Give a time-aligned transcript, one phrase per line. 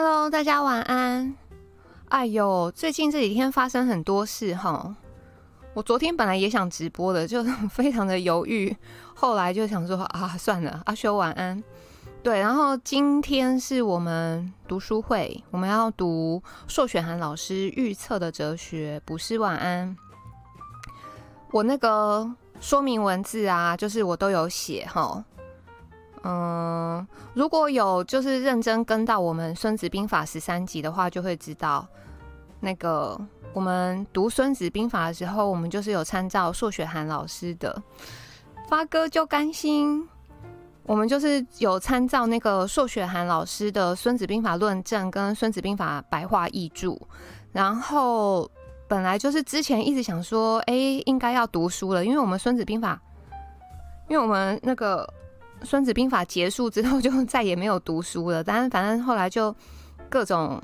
[0.00, 1.34] Hello，大家晚安。
[2.10, 4.94] 哎呦，最近这几天发生很多事哈。
[5.74, 8.76] 我昨天本来也想直播的，就非常的犹豫，
[9.12, 11.60] 后来就想说啊，算了，阿修晚安。
[12.22, 19.96] 对，然后今天是我们读书会，我们要读硕选涵老师预测的哲学，不是晚安。
[21.50, 25.24] 我那个说明文字啊，就是我都有写哈。
[26.30, 31.86] 嗯，如果有就是认真跟到我们《孙子兵法》十三集的话，就会知道，
[32.60, 33.18] 那个
[33.54, 37.82] 我们读《孙子兵法》的时候，我们就是有参照寿雪涵老师的。
[38.68, 40.06] 发哥就甘心，
[40.82, 46.94] 我们就是有参照那个寿雪涵老师的《孙子兵法论证》跟《孙子兵法白话译注》，
[47.52, 48.50] 然后
[48.86, 50.74] 本来就是之前一直想说，哎，
[51.06, 53.00] 应该要读书了，因为我们《孙子兵法》，
[54.10, 55.10] 因为我们那个。
[55.62, 58.42] 《孙子兵法》结束之后，就再也没有读书了。
[58.42, 59.54] 但是反正后来就
[60.08, 60.60] 各种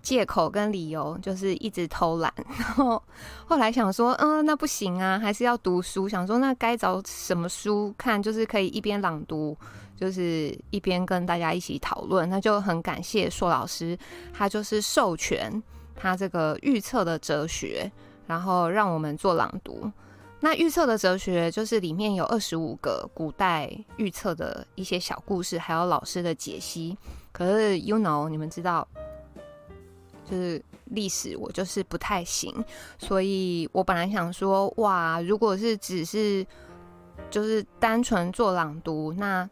[0.00, 2.32] 借口跟理由，就是一直偷懒。
[2.58, 3.02] 然后
[3.44, 6.08] 后来想说，嗯，那不行啊，还是要读书。
[6.08, 8.22] 想说，那该找什么书看？
[8.22, 9.56] 就是可以一边朗读，
[9.96, 12.28] 就是一边跟大家一起讨论。
[12.30, 13.98] 那就很感谢硕老师，
[14.32, 15.62] 他就是授权
[15.94, 17.90] 他这个预测的哲学，
[18.26, 19.90] 然后让我们做朗读。
[20.40, 26.96] 那预测的哲学就是里面有二十五个古代预测的一些小故事，还有老师的解析。
[27.32, 28.86] 可是，you know，你们知道，
[30.24, 32.54] 就是历史我就是不太行，
[32.98, 36.46] 所以我本来想说，哇，如果是只是
[37.30, 39.48] 就是单纯做朗读，那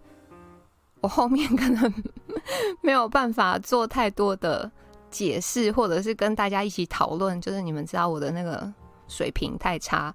[1.00, 1.94] 我后面可能
[2.80, 4.70] 没有办法做太多的
[5.10, 7.40] 解释，或者是跟大家一起讨论。
[7.40, 8.72] 就是你们知道我的那个
[9.08, 10.14] 水平太差。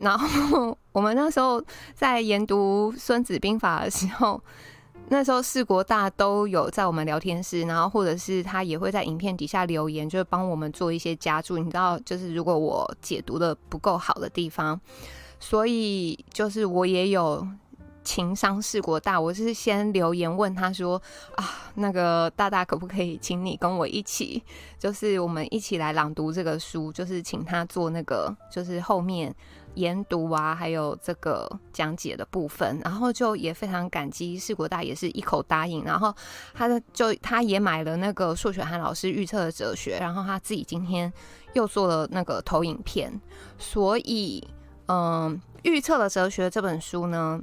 [0.00, 1.62] 然后我们那时候
[1.94, 4.42] 在研读《孙子兵法》的时候，
[5.10, 11.58] 那时候四国大都有在我们聊天室，然后或者是他也会在影片底下留言，就是帮我们做一些加注。
[11.58, 14.80] 你知道，就是如果我解读的不够好的地方，
[15.38, 17.46] 所以就是我也有
[18.02, 21.00] 情商四国大，我是先留言问他说
[21.36, 21.44] 啊，
[21.74, 24.42] 那个大大可不可以请你跟我一起，
[24.78, 29.34] 就是我们一起来朗读这个书，就是请他做那个，就是后面。
[29.74, 36.14] 研读啊，还有这个讲解的部分，然后就也非常感激世国大也是一口答应，然后
[36.52, 41.12] 他的就他也买了那个数学涵老师预测的哲学，然后他自己今天
[41.52, 43.12] 又做了那个投影片，
[43.58, 44.46] 所以
[44.88, 47.40] 嗯，预测的哲学这本书呢，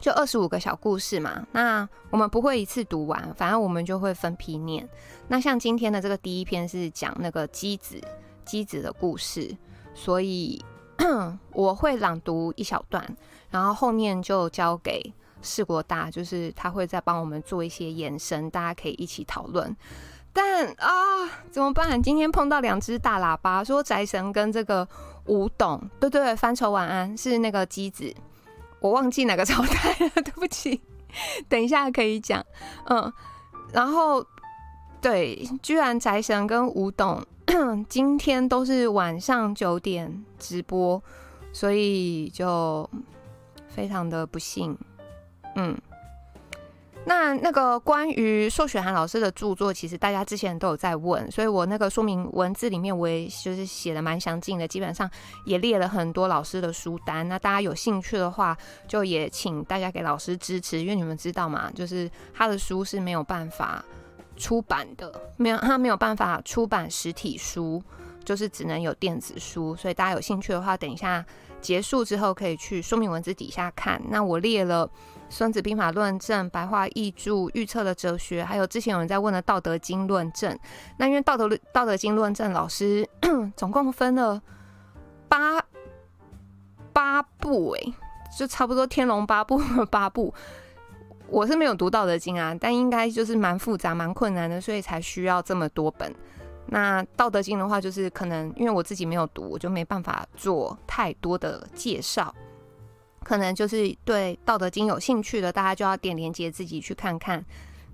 [0.00, 4.86] 就二十五个小故事嘛，那我们不会一次读完，反正我们就会分批念。
[5.28, 8.00] 那像今天的这个第一篇是讲那个机子，
[8.44, 9.56] 机子的故事，
[9.94, 10.60] 所以。
[11.52, 13.04] 我会朗读一小段，
[13.50, 15.12] 然后后面就交给
[15.42, 19.74] 世国大，就是他会再帮我们做一些延伸，大家可以一起讨论。
[20.32, 20.90] 但啊，
[21.50, 22.02] 怎么办？
[22.02, 24.86] 今天碰到两只大喇叭，说宅神跟这个
[25.26, 28.14] 吴董，对对，翻筹晚安是那个机子，
[28.80, 30.80] 我忘记哪个朝代了， 对不起，
[31.48, 32.44] 等一下可以讲。
[32.86, 33.12] 嗯，
[33.72, 34.24] 然后
[35.00, 37.24] 对，居然宅神跟吴董。
[37.88, 41.02] 今天都是晚上九点直播，
[41.52, 42.88] 所以就
[43.68, 44.76] 非常的不幸。
[45.54, 45.76] 嗯，
[47.04, 55.08] 那那个关于寿雪涵老师的著作，其实大家之前都有在问，所以我那个说明文字里面我也就是写的蛮详尽的，基本上
[55.44, 57.26] 也列了很多老师的书单。
[57.28, 58.56] 那大家有兴趣的话，
[58.88, 63.84] 就也请大家给老师支持，因为你们知道嘛，就是他的书是没有办法。
[64.36, 67.82] 出版的没有，他没有办法出版实体书，
[68.24, 69.74] 就是只能有电子书。
[69.76, 71.24] 所以大家有兴趣的话，等一下
[71.60, 74.00] 结束之后可以去说明文字底下看。
[74.08, 74.86] 那我列了
[75.28, 80.52] 《孙子兵法论证》、白话译注、预测的哲学，还有之前有人在问的《道德经论证》。
[80.98, 83.08] 那因为《道德道德经论证》老师
[83.56, 84.40] 总共分了
[85.28, 85.60] 八
[86.92, 87.94] 八部，诶，
[88.38, 90.32] 就差不多《天龙八部》八部。
[91.28, 96.14] 我是没有读《道德经》啊，但应该就是蛮复杂、蛮困难的，所以才需要这么多本。
[96.66, 102.34] 那《道德经》的话，就是可能因为我自己没有读，我就没办法做太多的介绍。
[103.22, 107.44] 可能就是对《道德经》有兴趣的，大家就要点连接自己去看看。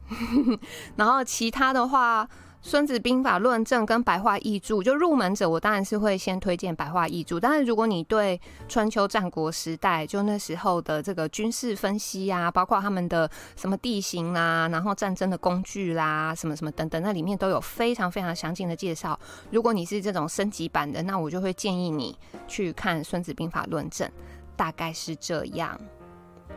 [0.96, 2.24] 然后其他的话。
[2.64, 7.40] 《孙子兵法论证》跟白话译注，就入门者，我当然是会先推荐白话译注。
[7.40, 19.18] 但是如果你对春秋战国时代，就那时候的这个军事分析、啊，包括他们的什么地形啦，然后战争的工具啦，什么什么等等，那里面都有非常非常详尽的介绍。
[19.50, 22.16] 如果你是这种升级版的，那我就会建议你
[22.46, 24.08] 去看《孙子兵法论证》，
[24.54, 25.76] 大概是这样。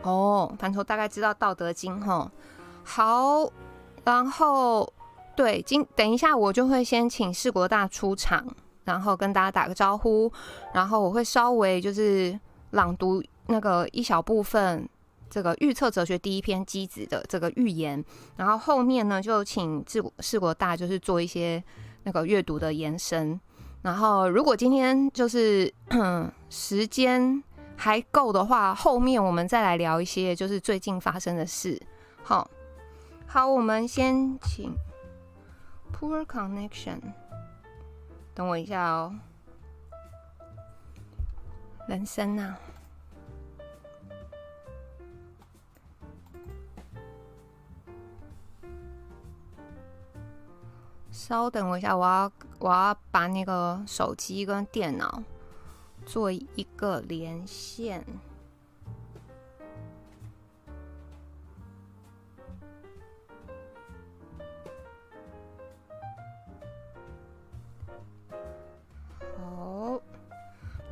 [0.02, 2.30] 哦，范畴大概知道《道德经》吼，
[2.84, 3.50] 好。
[4.04, 4.92] 然后
[5.36, 8.46] 对，今等一下我就会先请世国大出场，
[8.84, 10.32] 然后跟大家打个招呼，
[10.72, 12.38] 然后我会稍微就是
[12.70, 14.88] 朗读那个一小部分
[15.28, 18.02] 这个预测哲学第一篇机子的这个预言，
[18.36, 21.62] 然后后面呢就请世世国大就是做一些
[22.04, 23.38] 那个阅读的延伸。
[23.82, 25.72] 然后，如果今天就是
[26.50, 27.40] 时间
[27.76, 31.80] 还够的话，后面我们再来聊一些就是最近发生的事。
[32.24, 32.50] 好，
[33.26, 34.74] 好，我们先请
[35.92, 37.00] Poor Connection，
[38.34, 39.18] 等我一下哦。
[41.88, 42.58] 人生啊。
[51.10, 55.22] 稍等我一下，我要我要把那个手机跟电脑
[56.04, 58.04] 做一个连线。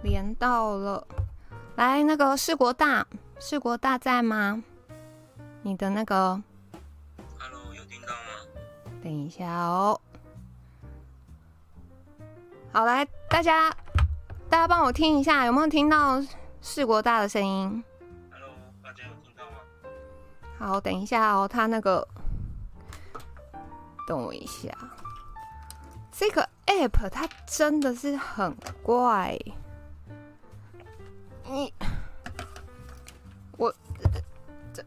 [0.04, 1.06] 连到了。
[1.76, 3.06] 来，那个世国大，
[3.40, 4.62] 世国大在吗？
[5.62, 6.40] 你的那个
[7.38, 8.46] ，Hello，有听到吗？
[9.02, 9.98] 等一下哦。
[12.70, 13.70] 好，来，大家，
[14.50, 16.22] 大家帮我听一下，有没有听到
[16.60, 17.82] 世国大的声音
[18.30, 18.50] ？Hello，
[18.82, 19.56] 大家有听到吗？
[20.58, 22.06] 好，等一下哦，他那个，
[24.06, 24.70] 等我一下，
[26.12, 29.38] 这个 app 它真的是很怪。
[31.46, 31.72] 你，
[33.56, 33.72] 我，
[34.72, 34.82] 这，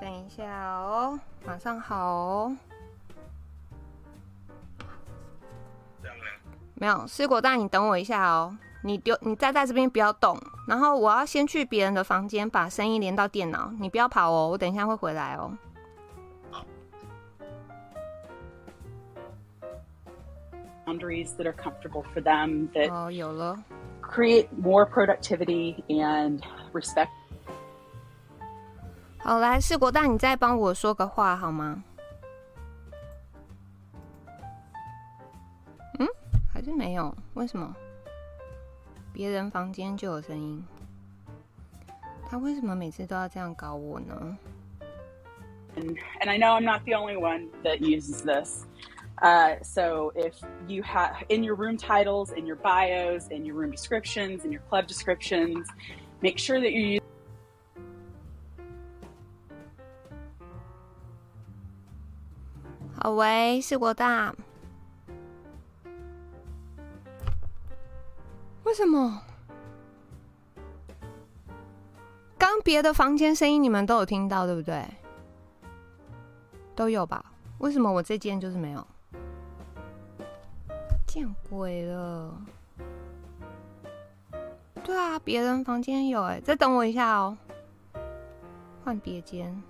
[0.00, 2.56] 等一下哦，马上好哦。
[6.74, 8.56] 没有，水果蛋，你等我一下哦。
[8.82, 10.38] 你丢，你再在这边不要动。
[10.66, 14.48] 然后我要先去别人的房间把声音连到电脑，你不要跑哦。
[14.48, 15.52] 我等一下会回来哦。
[20.86, 23.62] Boundaries that are comfortable for them that 哦，有了。
[24.09, 26.41] Create more productivity and
[26.73, 27.09] respect。
[29.17, 31.83] 好，来，世国大，你再帮我说个话好吗？
[36.53, 37.13] 还是没有？
[37.33, 37.75] 为什么？
[39.11, 40.63] 别人房间就有声音，
[42.29, 44.37] 他为什么每次都要这样搞我呢？
[45.75, 48.65] And, and I know I'm not the only one that uses this.
[49.21, 50.33] Uh, so if
[50.67, 54.61] you have in your room titles, in your bios, in your room descriptions, in your
[54.69, 55.67] club descriptions,
[56.21, 57.01] make sure that you use.
[62.97, 64.35] 好喂，世国大。
[68.63, 69.21] 为什么？
[72.37, 74.83] 刚别的房间声音你们都有听到，对不对？
[76.75, 77.23] 都有吧？
[77.59, 78.85] 为什么我这间就是没有？
[81.10, 82.40] 见鬼了！
[84.84, 87.36] 对啊，别人房间有哎，再等我一下哦，
[88.84, 89.60] 换别间。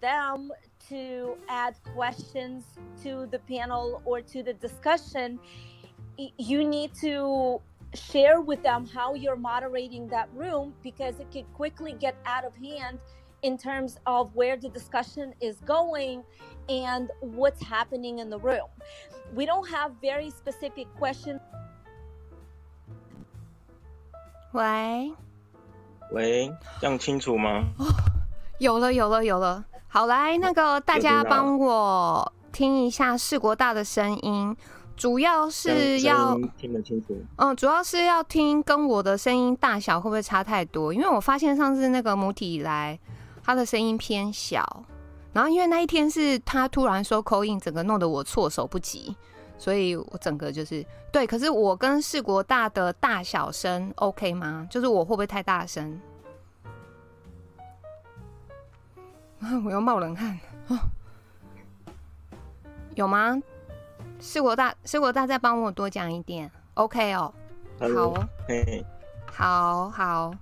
[0.00, 0.50] them
[0.88, 2.64] to add questions
[3.02, 5.38] to the panel or to the discussion,
[6.19, 7.61] you need to
[7.93, 12.53] share with them how you're moderating that room because it could quickly get out of
[12.55, 12.99] hand
[13.41, 16.23] in terms of where the discussion is going
[16.67, 18.67] and what's happening in the room.
[19.33, 21.39] We don't have very specific questions.
[24.51, 25.13] 喂，
[26.11, 27.65] 喂，这样清楚吗？
[28.57, 29.65] 有了，有了，有了。
[29.87, 34.55] 好，来，那个大家帮我听一下世国大的声音，
[35.00, 37.16] 主要是要听得清楚。
[37.36, 40.92] 嗯，主要是要听跟我的声音大小会不会差太多？
[40.92, 43.00] 因为我发现上次那个母体来，
[43.42, 44.84] 他的声音偏小，
[45.32, 49.16] 然后因为那一天是他突然说 call in，整个弄得我措手不及，
[49.56, 51.26] 所以我整个就是对。
[51.26, 54.68] 可是我跟世国大的大小声 OK 吗？
[54.68, 55.98] 就是我会不会太大声？
[59.64, 60.38] 我要冒冷汗
[60.68, 60.76] 哦，
[62.94, 63.40] 有吗？
[64.20, 67.32] 世国大，世国大，再帮我多讲一点，OK 哦，
[67.78, 68.28] 好哦，
[69.26, 70.34] 好好，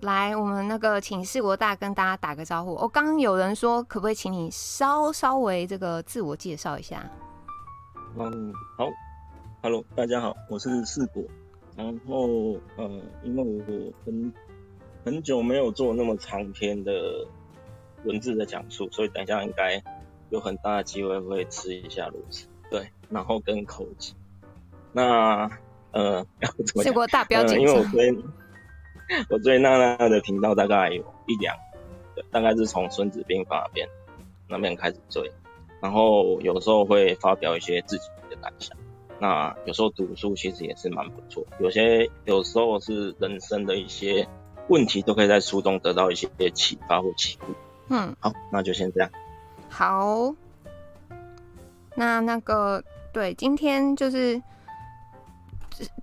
[0.00, 2.74] 来，我们那个请世国大跟大家打个招呼。
[2.76, 7.04] 我刚刚有人说，可不可以请你稍稍微这个自我介绍一下？
[8.18, 8.88] 嗯，好
[9.62, 11.22] ，Hello，大家好，我是世国，
[11.76, 14.32] 然后呃，因为我很
[15.04, 16.92] 很久没有做那么长篇的。
[18.04, 19.82] 文字的讲述，所以等一下应该
[20.30, 24.14] 有很大的机会会吃一下螺丝，对，然后跟口技。
[24.92, 25.50] 那
[25.92, 26.26] 呃，
[26.82, 28.18] 试过大标紧、呃、因为我追
[29.30, 31.56] 我追娜娜的频道大概有一两，
[32.14, 33.88] 对，大概是从《孙子兵法》那边
[34.48, 35.30] 那边开始追，
[35.80, 38.76] 然后有时候会发表一些自己的感想。
[39.18, 44.28] 那有时候读书其实也是蛮不错，有些有时候是人生的一些
[44.68, 47.54] 问题都可以在书中得到一些启发或启悟。
[47.88, 49.10] 嗯，好，那就先这样。
[49.68, 50.34] 好，
[51.94, 52.82] 那那个
[53.12, 54.40] 对，今天就是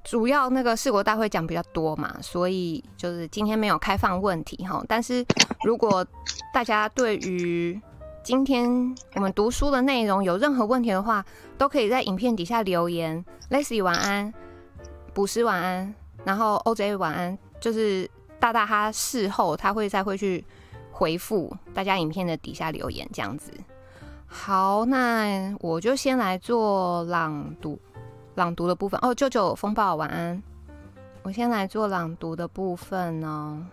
[0.04, 4.84] 主要那个四国大会讲比较多嘛，所以就是今天没有开放问题哈。
[4.88, 5.26] 但是
[5.64, 6.06] 如果
[6.54, 7.80] 大家对于
[8.24, 11.26] 今天我们读书的内容有任何问题的话，
[11.58, 13.24] 都可以在影片底下留言。
[13.50, 14.34] Lacy 晚安，
[15.14, 15.94] 补师晚安，
[16.24, 17.38] 然后 OJ 晚安。
[17.60, 20.44] 就是大大他事后他会再会去
[20.94, 23.52] 回复大家影片的底下留言这样子。
[24.28, 27.80] 好，那我就先来做朗读，
[28.36, 29.00] 朗读的部分。
[29.02, 30.42] 哦，舅舅风暴晚安，
[31.24, 33.68] 我先来做朗读的部分呢。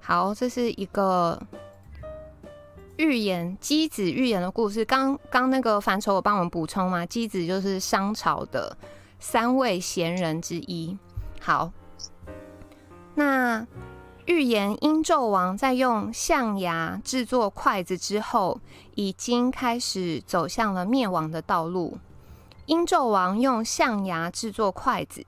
[0.00, 1.40] 好，这是一个
[2.96, 4.84] 预言，箕子预言的故事。
[4.84, 8.76] 刚刚那个范畴我帮我们补充嘛，箕子就是商朝的
[9.18, 10.96] 三位贤人之一。
[11.40, 11.70] 好，
[13.14, 13.66] 那
[14.24, 18.60] 预言殷纣王在用象牙制作筷子之后，
[18.94, 21.98] 已经开始走向了灭亡的道路。
[22.64, 25.24] 殷纣王用象牙制作筷子，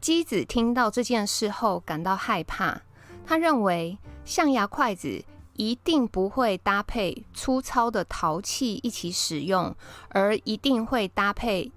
[0.00, 2.82] 箕子听到这件事后感到害怕，
[3.26, 3.98] 他认为。
[4.24, 5.24] 象牙筷子
[5.58, 9.74] 一定不会搭配粗糙的陶器一起使用，
[10.10, 11.70] 而一定会搭配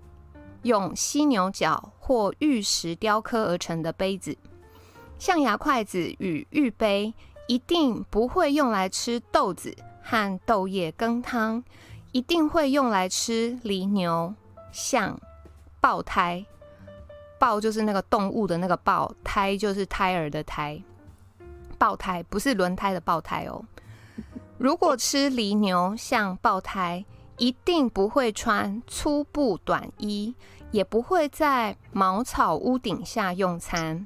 [0.61, 4.38] 用犀牛角或玉石雕刻而成的杯子。
[5.17, 7.11] 象牙筷子与玉杯
[7.47, 11.63] 一定不会用来吃豆子和豆叶羹汤，
[12.11, 14.31] 一定会用来吃犁牛、
[14.71, 15.19] 象、
[15.79, 16.45] 爆胎。
[17.39, 20.79] 爆就是那个动物的那个爆，胎就是胎儿的胎。
[21.79, 23.65] 爆胎不是轮胎的爆胎哦。
[24.62, 27.03] 如果吃犁牛像爆胎，
[27.39, 30.36] 一定不会穿粗布短衣，
[30.70, 34.06] 也不会在茅草屋顶下用餐。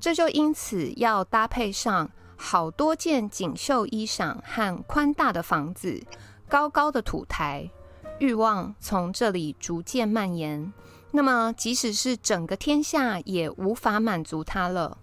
[0.00, 6.02] 这就因此要搭配上好多件锦绣衣裳和宽大的房子、
[6.48, 7.70] 高高的土台。
[8.18, 10.72] 欲望从这里逐渐蔓延，
[11.12, 14.98] 那么即使是整个天下也无法满足他了。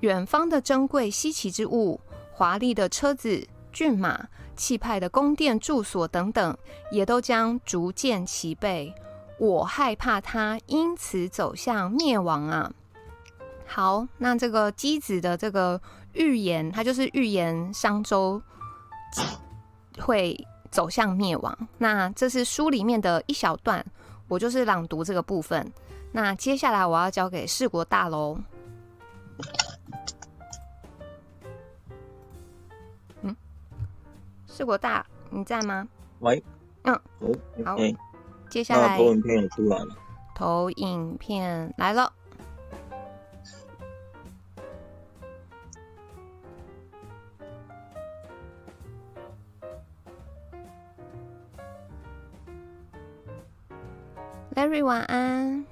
[0.00, 2.00] 远方的珍贵稀奇之物，
[2.32, 3.46] 华丽的车子、
[3.78, 6.58] 骏马、气派的宫殿、住所等等，
[6.90, 8.92] 也都将逐渐齐备。
[9.38, 12.72] 我害怕它因此走向灭亡啊！
[13.68, 15.80] 好，那这个姬子的这个
[16.14, 18.42] 预言，它就是预言商周
[20.00, 20.36] 会
[20.72, 21.56] 走向灭亡。
[21.78, 23.86] 那这是书里面的一小段，
[24.26, 25.72] 我就是朗读这个部分。
[26.10, 28.36] 那接下来我要交给四国大楼。
[34.58, 35.86] 四国大，你在吗？
[36.18, 36.42] 喂，
[36.82, 37.32] 嗯，哦，
[37.64, 37.96] 好，欸、
[38.50, 39.96] 接下来投影片也出来了，
[40.34, 42.12] 投影片来了。
[54.56, 55.64] Larry 晚安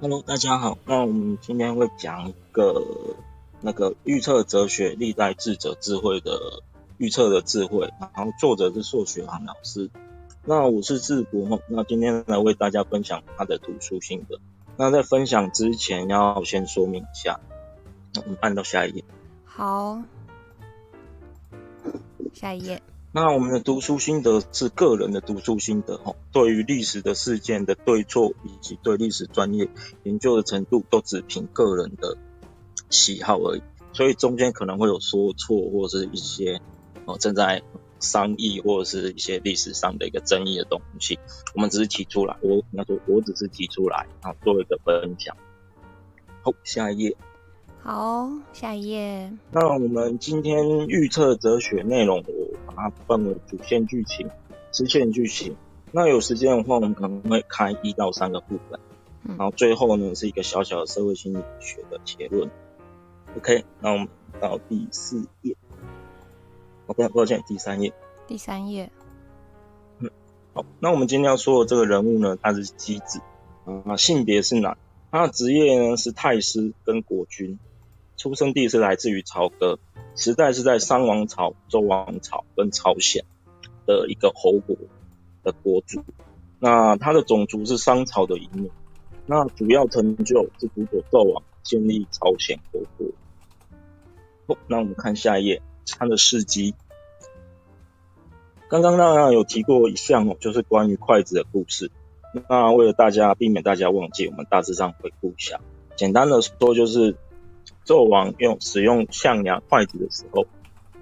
[0.00, 0.78] ，Hello，大家好。
[0.84, 2.80] 那我们今天会讲一个
[3.60, 6.62] 那个预测哲学历代智者智慧的。
[6.98, 9.88] 预测的智慧，然后作者是硕学航老师。
[10.44, 14.40] 那我是智博，那今天来为大家分享他的读书心得。
[14.76, 17.38] 那在分享之前，要先说明一下，
[18.16, 19.04] 我们按到下一页。
[19.44, 20.02] 好，
[22.32, 22.82] 下一页。
[23.12, 29.68] 那我们的读书心得是个人的读书心得，哈，对于历史的事件的对错以及对历史专业
[30.02, 32.16] 研究的程度，都只凭个人的
[32.90, 33.62] 喜好而已，
[33.92, 36.60] 所以中间可能会有说错或者是一些。
[37.08, 37.62] 哦，正在
[38.00, 41.18] 商议或者是一些历史上的一个争议的东西，
[41.54, 45.34] 我们只是提出来，我应该说，我只是提出来，然后做一个分享。
[46.42, 47.16] 好，下一页。
[47.82, 49.32] 好，下一页。
[49.52, 54.28] 那我们今天预测哲学内容，我把它分为主线剧情、
[54.70, 55.56] 支线剧情。
[55.90, 58.78] 那有时间的话，我们可能会开一到三个部分，
[59.26, 62.50] 然后最后呢是一个小小的社会心理学的结论。
[63.38, 65.56] OK，那我们到第四页。
[66.88, 67.92] OK，抱歉，第三页。
[68.26, 68.90] 第三页。
[69.98, 70.10] 嗯，
[70.54, 73.20] 好，那我们今天要说的这个人物呢，他是姬子
[73.84, 74.78] 啊，性别是男，
[75.10, 77.58] 他的职业呢是太师跟国君，
[78.16, 79.78] 出生地是来自于朝歌，
[80.16, 83.22] 时代是在商王朝、周王朝跟朝鲜
[83.84, 84.74] 的一个侯国
[85.42, 86.02] 的国主。
[86.58, 88.70] 那他的种族是商朝的移民，
[89.26, 93.06] 那主要成就是辅佐纣王建立朝鲜国国。
[94.46, 95.60] 哦，那我们看下一页，
[95.96, 96.74] 他的事迹。
[98.68, 101.90] 刚刚那样有提过一项哦，就是关于筷子的故事。
[102.50, 105.60] 那为了大家避免大家忘记，我们大致上回顾一下。
[105.96, 107.16] 简单的说，就是
[107.86, 110.46] 纣王用使用象牙筷子的时候，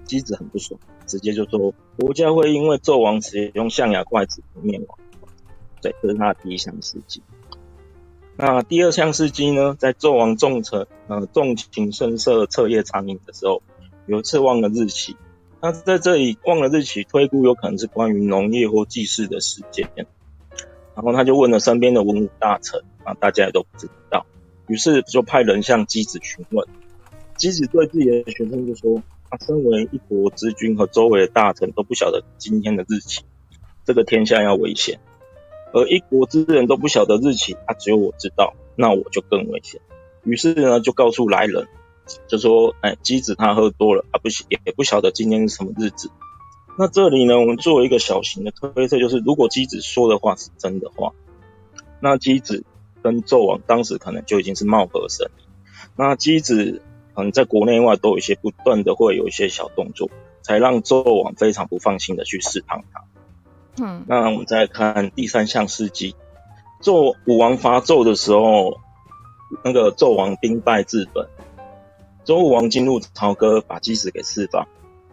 [0.05, 4.97] 箕子很不爽，直接就说国家会因为纣王使用象牙筷子而灭亡。
[5.81, 7.21] 对，这是他的第一项事迹。
[8.37, 13.61] 那第二项事迹呢，在纣王重臣呃重情深色彻夜长饮的时候，
[14.07, 15.15] 有一次忘了日期。
[15.61, 19.89] 那在这里忘了日期，推估有可能是关于农业或祭祀的时间。
[20.95, 24.25] 然后他就问了身边的文武大臣，啊，大家也都不知道。
[24.67, 26.67] 于是就派人向箕子询问。
[27.37, 33.21] 箕子对自己的学生就说：“他身为一国之君和周围的大臣都不晓得今天的日期，
[33.85, 34.99] 这个天下要危险。
[35.73, 39.81] 而一国之人都不晓得日期，啊，只有我知道，那我就更危险。”
[40.23, 41.67] 于是呢，就告诉来人，
[42.27, 46.09] 就说：“哎，姬子他喝多了，啊，不也不晓得今天是什么日子。”
[46.79, 51.13] 那这里呢，我们做一个小型的推测，就是如果姬子说的话是真的话，
[51.99, 52.63] 那姬子
[53.01, 55.43] 跟纣王当时可能就已经是貌合神离。
[55.95, 56.81] 那姬子
[57.15, 60.11] 可能在国内外都有一些不断的会有一些小动作，
[60.43, 63.03] 才让纣王非常不放心的去试探他。
[63.83, 66.15] 嗯，那我们再看第三项事迹，
[66.83, 68.77] 纣武王伐纣的时候，
[69.63, 71.27] 那个纣王兵败自焚，
[72.27, 74.67] 周武王进入朝歌，把姬子给释放。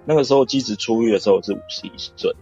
[0.05, 2.35] 那个时候姬子出狱的时候是五十一岁，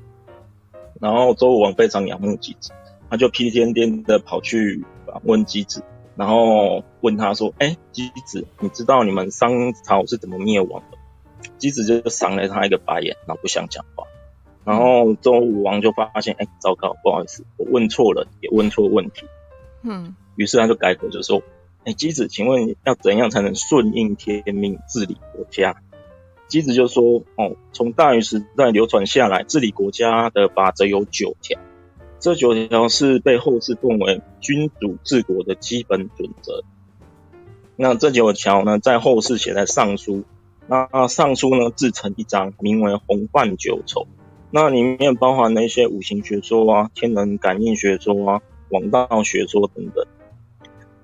[0.98, 2.70] 然后周武王非常仰慕姬子，
[3.10, 5.84] 他就屁颠颠的跑去访问姬子，
[6.16, 10.96] 然后问他说：“哎，姬子，你知道你们商朝是怎么灭亡的？”
[11.58, 14.06] 姬子就赏了他一个白眼，然后不想讲话。
[14.64, 19.26] 然后周武王就发现：“哎，糟糕，不好意思，我问错了，也问错问题。”
[19.84, 21.42] 嗯，于是他就改口就说
[21.84, 25.76] ：“哎，箕子，请问要怎样才能顺应天命，治理国家？”
[26.48, 31.58] 箕子就说：“哦，从大禹时代流传下来，治理国家的法则有九条，
[32.20, 36.62] 这九条是被后世奉为君主治国的基本准则。
[37.74, 40.24] 那这九条呢，在后世写在尚书。
[40.68, 44.02] 那尚书呢，自成一章，名为《洪范九丑》。
[44.50, 50.06] 那里面包含了一些五行学说啊、天人感应学说啊、王道学说等等。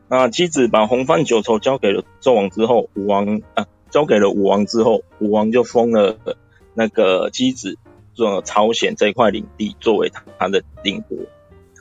[0.09, 6.18] 那箕子把《红范九丑》交给了纣王之后，武王啊。”交给了武王之后，武王就封了
[6.75, 7.79] 那个箕子
[8.12, 11.16] 做朝鲜这块领地作为他的领国。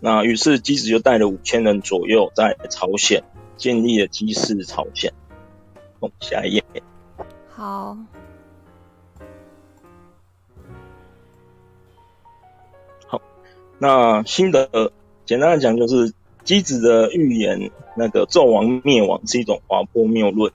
[0.02, 3.26] 那于是箕子就带了五千人左右在朝鲜
[3.58, 5.12] 建立了箕氏朝鲜。
[6.00, 6.64] 哦，下一页。
[7.50, 7.98] 好。
[13.06, 13.22] 好，
[13.80, 14.94] 那新的
[15.26, 16.14] 简单的讲就是
[16.48, 20.54] 箕子的预言，那个纣王灭亡是一种滑坡谬论。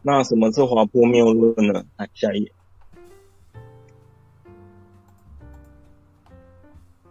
[0.00, 1.84] 那什么是滑坡谬论呢？
[1.98, 2.52] 来下一页。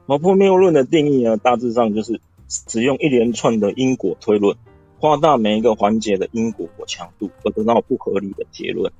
[0.07, 4.57] 滑坡谬论的定义呢，大致上就是使用一连串的因果推论，
[4.99, 8.91] 夸大每一个环节的因果强度，而得到不合理的结论。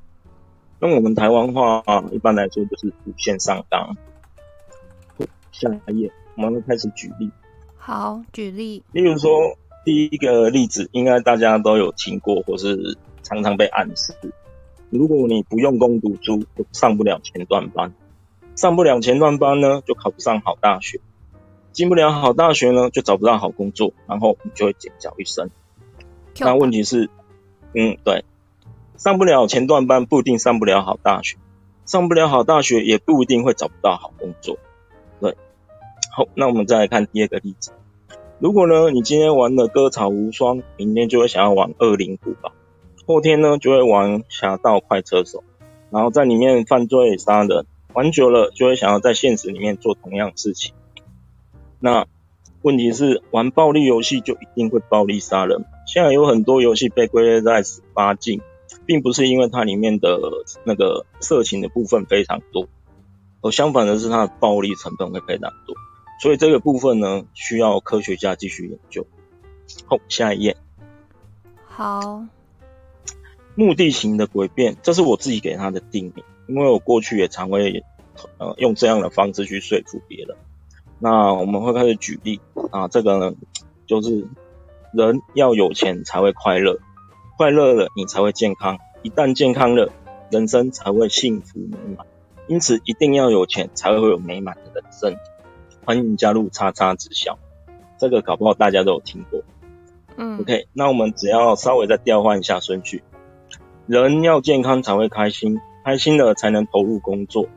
[0.80, 3.98] 用我们台湾话啊，一般来说就是无限上纲。
[5.52, 7.32] 下一页，我们开始举例。
[7.82, 8.84] 好，举例。
[8.94, 12.98] 例如说，第一个例子应该大家都有听过，或是。
[13.24, 14.14] 常常被暗示，
[14.90, 17.92] 如果你不用功读书，就上不了前段班；
[18.56, 21.00] 上不了前段班呢，就考不上好大学；
[21.72, 25.50] 进不了好大学呢，就找不到好工作，然后你就会减脚一生。
[26.40, 27.10] 那问题是，
[27.74, 28.26] 嗯，对，
[28.98, 31.38] 上不了前段班不一定上不了好大学，
[31.86, 34.58] 上不了好大学也不一定会找不到好工作。
[36.14, 37.72] 好，那我们再来看第二个例子。
[38.40, 42.52] 如果呢，你今天玩了割草无双，明天就会想要玩恶灵古堡。
[43.06, 45.42] 后天呢，就会玩侠盗快车手，
[45.90, 50.74] 然后在里面犯罪杀人，玩久了就会想要在现实里面做同样事情。
[51.80, 52.06] 那
[52.62, 55.64] 问题是，玩暴力游戏就一定会暴力杀人？
[55.88, 58.42] 现在有很多游戏被归类在十八禁，
[58.86, 60.20] 并不是因为它里面的
[60.66, 62.68] 那个色情的部分非常多，
[63.42, 65.76] 而相反的是它的暴力成分会非常多。
[66.22, 69.08] 所以这个部分呢，需要科学家继续研究。
[69.88, 70.56] 好，下一页。
[71.66, 72.24] 好。
[73.56, 77.84] 目的型的诡辩，这是我自己给他的定义，因为我过去也常会
[78.38, 80.38] 呃用这样的方式去说服别人。
[81.00, 83.36] 那我们会开始举例啊，这个呢
[83.88, 84.28] 就是
[84.94, 86.78] 人要有钱才会快乐，
[87.36, 89.92] 快乐了你才会健康，一旦健康了，
[90.30, 92.06] 人生才会幸福美满。
[92.48, 95.16] 因此，一定要有钱才会有美满的人生。
[95.84, 97.38] 欢迎加入叉叉直销，
[97.98, 99.42] 这个搞不好大家都有听过。
[100.18, 103.04] 嗯，OK，那我们只要稍微再调换一下顺序，
[103.88, 107.48] 人要健康才会开心，开心了才能投入工作，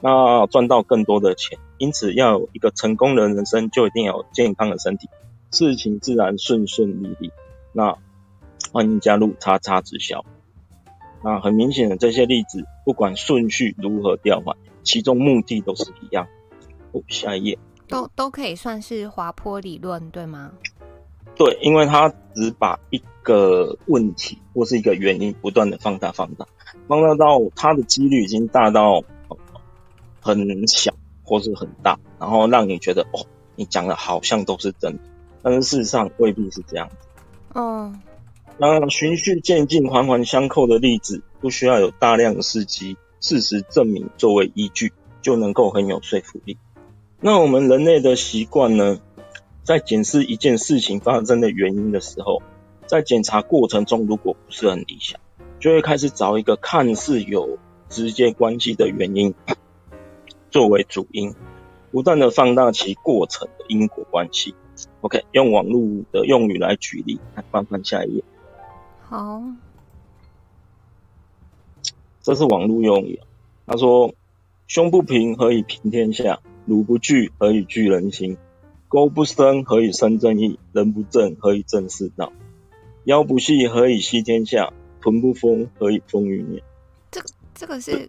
[0.00, 1.58] 那赚到更多的钱。
[1.78, 5.08] 因此，要有一个成功的人生，就一定要有健康的身体，
[5.50, 7.32] 事情自然顺顺利利。
[7.72, 7.96] 那
[8.72, 10.24] 欢迎加入叉叉直销。
[11.22, 16.28] 那很明显的这些例子，不管顺序如何调换，其中目的都是一样。
[16.94, 17.58] 哦，下一页。
[17.86, 20.50] 都都可以算是滑坡理论，对吗？
[21.36, 26.46] 对，因为它只把一个问题或是一个原因不断的放大、放大，
[26.88, 29.04] 放大到它的几率已经大到
[30.20, 30.94] 很小。
[31.26, 33.24] 或是很大，然后让你觉得哦，
[33.56, 34.98] 你讲的好像都是真的，
[35.42, 36.96] 但是事实上未必是这样子。
[37.54, 37.98] 嗯，
[38.58, 46.58] 那循序渐进、环环相扣的例子，不需要有大量的事迹、事实证明作为依据，就能够很有说服力。
[47.26, 49.00] 那我们人类的习惯呢，
[49.62, 52.42] 在检视一件事情发生的原因的时候，
[52.86, 55.18] 在检查过程中如果不是很理想，
[55.58, 57.58] 就会开始找一个看似有
[57.88, 59.34] 直接关系的原因。
[60.52, 61.34] 作为主因，
[61.90, 64.54] 不断的放大其过程的因果关系。
[65.00, 65.80] OK，用网络
[66.12, 68.24] 的用语来举例，来翻翻下一页。
[69.08, 69.42] 好，
[72.20, 73.18] 这是网络用语。
[73.66, 74.12] 他说
[74.68, 76.40] ：“胸不平，何以平天下？
[76.66, 78.36] 儒不惧，何以惧人心？
[78.88, 80.58] 沟不深，何以生正义？
[80.72, 82.32] 人不正，何以正世道？
[83.04, 84.72] 腰不细，何以系天下？
[85.00, 86.62] 臀不丰，何以丰于年？”
[87.10, 88.08] 这个，这个是。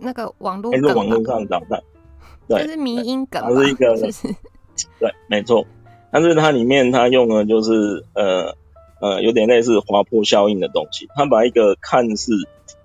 [0.00, 1.82] 那个网络，还是网络上找的，
[2.46, 3.96] 对，这是迷音梗，它是一个，
[5.00, 5.66] 对，没错。
[6.12, 8.56] 但是它里面它用的就是呃
[9.00, 12.30] 呃有点类似滑坡效应的东西，它把一个看似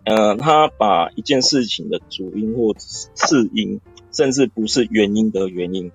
[0.06, 3.80] 呃，它把一件事情的主因或次因，
[4.14, 5.92] 甚至不是原因的原因，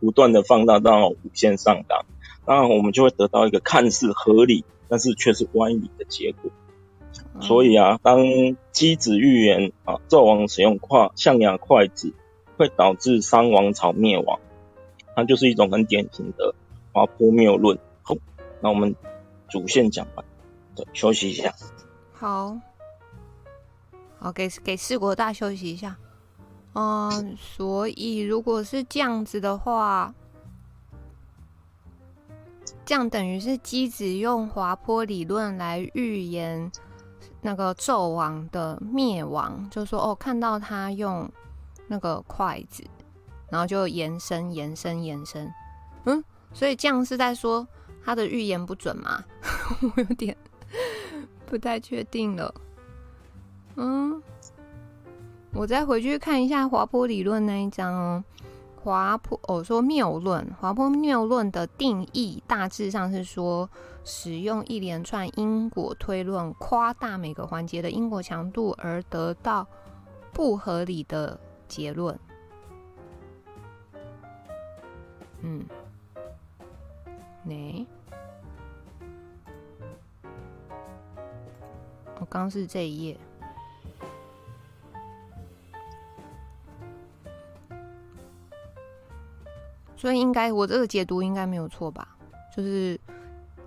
[0.00, 2.04] 不断的放大到无限上纲，
[2.46, 6.50] 那我们就会得到一个看似合理，但是却是歪理的结果。
[7.40, 8.20] 所以啊，当
[8.72, 12.12] 箕子预言啊，纣王使用跨象牙筷子
[12.56, 14.38] 会导致商王朝灭亡，
[15.14, 16.54] 它就是一种很典型的
[16.92, 17.78] 滑坡谬论。
[18.02, 18.14] 好，
[18.60, 18.94] 那我们
[19.48, 20.24] 主线讲完，
[20.74, 21.54] 对，休息一下。
[22.12, 22.58] 好，
[24.18, 25.96] 好，给给四国大休息一下。
[26.74, 30.14] 嗯，所以如果是这样子的话，
[32.84, 36.70] 这样等于是箕子用滑坡理论来预言。
[37.44, 41.28] 那个纣王的灭亡，就说哦，看到他用
[41.88, 42.84] 那个筷子，
[43.50, 45.52] 然后就延伸、延伸、延伸，
[46.04, 47.66] 嗯，所以这样是在说
[48.04, 49.24] 他的预言不准吗？
[49.82, 50.36] 我有点
[51.44, 52.54] 不太确定了。
[53.74, 54.22] 嗯，
[55.54, 58.24] 我再回去看一下滑坡理论那一章哦。
[58.82, 63.68] 滑坡，哦、说谬论，滑坡谬论的定义大致上是说。
[64.04, 69.64] 使用一连串因果推论，夸大每个环节的因果强度，而得到
[70.32, 71.38] 不合理的
[71.68, 72.18] 结论。
[75.42, 75.64] 嗯，
[77.44, 77.86] 哪？
[82.18, 83.16] 我刚是这一页，
[90.02, 92.16] 所以应该我这个解读应该没有错吧？
[92.56, 92.98] 就是。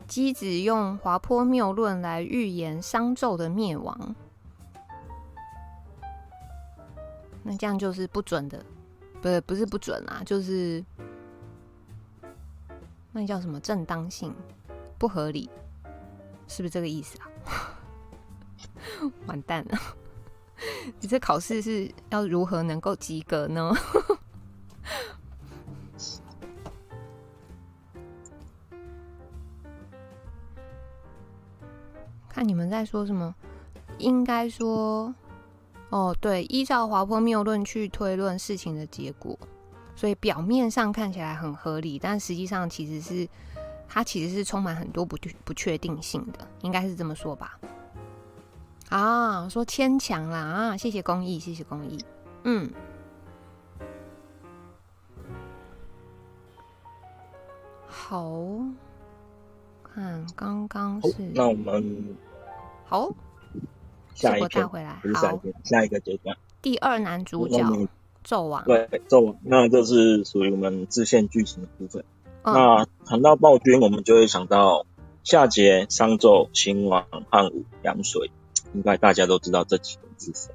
[0.07, 4.15] 箕子用滑坡谬论来预言商纣的灭亡，
[7.41, 8.63] 那这样就是不准的，
[9.19, 10.85] 不不是不准啊，就是
[13.11, 14.31] 那叫什么正当性
[14.99, 15.49] 不合理，
[16.47, 17.25] 是不是这个意思啊？
[19.25, 19.79] 完蛋了，
[21.01, 23.73] 你这考试是要如何能够及格呢？
[32.35, 33.33] 看你们在说什么？
[33.97, 35.15] 应该说，
[35.89, 39.39] 哦，对，依照滑坡谬论去推论事情的结果，
[39.95, 43.25] 所以表面上看起来很合理，但实际上其实是
[43.87, 47.57] 它其实是充满很多不不确定性的，应该是这么说吧？
[48.89, 50.77] 啊，说牵强啦啊！
[50.77, 52.03] 谢谢公益，谢谢公益，
[52.43, 52.69] 嗯，
[57.87, 58.84] 好。
[59.95, 62.17] 看，刚刚是那我们
[62.83, 63.09] 好，
[64.13, 67.63] 下一个带回来，好，下一个阶段，第二男主角
[68.25, 72.03] 纣王，对纣王，那这是属于我们支线剧情的部分。
[72.43, 74.85] 嗯、那谈到暴君，我们就会想到
[75.23, 78.31] 夏桀、商纣、秦王、汉武、杨水，
[78.73, 80.53] 应该大家都知道这几个是谁。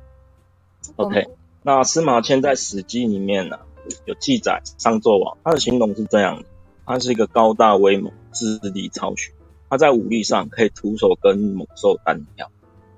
[0.97, 3.63] OK，、嗯、那司马迁在《史记》里面呢、啊、
[4.05, 6.45] 有记载商纣王，他的形容是这样的：
[6.91, 9.33] 他是一个高大威猛、智力超群，
[9.69, 12.51] 他在武力上可以徒手跟猛兽单挑，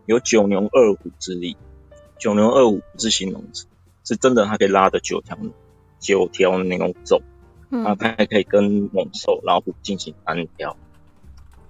[0.06, 1.58] 有九牛二虎之力。
[2.18, 3.66] 九牛二虎不是形容词，
[4.02, 5.36] 是真的，他可以拉着九条
[6.00, 7.20] 九条牛走，
[7.84, 10.74] 啊，他还可以跟猛兽、老虎进行单挑。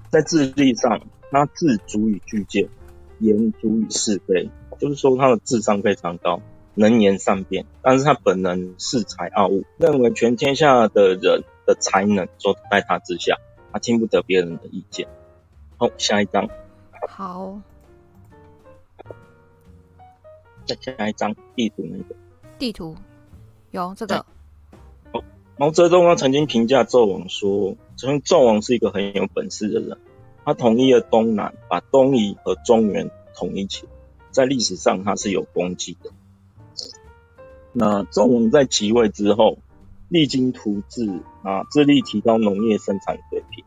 [0.08, 1.00] 在智力上，
[1.32, 2.68] 他智足以巨剑，
[3.18, 6.40] 言足以是非，就是说他的智商非常高，
[6.76, 7.66] 能言善辩。
[7.82, 13.36] 但是他本人恃才傲物，认为全天下的人的才能都在他之下，
[13.72, 15.08] 他听不得别人的意见。
[15.76, 16.48] 好，下一张。
[17.08, 17.60] 好。
[20.64, 22.14] 再下一张地图，那个
[22.56, 22.94] 地图
[23.72, 24.24] 有这个。
[25.12, 25.24] 哦，
[25.56, 29.98] 毛泽东他曾经评价纣王说，曾经纣王是一个很有本事的人，
[30.44, 33.92] 他统一了东南，把东夷和中原统一起来，
[34.30, 36.12] 在历史上他是有功绩的。
[37.72, 39.58] 那纣王在即位之后，
[40.12, 43.64] 励精图治啊，致力提高农业生产水平，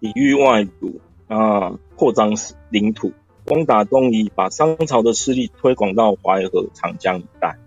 [0.00, 2.32] 抵御外辱啊，扩张
[2.70, 3.12] 领土。
[3.44, 7.58] 攻打东夷，把商朝的势力推广到淮河、长江一带，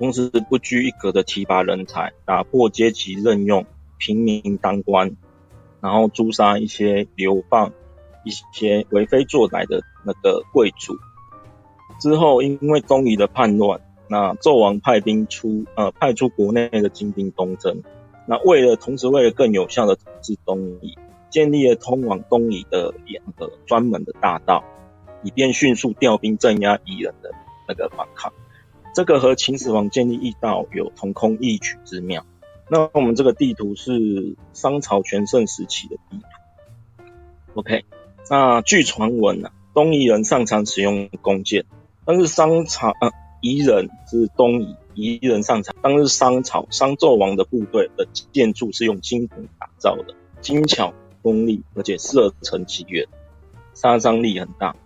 [0.00, 3.64] 同时不拘一格的提拔人才，打破阶级任用
[3.98, 5.16] 平民当官，
[5.80, 7.72] 然后诛杀一些流放、
[8.24, 10.96] 一些为非作歹的那个贵族。
[12.00, 17.82] 之后，因为东夷的叛乱，那纣王派兵出，呃，派出国内的精兵东征。
[18.26, 20.96] 那为了，同时为了更有效的统治东夷。
[21.30, 24.64] 建立了通往东夷的两个专门的大道，
[25.22, 27.30] 以便迅速调兵镇压夷人的
[27.68, 28.32] 那个反抗。
[28.94, 32.24] 这个和秦始皇建立驿道有同工异曲之妙。
[32.70, 37.04] 那我们这个地图是商朝全盛时期的地图。
[37.56, 37.84] OK，
[38.30, 41.66] 那据传闻啊，东夷人擅长使用弓箭，
[42.06, 50.92] 但是商朝呃夷人是东夷，夷人擅长，但是商朝商纣王的部队的建筑是用金铜打造的，精巧。
[51.20, 53.04] 锋利，而且射程极远，
[53.74, 54.76] 杀伤力很大。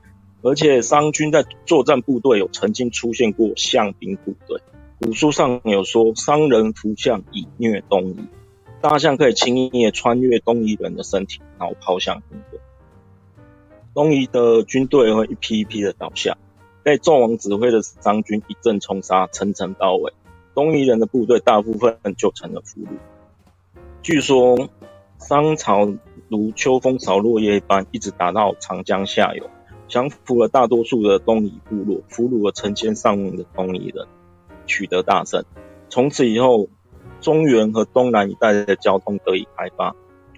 [0.40, 4.58] 而且商军在作战部队有曾经出现过象兵部队，
[4.98, 8.16] 古书上有说商人服象以虐东夷，
[8.80, 12.58] 大象可以轻易的穿越东夷人的身体，然后抛向军队。
[13.92, 16.38] 东夷的军队会一批一批的倒下，
[16.82, 20.12] 被纣王指挥的商军一阵冲杀，层层包围，
[20.54, 22.88] 东夷人的部队大部分就成了俘虏。
[24.02, 24.68] 据说
[25.18, 25.88] 商朝。
[26.28, 29.50] 如秋风扫落叶一般，一直打到长江下游，
[29.86, 34.06] 降服了大多数的东夷部落，俘虏了成千上万的东夷人，
[34.64, 35.44] 取得大胜。
[35.90, 36.68] 从此以后，
[37.20, 39.94] 中原和东南一带的交通得以开发，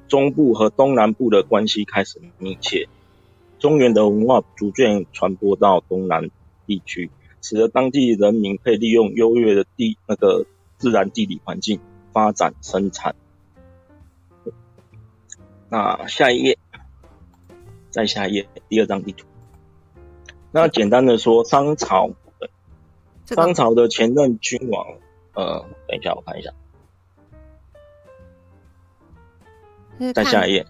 [0.09, 2.88] 中部和东南部的关系开始密切，
[3.59, 6.31] 中原的文化逐渐传播到东南
[6.67, 10.45] 地区，使得当地人民可以利用优越的地那个
[10.77, 11.81] 自然地理环境
[12.12, 13.14] 发展生产。
[15.71, 16.59] 那下一页，
[17.90, 19.27] 再下一页，第二张地图。
[20.53, 22.49] 那简单的说，商朝，对，
[23.27, 24.87] 商朝的前任君王，
[25.35, 26.53] 呃，等一下，我看一下。
[30.12, 30.67] 再下一页。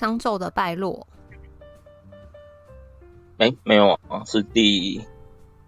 [0.00, 1.06] 商纣的败落。
[3.36, 5.02] 哎、欸，没有啊，是第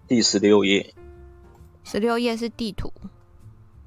[0.08, 0.94] 第十六页。
[1.84, 2.90] 十六页是地图。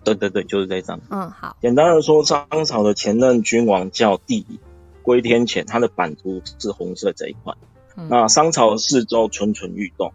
[0.04, 1.02] 对对对，就是这张。
[1.10, 1.58] 嗯，好。
[1.62, 4.60] 简单的说，商朝的前任君王叫帝乙，
[5.02, 7.56] 归天前，他的版图是红色这一块。
[7.96, 10.14] 嗯、那商朝的四周蠢蠢欲动，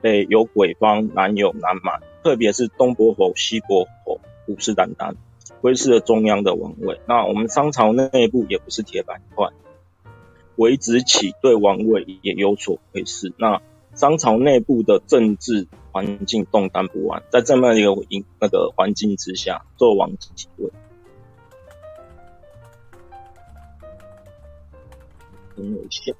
[0.00, 5.14] 北有鬼方，南有南蛮，特别是东伯侯、西伯侯虎视眈眈，
[5.60, 7.00] 窥视了中央的王位。
[7.06, 9.48] 那我们商朝内部也不是铁板一块，
[10.56, 13.32] 韦子启对王位也有所窥视。
[13.38, 13.60] 那
[13.94, 18.04] 商朝内部的政治环境动荡不安，在这么一个环
[18.40, 20.70] 那个环境之下，纣王即位。
[25.56, 26.14] 很有限。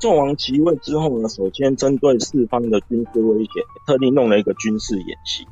[0.00, 3.50] 纣王即位之后呢，首先针对四方的军事威胁，
[3.86, 5.46] 特地弄了一个军事演习。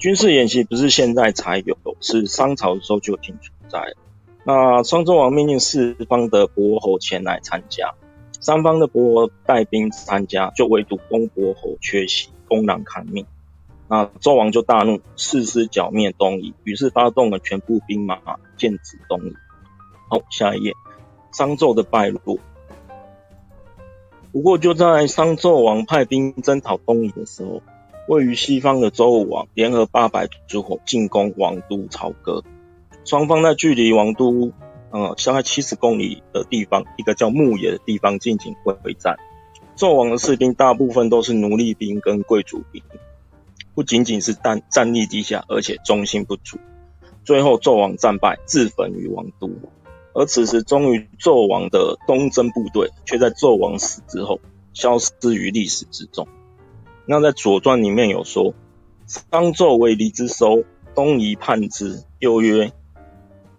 [0.00, 3.96] 军事演习不是现在才有，是商朝的时候就已经存在了。
[4.44, 7.92] 那商纣王命令四方的伯侯前来参加。
[8.40, 13.26] 三方的伯侯带兵参加，就唯独东伯侯缺席，公然抗命。
[13.88, 18.18] 那纣王就大怒，誓师剿灭东夷，于是发动了全部兵马，
[18.56, 19.34] 剑指东夷。
[20.08, 20.72] 好，下一页，
[21.30, 22.38] 商纣的败落。
[24.32, 27.60] 不过就在商纣王派兵征讨东夷的时候，
[28.10, 32.42] 位于西方的周武王联合八百诸侯进攻王都朝歌，
[33.04, 34.50] 双方在距离王都
[34.90, 39.16] 呃大概七十公里的地方，一个叫牧野的地方进行会战。
[39.76, 42.82] 纣王的士兵大部分都是奴隶兵跟贵族兵，
[43.76, 46.58] 不仅仅是战战力低下，而且忠心不足。
[47.22, 49.48] 最后纣王战败，自焚于王都。
[50.14, 54.40] 而此时忠于纣王的东征部队，却在纣王死之后
[54.72, 56.26] 消失于历史之中。
[57.06, 58.54] 那在《左传》里面有说
[59.06, 62.72] ：“商纣为离之收，东夷叛之。”又曰：“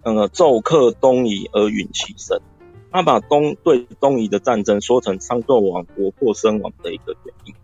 [0.04, 2.42] 呃，纣克东夷而陨其身。”
[2.94, 7.56] 他把东对东夷的战争说成商纣王国破身亡的一个原因，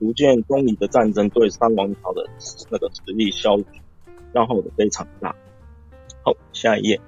[0.00, 2.28] 足见东夷的战争对商王朝的
[2.70, 3.56] 那个实力消
[4.32, 5.36] 消耗的非常大。
[6.24, 7.00] 好，下一页，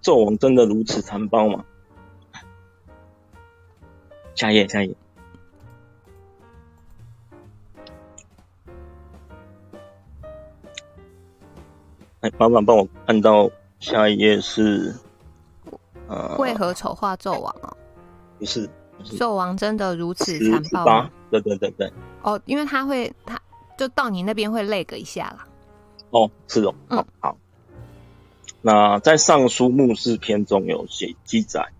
[0.00, 1.64] 纣王真的如此残暴吗？
[4.36, 4.96] 下一页，下一页，
[12.26, 14.94] 来，麻烦帮我按到下一页是。
[16.08, 17.76] 呃，为何丑化纣王哦？
[18.38, 18.68] 不是，
[19.04, 21.10] 纣王真的如此残暴吗？
[21.30, 21.92] 对对对对。
[22.22, 23.40] 哦，因为他会，他
[23.76, 25.46] 就到你那边会 lag 一下啦。
[26.10, 26.74] 哦，是哦。
[26.90, 27.36] 嗯，好。
[28.62, 31.72] 那在《尚书牧士篇》中有写记载，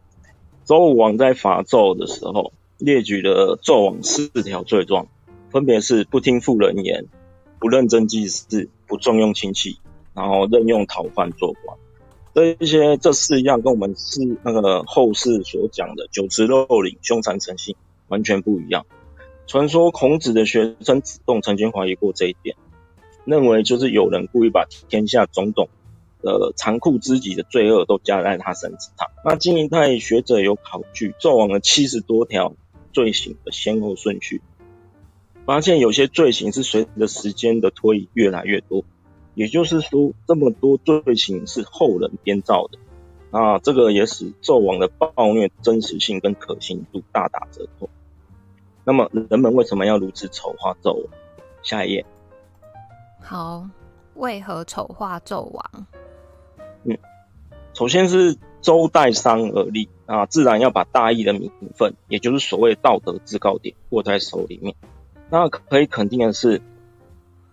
[0.64, 5.06] 周武王在伐纣的时候，列举了纣王四条罪状，
[5.50, 7.06] 分别是不听妇人言、
[7.60, 9.78] 不认真祭祀、不重用亲戚，
[10.16, 11.78] 然后任用逃犯做官。
[12.34, 17.76] 这一些这四样跟我们是那个后世所讲的酒池肉林、凶残成性
[18.08, 18.84] 完全不一样。
[19.46, 22.56] 传说孔子的学生子贡曾经怀疑过这一点，
[23.24, 25.68] 认为就是有人故意把天下种种
[26.20, 29.08] 的残酷之极的罪恶都加在他身上。
[29.24, 32.54] 那近一代学者有考据纣王的七十多条
[32.92, 34.42] 罪行的先后顺序，
[35.44, 38.84] 发现有些罪行是随着时间的推移越来越多。
[39.36, 42.78] 也就是说，这么多罪行是后人编造的，
[43.38, 47.90] 啊，这个也使纣王的暴虐真实性跟可信度大打折扣。
[48.82, 51.04] 那么，人们为什么要如此丑化纣王？
[51.62, 52.06] 下一页。
[53.20, 53.68] 好，
[54.14, 55.86] 为何丑化纣王？
[56.84, 56.96] 嗯，
[57.74, 64.74] 首先是周代商而立啊，自然要把大义的名分，也就是所谓道德制高点握在手里面。
[65.28, 66.62] 那可以肯定的是，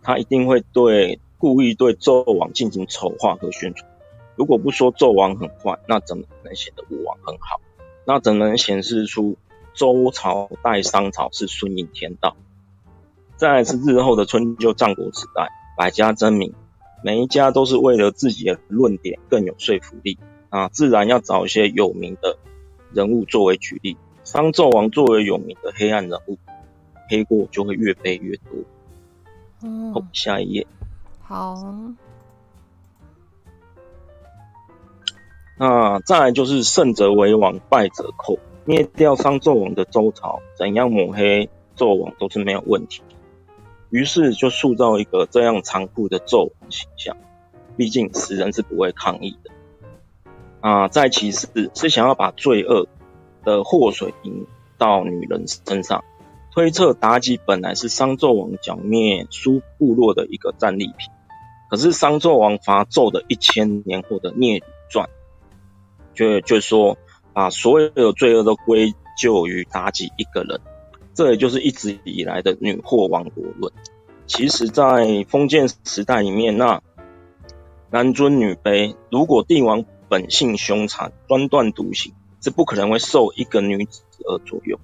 [0.01, 1.19] 他一定会对。
[1.43, 3.91] 故意对纣王进行丑化和宣传。
[4.37, 7.59] 如果不说纣王很坏，那怎么能显得武王很好？
[8.07, 9.35] 那怎能显示出
[9.73, 12.37] 周朝代商朝是顺应天道？
[13.35, 16.53] 再来是日后的春秋战国时代，百家争鸣，
[17.03, 22.37] 每一家都是为了自己的论点更有说服力啊，自然要找一些有名的
[22.93, 23.97] 人物作为举例。
[24.23, 26.37] 商纣王作为有名的黑暗人物，
[27.09, 28.63] 黑锅就会越背越多。
[29.61, 30.65] 嗯，好，下一页。
[31.33, 31.57] 好，
[35.57, 38.37] 那再来就是胜者为王，败者寇。
[38.65, 43.01] 灭掉商纣王的周朝，怎样抹黑纣王都是没有问题。
[43.89, 47.17] 于是就塑造一个这样残酷的纣王形象。
[47.75, 49.49] 毕竟死人是不会抗议的。
[50.61, 52.87] 啊，再其次是想要把罪恶
[53.43, 54.45] 的祸水引
[54.77, 56.03] 到女人身上。
[56.51, 61.09] 推测妲己本来是商纣王剿灭苏部落的一个战利品，
[61.73, 64.61] 可是商纣王伐纣的一千年后的《聂
[64.91, 65.09] 传》
[66.13, 66.99] 就就说
[67.33, 70.61] 把所有的罪恶都归咎于妲己一个人，
[71.15, 73.73] 这也就是一直以来的女祸亡国论。
[74.27, 76.79] 其实，在封建时代里面，那
[77.89, 84.79] 男尊女卑，如果帝王本性凶残、专断独行，是不可能会受一个女子而左右。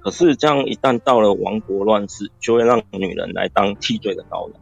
[0.00, 4.60] 可是这样一旦到了亡国乱世，就会让女人来当替罪的羔羊。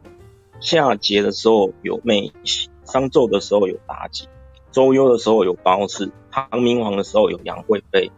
[0.59, 4.27] 夏桀的时候有妹喜，商纣的时候有妲己，
[4.71, 8.11] 周幽的时候有褒姒，唐明皇的时候有杨贵妃。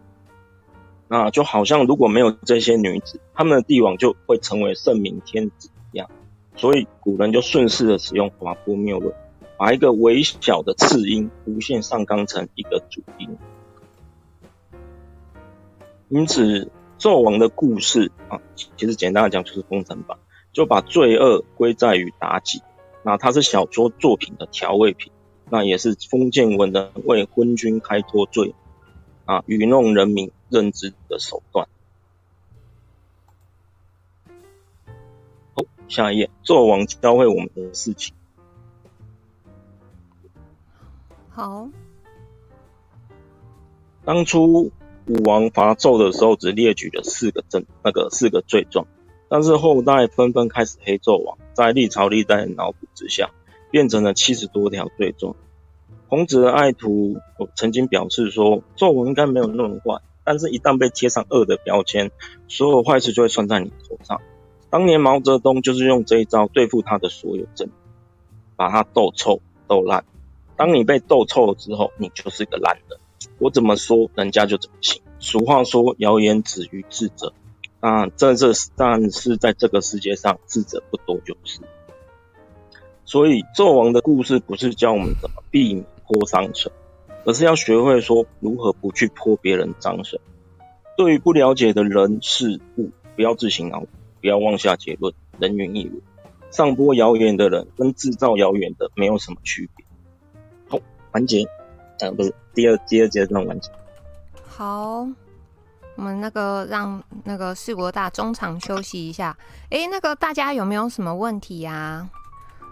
[1.08, 6.10] 那就好像如果没有这些女子，他们的帝王就会成为圣明天子一样。
[6.56, 9.14] 所以古人就顺势的使用滑锅谬论，
[9.58, 13.38] 把一个微小的次音无限上纲成一个主音。
[16.10, 16.72] 因此。
[17.00, 18.42] 纣王的故事啊，
[18.76, 20.20] 其实简单的讲就是封神榜，
[20.60, 22.62] 就把罪恶归在于妲己。
[23.02, 25.10] 那它是小说作品的调味品，
[25.50, 28.54] 那也是封建文人为昏君开脱罪
[29.24, 31.70] 啊，愚弄人民认知的手段。
[35.54, 38.14] 好，下一页，纣王教会我们的事情。
[41.30, 41.70] 好，
[44.04, 44.74] 当初。
[45.08, 48.86] 武王伐纣的时候，只列举了四个证，那个四个罪状，
[49.30, 53.30] 但是后代纷纷开始黑纣王，在历朝历代的脑补之下，
[53.72, 55.36] 变成了七十多条罪状。
[56.08, 57.18] 孔子的爱徒
[57.56, 62.10] 曾经表示说，纣王应该没有那么坏，但是一旦被贴上恶的标签，
[62.48, 64.20] 所有坏事就会算在你头上。
[64.72, 67.70] 当年毛泽东就是用这一招对付他的所有政，
[68.56, 70.04] 把他斗臭斗烂。
[70.56, 73.00] 当你被斗臭了之后，你就是个烂人。
[73.38, 75.02] 我怎么说，人家就怎么信。
[75.20, 77.34] 俗话说，谣言止于智者。
[77.80, 81.62] 啊，这这但是在这个世界上，智者不多就是。
[83.06, 86.72] 所以，纣王的故事不是教我们怎么避免泼脏水，
[87.26, 90.20] 而是要学会说如何不去泼别人脏水。
[90.98, 93.88] 对于不了解的人事物，不要自行脑补。
[94.22, 96.02] 不要妄下结论，人云亦云。
[96.52, 99.86] 上播谣言的人跟制造谣言的没有什么区别。
[100.68, 100.78] 好，
[101.14, 101.46] 完结。
[102.00, 103.72] 呃，不是第二第二阶段完结。
[104.46, 105.08] 好，
[106.00, 109.38] 我们那个让那个四国大中场休息一下。
[109.70, 112.10] 哎，那个大家有没有什么问题呀、啊？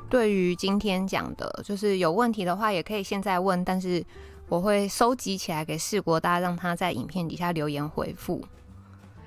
[0.09, 4.01] 对于今天讲的，就是有问题的话，也可以现在问，但是
[4.47, 8.41] 我会收集起来给四国大，让他在影片底下留言回复。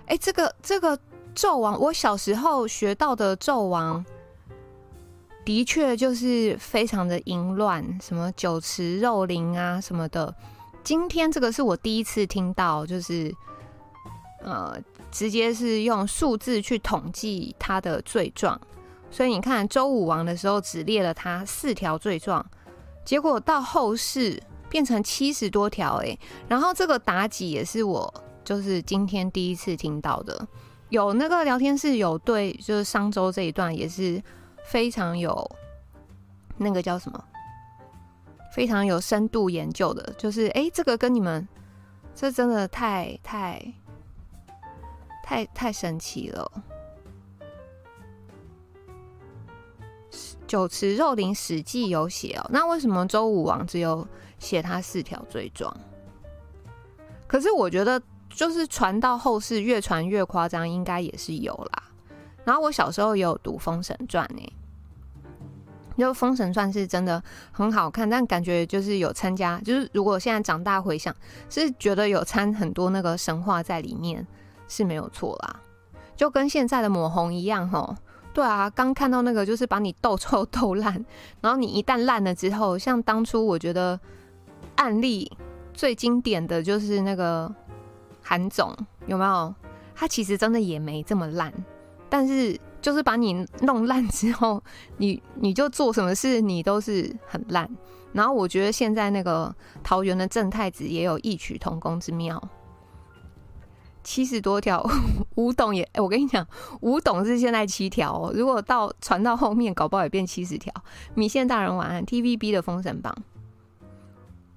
[0.06, 0.98] 哎，这个这个。
[1.32, 4.04] 纣王，我小时候学到的纣王，
[5.44, 10.34] 的确就是非常的淫乱，什么酒池肉林啊什么的。
[10.82, 13.32] 今天这个是我第一次听到，就是
[14.42, 14.76] 呃，
[15.10, 18.60] 直接是用数字去统计他的罪状。
[19.10, 22.44] 所以你看周武王的时候只列了他四条罪状，
[23.04, 26.16] 结果到后世变成七十多条哎。
[26.48, 28.12] 然后这个妲己也是我
[28.44, 30.46] 就是今天第一次听到的。
[30.90, 34.22] 有那个聊天室有对，就是商周这一段也是
[34.64, 35.48] 非常有
[36.56, 37.24] 那个叫什么，
[38.52, 40.12] 非常有深度研究的。
[40.18, 41.46] 就是哎、这个跟你们
[42.14, 43.60] 这真的太太
[45.30, 46.50] 太太神奇了。
[50.44, 52.44] 酒池肉林，《史记》有写哦。
[52.50, 54.04] 那为什么周武王只有
[54.40, 55.72] 写他四条罪状？
[57.28, 58.02] 可是我觉得。
[58.32, 61.82] 就是传到后世，越传越夸张，应该也是有啦。
[62.44, 64.52] 然后我小时候也有读《封神传》呢，
[65.98, 67.20] 就《封神传》是真的
[67.50, 71.14] 很好看，但感觉就是有参加，就是如果现在长大回想，
[71.48, 74.24] 是觉得有掺很多那个神话在里面
[74.70, 75.60] 是没有错啦。
[76.16, 77.94] 就跟现在的抹红一样，吼，
[78.32, 81.04] 对啊，刚看到那个就是把你斗臭斗烂，
[81.42, 84.00] 然后你一旦烂了之后，像当初我觉得
[84.76, 85.30] 案例
[85.74, 87.54] 最经典的就是那个。
[88.22, 89.52] 韩总有没有？
[89.94, 91.52] 他其实真的也没这么烂，
[92.08, 94.62] 但是就是把你弄烂之后，
[94.98, 97.68] 你你就做什么事你都是很烂。
[98.12, 99.52] 然后我觉得现在那个
[99.82, 102.40] 桃园的正太子也有异曲同工之妙，
[104.02, 104.84] 七十多条，
[105.36, 106.46] 吴董也，欸、我跟你讲，
[106.80, 110.72] 吴董是现在七条哦，如果到传到后面，搞不好也变七十条。
[111.14, 113.14] 米线大人晚安，TVB 的封神榜，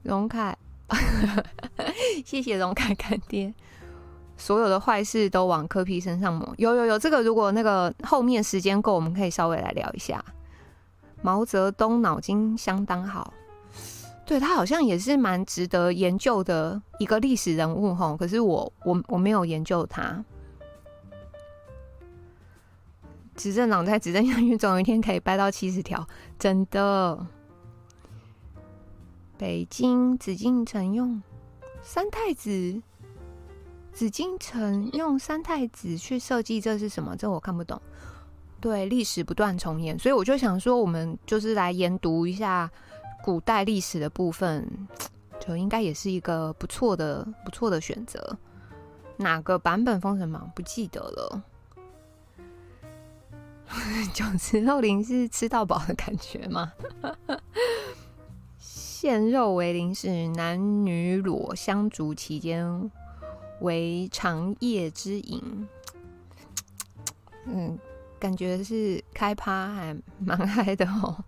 [0.04, 0.58] 荣凯。
[2.26, 3.52] 谢谢荣凯干爹，
[4.38, 6.54] 所有的坏事都往柯 P 身上抹。
[6.58, 10.24] 有有有，这个如果那个后面时间够，我们可以稍微来聊一下。
[11.24, 13.34] 毛泽东脑筋相当好，
[14.26, 18.16] 对，他好像也是蛮值得研究的一个历史人物吼。
[18.16, 20.24] 可是我我我没有研究他。
[23.36, 26.08] 执政党在执政下去，总有一天可以掰到七十条，
[26.38, 27.26] 真的。
[29.38, 31.22] 北京紫禁城用
[31.82, 32.82] 三太子，
[33.92, 37.18] 紫禁城用三太子去设计，这是什么？
[37.18, 37.82] 这我看不懂。
[38.62, 42.72] 对，历史不断重演，所以我就想说，我们就是来研读一下
[43.24, 44.70] 古代历史的部分，
[45.40, 48.38] 就应该也是一个不错的、不错的选择。
[49.16, 51.44] 哪个版本《封神榜》不记得了？
[54.14, 56.74] 酒池肉林是吃到饱的感觉吗？
[58.60, 62.92] 现肉为零食，男女裸相逐其间，
[63.62, 65.68] 为长夜之饮。
[67.48, 67.80] 嗯，
[68.20, 71.24] 感觉是开趴还蛮嗨的哦。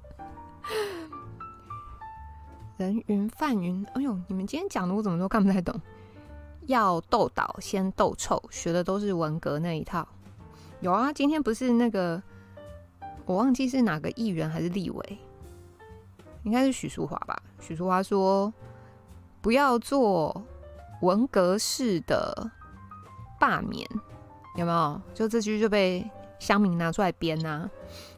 [2.77, 5.79] 人云饭云，哎呦，你们今天讲的我怎么都看不太懂。
[6.67, 10.07] 要斗倒先斗臭，学的都是文革那一套。
[10.81, 12.21] 有啊，今天不是那个，
[13.25, 15.17] 我忘记是哪个议员还是立委。
[16.43, 17.41] 应该是许淑华吧？
[17.59, 18.53] 许淑华说
[19.41, 20.43] ：“不要做
[21.01, 22.51] 文革式的
[23.39, 23.87] 罢免，
[24.57, 25.01] 有没有？
[25.13, 26.07] 就这句就被
[26.39, 27.69] 乡民拿出来编、啊，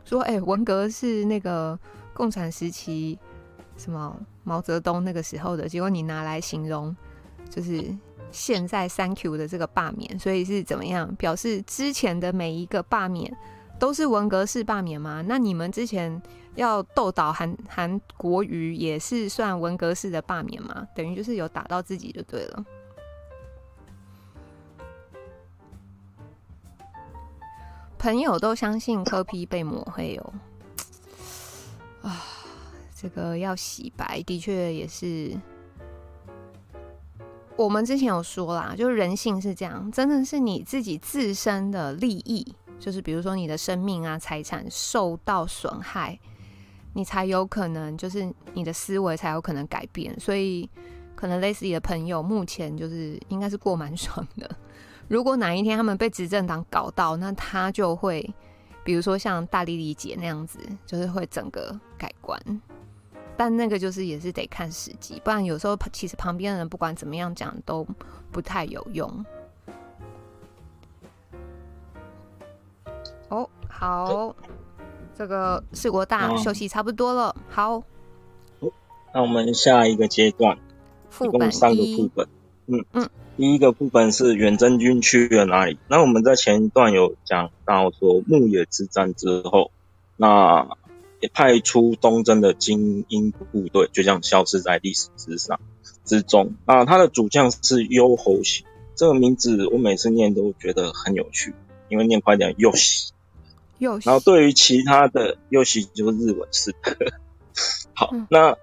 [0.03, 1.77] 说：哎、文革是那个
[2.13, 3.17] 共产时期
[3.77, 6.95] 什么毛泽东那个时候的，结果你拿来形容，
[7.49, 7.95] 就是
[8.31, 11.15] 现在三 Q 的这个罢免，所以是怎么样？
[11.15, 13.35] 表示之前的每一个罢免
[13.79, 15.23] 都是文革式罢免吗？
[15.27, 16.21] 那你们之前
[16.55, 20.87] 要斗倒韩韩国瑜也是算文革式的罢免吗？
[20.95, 22.65] 等于就是有打到自己就对了。
[27.99, 30.33] 朋友都相信柯 P 被抹黑哦，
[32.07, 32.23] 啊，
[32.99, 35.37] 这个要洗白的确也是。
[37.55, 46.19] 我们之前有说啦，就是人性是这样，真的是你自己自身的利益，就是比如说你的生命啊、财产受到损害，
[46.93, 50.19] 你才有可能，就是你的思维才有可能改变。
[50.19, 50.69] 所以，
[51.15, 54.49] 可能类似你的朋友目前就是应该是过蛮爽的。
[55.07, 58.27] 如果哪一天他们被执政党搞到，那他就会，
[58.83, 62.39] 比如说像大莉莉姐那样子，就是会整个改观。
[63.37, 67.85] 但那个就是也是得看时机，不然有时候其实旁边的人不管怎么样讲都
[68.31, 69.25] 不太有用。
[73.29, 74.35] 哦，好，
[75.15, 77.83] 这个四国大休息差不多了，好。
[79.13, 80.57] 那我们下一个阶段，
[81.11, 82.27] 副本三个副本，
[82.65, 85.77] 嗯嗯，第一个副本是远征军去了哪里？
[85.87, 89.69] 那我们在前一段有讲到说牧野之战之后，
[90.15, 90.67] 那。
[91.19, 95.59] 也派出东征的精英部队，就这样消失在历史之上
[96.05, 96.85] 之中啊。
[96.85, 98.65] 他的主将是优侯喜，
[98.95, 101.55] 这个名字我每次念都觉得很有趣，
[101.89, 103.13] 因为念快点优喜。
[103.79, 104.09] 优喜。
[104.09, 107.13] 然后对于其他的优喜就是日文式的。
[107.93, 108.55] 好，嗯、那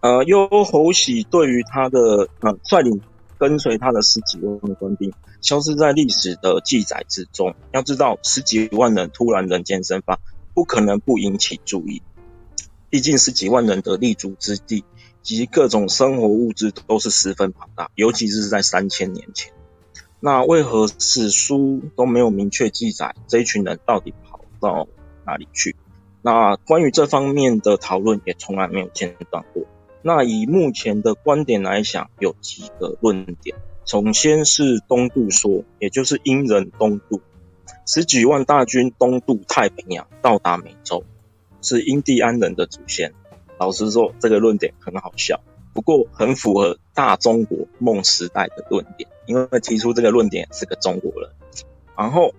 [0.00, 3.00] 呃优侯喜对于他的呃率领
[3.38, 5.10] 跟随他的十几万的官兵，
[5.40, 7.54] 消失在历史的记载之中。
[7.72, 10.18] 要知道十几万人突然人间蒸发。
[10.54, 12.00] 不可能不引起注意，
[12.88, 14.84] 毕竟十几万人的立足之地
[15.20, 19.52] 及各种生活物资都是十分庞大，尤其是在三千年前。
[20.20, 24.88] 那为何史书都没有明确记载这一群人到底跑到
[25.26, 25.76] 哪里去？
[26.22, 29.64] 那关于这方面的讨论也从来没有间断过。
[30.00, 33.56] 那以目前的观点来讲，有几个论点。
[33.84, 37.20] 首先是东渡说，也就是英人东渡。
[37.86, 41.04] 十几万大军东渡太平洋，到达美洲，
[41.60, 43.12] 是印第安人的祖先。
[43.58, 45.40] 老实说，这个论点很好笑，
[45.72, 51.30] 不过很符合大中国梦时代的论点，因为提出这个论点是个中国人。
[51.96, 52.34] 然后，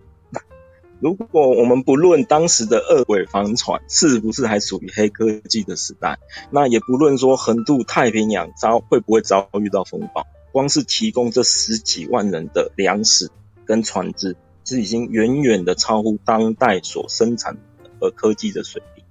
[0.99, 6.17] 如果我们不论当时的二轨帆船是不是还属于黑科技的时代，
[6.49, 13.29] 那也不论说横渡太平洋遭会不会遭遇到风暴，光是提供这十几万人的粮食
[13.63, 14.35] 跟船只。
[14.66, 17.55] 是已经远远的超乎当代所生产
[18.01, 19.05] 的科技的水平。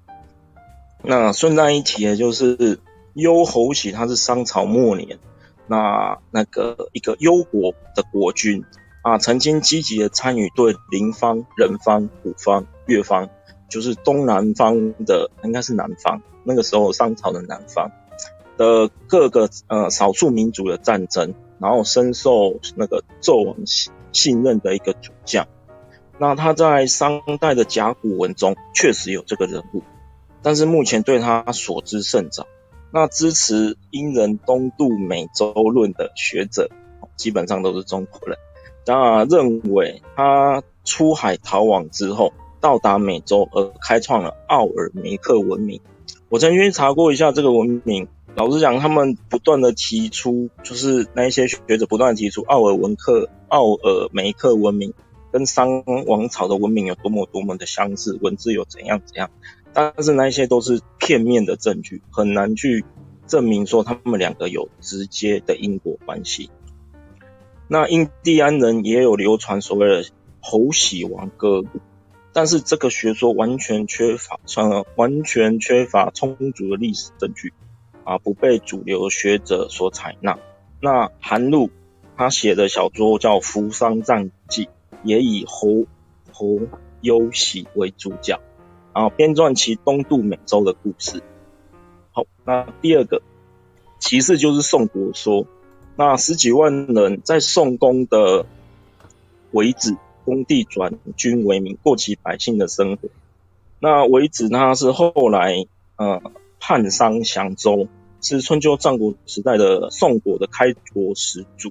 [1.03, 2.81] 那顺带一提的就是
[3.15, 5.19] 幽侯喜，他是商朝末年，
[5.67, 8.65] 那那个一个忧国的国君
[9.03, 13.29] 啊，曾经积极的参与对邻方、人方、古方、越方，
[13.69, 17.93] 就是东南方的，应该是南方，那个时候商朝的南方
[18.57, 23.91] 的各个呃少数民族的战争，然后深受那个纣王喜。
[24.15, 25.47] 信任的一个主将，
[26.19, 29.83] 那他在商代的甲骨文中确实有这个人物，
[30.41, 32.47] 但是目前对他所知甚少。
[32.91, 36.71] 那支持殷人东渡美洲论的学者，
[37.17, 38.39] 基本上都是中国人。
[38.87, 45.81] 那认为他出海逃亡之后，到达美洲而开创了奥尔梅克文明。
[46.29, 48.07] 我曾经查过一下这个文明。
[48.37, 54.93] 老实讲，他们不断的提出，就是那一些学者不断的提出，奥尔文克、奥尔梅克文明
[55.31, 59.31] 跟商王朝的文明有多么多么的相似，文字有怎样怎样，
[59.73, 62.85] 但是那一些都是片面的证据，很难去
[63.29, 66.51] 证明说他们两个有直接的因果关系。
[67.69, 70.05] 那印第安人也有流传所谓的
[70.41, 71.63] 猴喜王歌，
[72.33, 77.53] 但是这个学说完全缺乏，呃，完全缺乏充足的历史证据。
[78.05, 80.39] 啊，不被主流学者所采纳。
[80.81, 81.71] 那韩露
[82.17, 84.67] 他写的小说叫《扶桑战记》，
[85.03, 85.87] 也以侯
[86.33, 86.61] 侯
[87.01, 88.41] 优喜为主角，
[88.93, 91.23] 啊，编撰其东渡美洲的故事。
[92.13, 93.23] 好，那第二个，
[93.99, 95.47] 其次就是宋国说，
[95.97, 98.45] 那十几万人在宋公的
[99.51, 99.97] 为子
[100.27, 103.09] 工地转军为民，过起百姓的生活。
[103.81, 106.21] 那为子他是后来，呃。
[106.67, 107.89] 汉商降周，
[108.23, 111.71] 是春秋战国时代的宋国的开国始祖。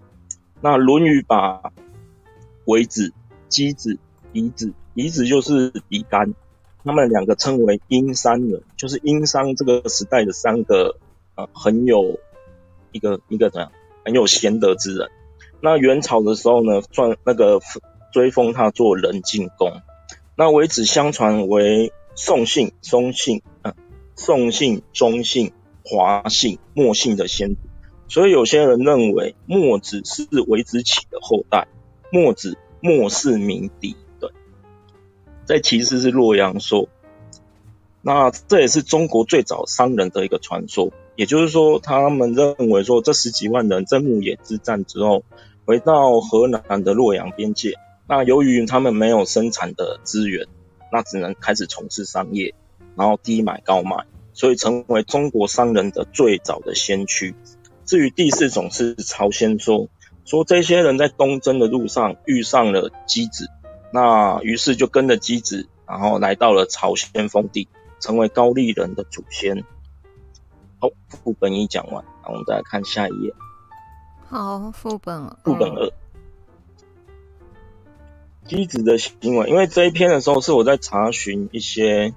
[0.61, 1.73] 那《论语》把
[2.65, 3.11] 微子、
[3.49, 3.97] 箕子、
[4.33, 6.35] 夷子，夷子就是比干，
[6.83, 10.97] 他们两个称为殷三人，就是殷商这个时代的三个
[11.33, 12.19] 呃很有
[12.91, 13.71] 一个一个怎样
[14.05, 15.09] 很有贤德之人。
[15.59, 17.59] 那元朝的时候呢，传那个
[18.11, 19.71] 追封他做仁进公。
[20.35, 23.73] 那为子相传为宋姓、松姓、啊，
[24.15, 25.51] 宋姓、中姓、
[25.83, 27.61] 华姓、墨姓的先祖，
[28.07, 31.67] 所以有些人认为墨子是为子启的后代。
[32.11, 34.29] 墨子，墨氏名嫡，对，
[35.47, 36.87] 这其实是洛阳说。
[38.03, 45.23] 那这也是中国最早商人的一个传说，也就是说，他们认为说，这十几万人在牧野之战之后，
[45.65, 47.73] 回到河南的洛阳边界。
[48.07, 50.45] 那由于他们没有生产的资源，
[50.91, 52.53] 那只能开始从事商业，
[52.95, 57.35] 然后低买高卖，所以成为中国商人的最早的先驱。
[57.85, 59.89] 至于第四种是朝鲜说，
[60.25, 63.49] 说这些人在东征的路上遇上了箕子，
[63.91, 67.67] 那于是就跟着箕子，然后来到了朝鲜封地。
[67.99, 69.63] 成为高丽人的祖先。
[70.81, 73.33] 好，副本一讲完，那我们再来看下一页。
[74.27, 75.25] 好，副本。
[75.45, 75.89] 副本二。
[78.45, 82.13] 箕子的行为，因为这一篇的时候是我在查询一些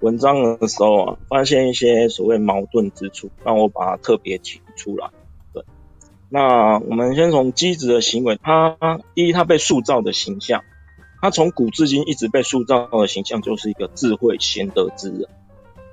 [0.00, 5.10] 文章的时候啊，发现一些所谓矛盾之处，让我把它特别提出来。
[5.52, 5.64] 对，
[6.28, 8.76] 那我们先从箕子的行为，他
[9.14, 10.62] 第一，他被塑造的形象。
[11.22, 15.28] 他从古至今一直被塑造的形象就是一个智慧贤德之人。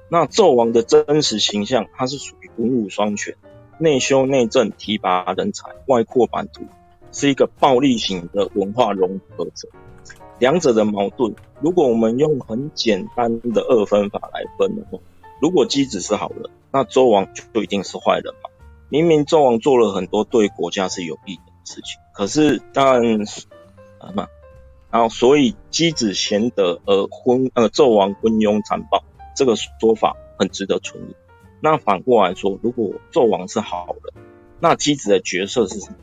[0.09, 3.35] 那纣王的真实形象，他是属于文武双全，
[3.77, 6.63] 内修内政，提拔人才，外扩版图，
[7.11, 9.67] 是一个暴力型的文化融合者。
[10.39, 14.99] 两者的矛盾，如果我们用很简单的二分法来分的话，
[15.41, 18.49] 如果箕子是好人，那周王就一定是坏人嘛？
[18.89, 23.19] 明明周王做了很多对国家是有益的事情，可是当然
[23.99, 24.27] 啊嘛。
[24.89, 29.03] 然后，所以箕子贤德而昏呃纣王昏庸残暴，
[29.35, 31.15] 这个说法很值得存疑。
[31.59, 34.23] 那反过来说，如果纣王是好人，
[34.61, 35.97] 那箕子的角色是什么？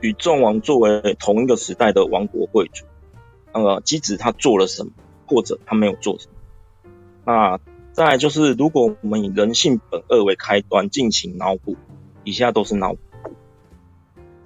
[0.00, 2.86] 与纣王作为同一个时代的王国贵族，
[3.52, 4.92] 呃，箕子他做了什么，
[5.26, 6.34] 或者他没有做什么？
[7.24, 7.60] 那
[7.92, 11.76] 再就是，如果我们以人性本恶为开端进行脑补，
[12.24, 13.00] 以下都是脑补。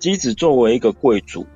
[0.00, 1.46] 箕子作为一个贵族。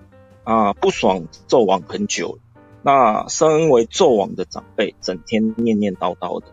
[0.43, 2.39] 啊，不爽纣王很久了。
[2.83, 6.47] 那身为纣王的长辈，整天念念叨叨的。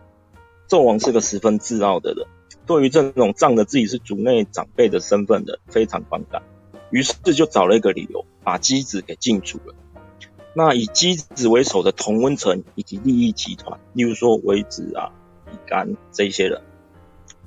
[0.68, 2.26] 纣王是个十分自傲的人，
[2.66, 6.42] 对于这种仗着自己是族内长辈的身份的，非常反感。
[6.90, 9.74] 于是就找了一个理由，把箕子给禁足了。
[10.54, 15.12] 那以姬子为首的同温层以及利益集团，例如说微子啊、
[15.46, 16.62] 比干这些人，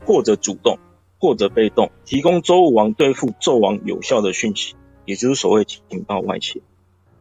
[0.05, 0.77] 或者主动，
[1.19, 4.75] 或者被动，提供周武王对付纣王有效的讯息。
[5.03, 6.61] 也就是所谓情报外泄，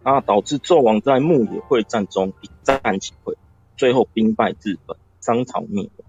[0.05, 3.37] 那导致纣王在牧野会战中一战即溃，
[3.75, 6.07] 最后兵败自焚，商朝灭亡。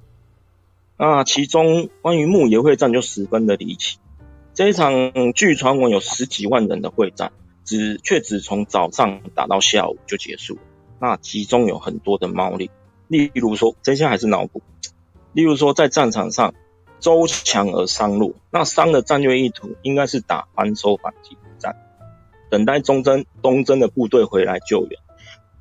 [0.98, 4.00] 那其中关于牧野会战就十分的离奇，
[4.54, 4.92] 这一场
[5.34, 7.32] 据传闻有十几万人的会战，
[7.72, 10.58] 只却只从早上打到下午就结束。
[11.00, 12.70] 那其中有很多的猫腻，
[13.08, 14.62] 例如说，这些还是脑补。
[15.32, 16.54] 例如说，在战场上，
[17.00, 21.78] 周强而商弱，那商的战略意图应该是打反收反击战。
[22.50, 25.00] 等待中征东征的部队回来救援，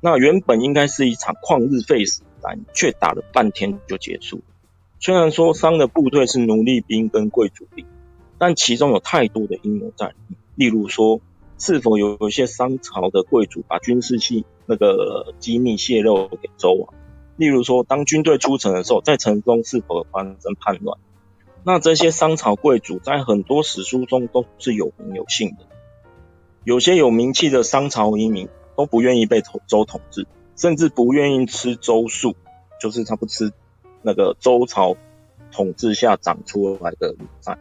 [0.01, 4.41] 那原本应该是一场旷日费时战，却打了半天就结束。
[4.99, 7.85] 虽然说商的部队是奴隶兵跟贵族兵，
[8.37, 10.37] 但其中有太多的阴谋在里面。
[10.55, 11.21] 例如说，
[11.61, 16.91] 是否有一些商朝的贵族把军事器那个机密泄露给周王？
[17.37, 20.97] 例如说，当军队出城的时候，在城中是否发生叛乱？
[21.63, 25.57] 那这些商朝贵族在很多史书中都是有名有姓的。
[26.63, 32.33] 有些有名气的商朝遗民都不愿意被周统治，甚至不愿意吃周粟，
[32.81, 33.53] 就是他不吃
[34.01, 34.97] 那个周朝
[35.51, 37.59] 统治下长出来的米饭。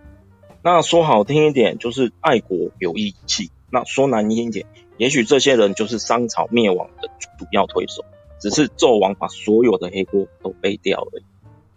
[0.63, 4.67] 那说好听一点，就是爱国有义气；那说难听一点，
[4.97, 7.09] 也许这些人就是商朝灭亡的
[7.39, 8.05] 主要推手，
[8.39, 11.23] 只是纣王把所有的黑锅都背掉了。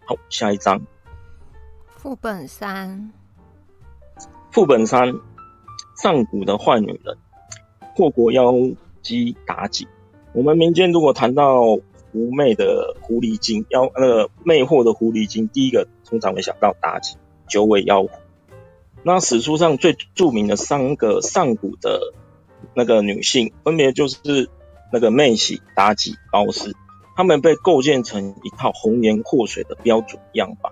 [0.05, 0.81] 好，下一章。
[1.97, 3.11] 副本三。
[4.51, 5.13] 副本三。
[5.95, 7.17] 上古的坏女人，
[7.95, 8.51] 祸国妖
[9.03, 9.87] 姬妲己。
[10.33, 11.75] 我们民间如果谈到
[12.11, 17.15] 狐媚的狐狸精，妖那个魅惑的狐狸精，第一个通常会想到妲己，
[17.47, 18.09] 九尾妖狐。
[19.03, 22.13] 那史书上最著名的三个上古的
[22.73, 24.49] 那个女性，分别就是
[24.91, 26.73] 那个妹喜、妲己、褒姒，
[27.15, 30.71] 她们被构建成一套红颜祸水的标准样板。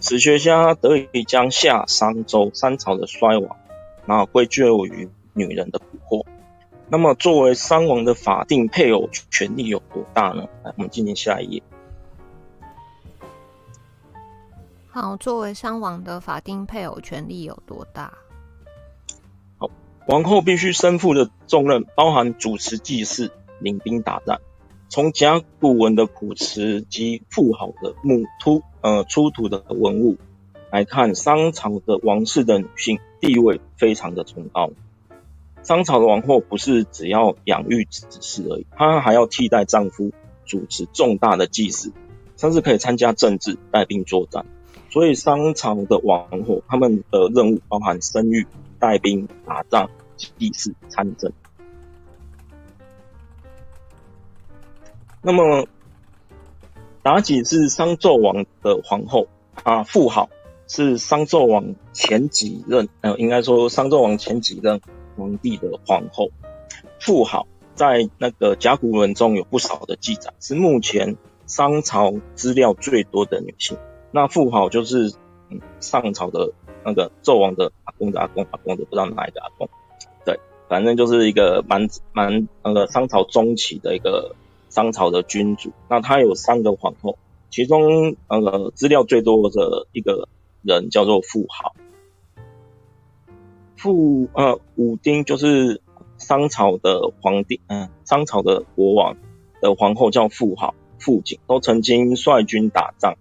[0.00, 3.56] 史学家得以将夏、商、周三朝的衰亡。
[4.06, 6.24] 然后归咎于女人的蛊惑。
[6.88, 10.48] 那么，作为商王的法定配偶，权力有多大呢？
[10.64, 11.62] 来，我们进行下一页。
[14.92, 18.12] 好，作为商王的法定配偶，权力有多大？
[19.56, 19.70] 好，
[20.08, 23.30] 王后必须身负的重任包含主持祭祀、
[23.60, 24.40] 领兵打仗。
[24.88, 30.16] 从甲骨文的谱辞及妇好的墓突呃出土的文物
[30.72, 34.70] 来看，商朝的王室的女性地位非常的崇高。
[35.62, 40.10] 商朝的王后不是只要养育子嗣而已，她还要替代丈夫
[40.44, 41.92] 主持重大的祭祀，
[42.36, 44.44] 甚至可以参加政治、带兵作战。
[44.90, 48.46] 所以商朝的王后，他们的任务包含生育、
[48.78, 51.32] 带兵、打仗、祭祀、参政。
[55.22, 55.68] 那么，
[57.04, 59.28] 妲己是商纣王的皇后
[59.62, 60.28] 啊，妇好
[60.66, 64.80] 是商纣王前几任，呃，应该说商纣王前几任
[65.16, 66.30] 皇帝的皇后。
[66.98, 71.16] 妇好在那个甲骨文中有不少的记载，是目前
[71.46, 73.78] 商朝资料最多的女性。
[74.12, 75.12] 那妇好就是
[75.50, 76.52] 嗯上朝的
[76.84, 79.68] 那个纣王的阿公的阿公阿公的不知道哪一个阿公，
[80.24, 80.38] 对，
[80.68, 84.34] 反正就是一个蛮蛮那个商朝中期的一个。
[84.70, 87.18] 商朝的君主，那他有三个皇后，
[87.50, 90.28] 其中那个资料最多的一个
[90.62, 91.74] 人叫做妇好。
[93.74, 95.82] 妇呃武丁就是
[96.18, 99.16] 商朝的皇帝，嗯、商朝的国王
[99.60, 103.16] 的皇后叫妇好，妇景都曾经率军打仗，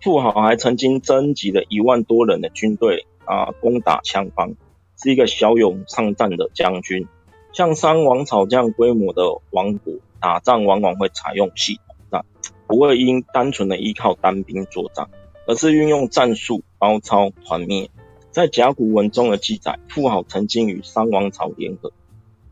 [0.00, 4.54] 妇好还曾经征集了一万多人的军队啊、攻打羌方，
[5.02, 7.06] 是一个骁勇善战的将军。
[7.52, 9.94] 像商王朝这样规模的王国。
[10.22, 12.26] 打仗往往会采用系统战，
[12.66, 15.08] 不会因单纯的依靠单兵作战，
[15.46, 17.88] 而是运用战术包抄团灭。
[18.30, 21.90] 在甲骨文中的记载，妇好曾经与商王朝联合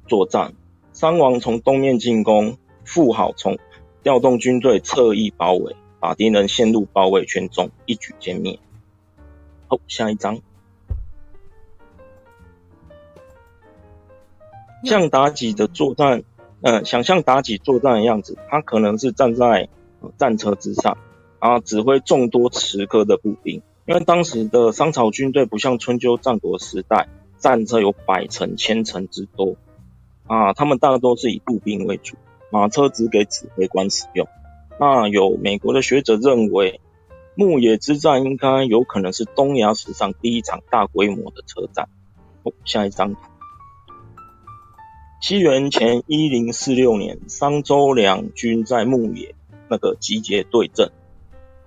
[0.07, 0.55] 作战，
[0.95, 3.59] 商王从东面进攻，妇好从
[4.03, 8.59] 调动军队侧翼包围，把敌人陷入包围圈中，一举歼灭。
[9.67, 10.41] 好，下一张，
[14.85, 16.23] 像妲己的作战。
[16.61, 19.69] 嗯，想象妲己作战的样子，她可能是站在
[20.17, 20.99] 战车之上，
[21.39, 23.63] 啊，指挥众多持戈的步兵。
[23.87, 29.57] 因为当时的商朝军队不像春秋战国时代，战车有百乘、千乘之多，
[30.27, 32.17] 啊，他们大多是以步兵为主，
[32.51, 34.27] 马车只给指挥官使用。
[34.81, 36.81] 那有美国的学者认为，
[37.35, 41.89] 牧野之战应该有可能是东亚史上第一场大规模的车战。
[42.45, 43.21] 哦，下一张图。
[45.21, 49.35] 西元前一零四六年，商周两军在牧野
[49.69, 50.93] 那个集结对阵，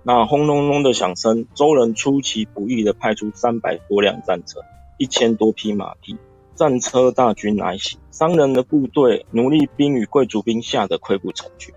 [0.02, 4.60] 那轰隆隆的响声，周人出其不意的派出三百多辆战车，
[4.96, 6.16] 一千多匹马匹，
[6.54, 11.74] 战车大军来袭，商人的部队、奴隶兵与贵族兵吓得溃不成军。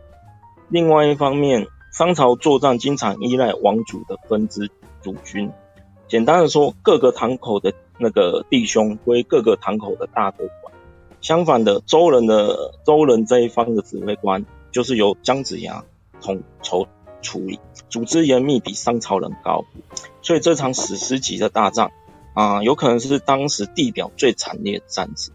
[0.69, 4.69] 另外一方面，商朝作战经常依赖王族的分支
[5.01, 5.51] 主军，
[6.07, 10.73] 简单的说，各个堂口的那个弟兄归各个堂口的大哥管。
[11.21, 15.83] 相反的，周人的周人这一方的指挥官就是由姜子牙
[16.21, 16.87] 统筹
[17.21, 17.59] 处理，
[17.89, 19.63] 组织严密，比商朝人高。
[20.21, 21.91] 所以这场史诗级的大战
[22.33, 25.33] 啊，有可能是当时地表最惨烈的战争。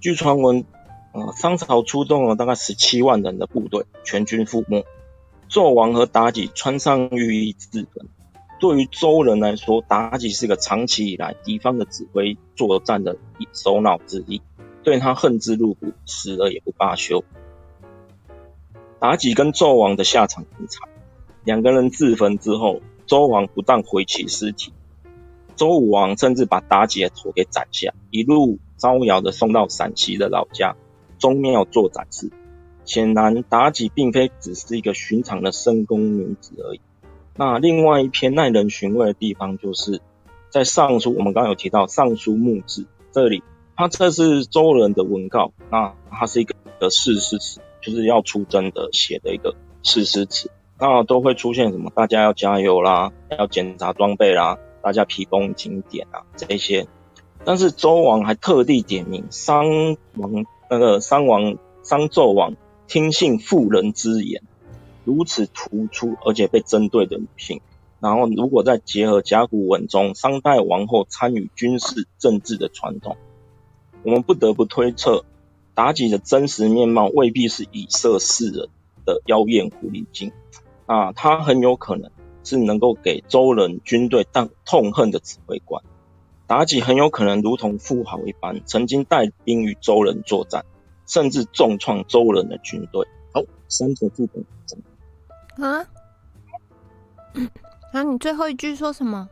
[0.00, 0.64] 据传闻，
[1.12, 4.84] 呃，商朝出动了大概十七万人的部队，全军覆没。
[5.50, 8.08] 纣王和妲己穿上御衣自焚。
[8.60, 13.16] 对于周人来说，妲己是个长期以来敌方的指挥作战的
[13.52, 14.42] 首脑之一。
[14.84, 17.24] 对他恨之入骨，死了也不罢休。
[19.00, 20.88] 妲己跟纣王的下场很惨，
[21.44, 24.72] 两个人自焚之后，周王不但回其尸体，
[25.56, 30.74] 周武王甚至把妲己的头给斩下，一路招摇的送到陕西的老家
[31.18, 32.30] 宗庙做展示。
[32.84, 36.80] 显然，妲己并非只是一个寻常的深宫女子而已。
[37.36, 40.00] 那另外一篇耐人寻味的地方，就是
[40.48, 43.42] 在尚书，我们刚刚有提到尚书墓志这里。
[43.76, 49.54] 它这是周人的文告，那它是一个的誓师词，就是要出征的写的一个
[49.84, 50.50] 誓师词，
[50.80, 51.92] 那都会出现什么？
[51.94, 56.88] 大家要加油啦，要检查装备啦，大家批功勤典啊这些。
[57.44, 59.64] 但是周王还特地点名商
[60.16, 62.54] 王那个商王商纣王
[62.86, 64.42] 听信妇人之言，
[65.04, 67.60] 如此突出而且被针对的女性，
[68.00, 73.16] 然后如果再结合甲骨文中商代王后参与军事政治的传统。
[74.04, 75.24] 我们不得不推测，
[75.74, 78.68] 妲己的真实面貌未必是以色示人
[79.04, 80.30] 的妖艳狐狸精
[80.86, 82.10] 啊，她很有可能
[82.44, 85.82] 是能够给周人军队当痛恨的指挥官。
[86.48, 90.64] 妲己很有可能如同富豪一般，曾经带兵与周人作战，
[91.06, 93.06] 甚至重创周人的军队。
[93.34, 94.42] 好，三个字本
[95.62, 95.86] 啊？
[97.92, 99.28] 啊，你最后一句说什么？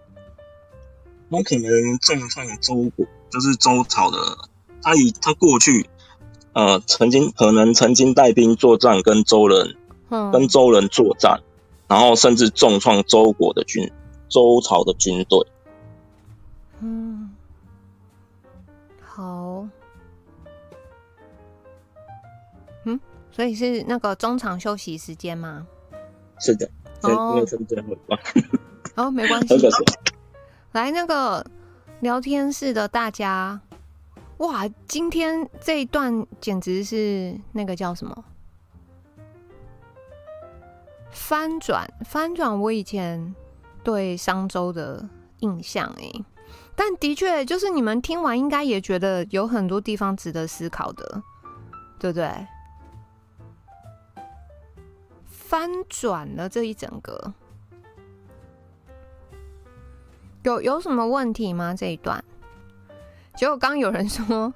[1.31, 4.19] 我可能重创周国，就是周朝的。
[4.83, 5.89] 他以他过去
[6.53, 9.75] 呃曾经可能曾经带兵作战，跟周人，
[10.11, 11.41] 嗯，跟周人作战，
[11.89, 13.91] 然后甚至重创周国的军
[14.29, 15.47] 周朝的军队。
[16.81, 17.35] 嗯，
[19.01, 19.67] 好，
[22.85, 23.01] 嗯，
[23.31, 25.67] 所以是那个中场休息时间吗？
[26.39, 26.71] 是的，
[27.03, 28.21] 因为是最后一关。
[28.97, 29.57] 哦，没关系。
[30.73, 31.45] 来，那个
[32.01, 33.59] 聊天室的大家，
[34.39, 38.25] 哇，今天这一段简直是那个叫什么
[41.11, 41.91] 翻转？
[42.05, 43.35] 翻转我以前
[43.83, 45.09] 对商周的
[45.41, 46.13] 印象哎。
[46.77, 51.23] 但的确，就是你们听完应该也觉得有很多地方值得思考的，
[51.99, 52.31] 对不对？
[55.27, 57.33] 翻转了这一整个，
[60.43, 61.75] 有有什么问题吗？
[61.75, 62.23] 这一段？
[63.37, 64.53] 结果刚有人说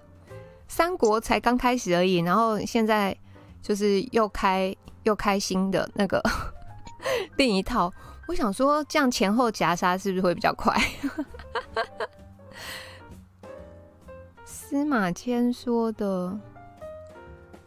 [0.69, 3.17] 三国才刚开始而已，然后现在
[3.63, 6.23] 就是又开又开新的那个
[7.37, 7.93] 另一套。
[8.27, 10.77] 我想说，这样前后夹杀是不是会比较快？
[14.45, 16.39] 司马迁说的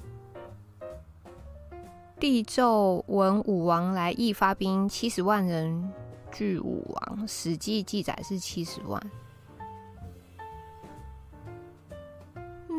[2.19, 5.91] “帝纣闻武王来邑，发兵七十万人
[6.31, 9.11] 拒武王”，《史记》记载是七十万。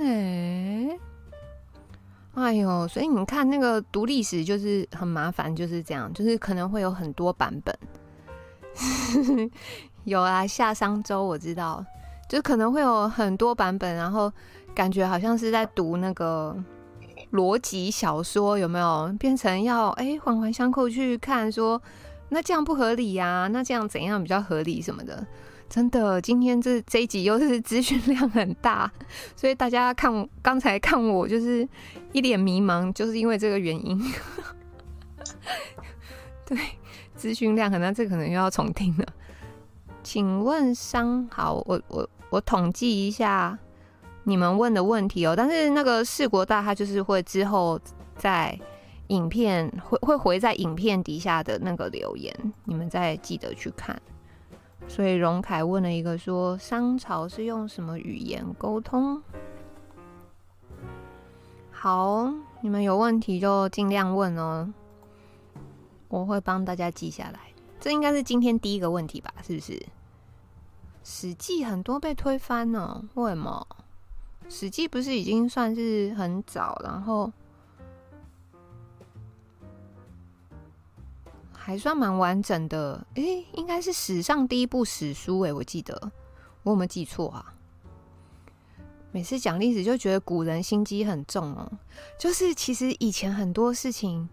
[0.00, 0.98] 哎，
[2.34, 7.78] 哎呦，所以你看那个读历史就是很麻烦，就是这样，就是可能会有很多版本。
[10.04, 11.84] 有啊，夏商周我知道。
[12.26, 14.32] 就可能会有很多版本，然后
[14.74, 16.56] 感觉好像是在读那个
[17.32, 19.14] 逻辑小说，有没有？
[19.18, 21.80] 变成要哎环环相扣去看说，
[22.30, 23.48] 那这样不合理呀、啊？
[23.48, 25.24] 那这样怎样比较合理什么的？
[25.68, 28.90] 真的，今天这这一集又是资讯量很大，
[29.36, 31.68] 所以大家看刚才看我就是
[32.12, 34.00] 一脸迷茫，就是因为这个原因。
[36.46, 36.58] 对，
[37.14, 39.04] 资讯量可能这可能又要重听了。
[40.04, 43.58] 请问商好，我我我统计一下
[44.22, 45.34] 你们问的问题哦。
[45.34, 47.80] 但是那个四国大他就是会之后
[48.16, 48.56] 在
[49.08, 52.34] 影片会会回在影片底下的那个留言，
[52.64, 54.00] 你们再记得去看。
[54.86, 59.22] 所以荣凯问了一个说，商朝是用什么语言沟通？
[61.70, 62.30] 好，
[62.60, 64.70] 你们有问题就尽量问哦，
[66.08, 67.53] 我会帮大家记下来。
[67.84, 69.30] 这应该是今天第一个问题吧？
[69.46, 69.72] 是不是？
[71.04, 73.66] 《史记》很多被推翻了，为什么？
[74.48, 77.30] 《史记》不是已经算是很早，然后
[81.52, 83.06] 还算蛮完整的。
[83.16, 86.10] 诶，应该是史上第一部史书诶，我记得
[86.62, 87.52] 我有没有记错啊？
[89.12, 91.70] 每次讲历史就觉得古人心机很重哦，
[92.18, 94.26] 就是其实以前很多事情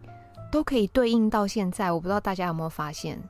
[0.50, 3.22] 都可以对应到现在，我不知道大家有没有发现。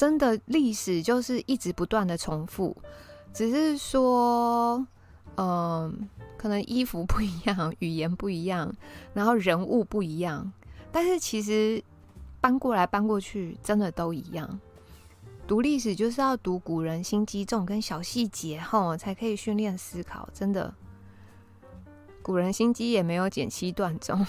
[0.00, 2.74] 真的历史就是一直不断的重复，
[3.34, 4.86] 只是说，
[5.36, 8.74] 嗯、可能衣服不一样，语言不一样，
[9.12, 10.50] 然后人物不一样，
[10.90, 11.84] 但是其实
[12.40, 14.58] 搬过来搬过去，真的都一样。
[15.46, 20.26] 读历史就是要读古人心机重跟小细节后，才可以训练思考。
[20.32, 20.74] 真的，
[22.22, 24.26] 古人心机也没有剪七断中。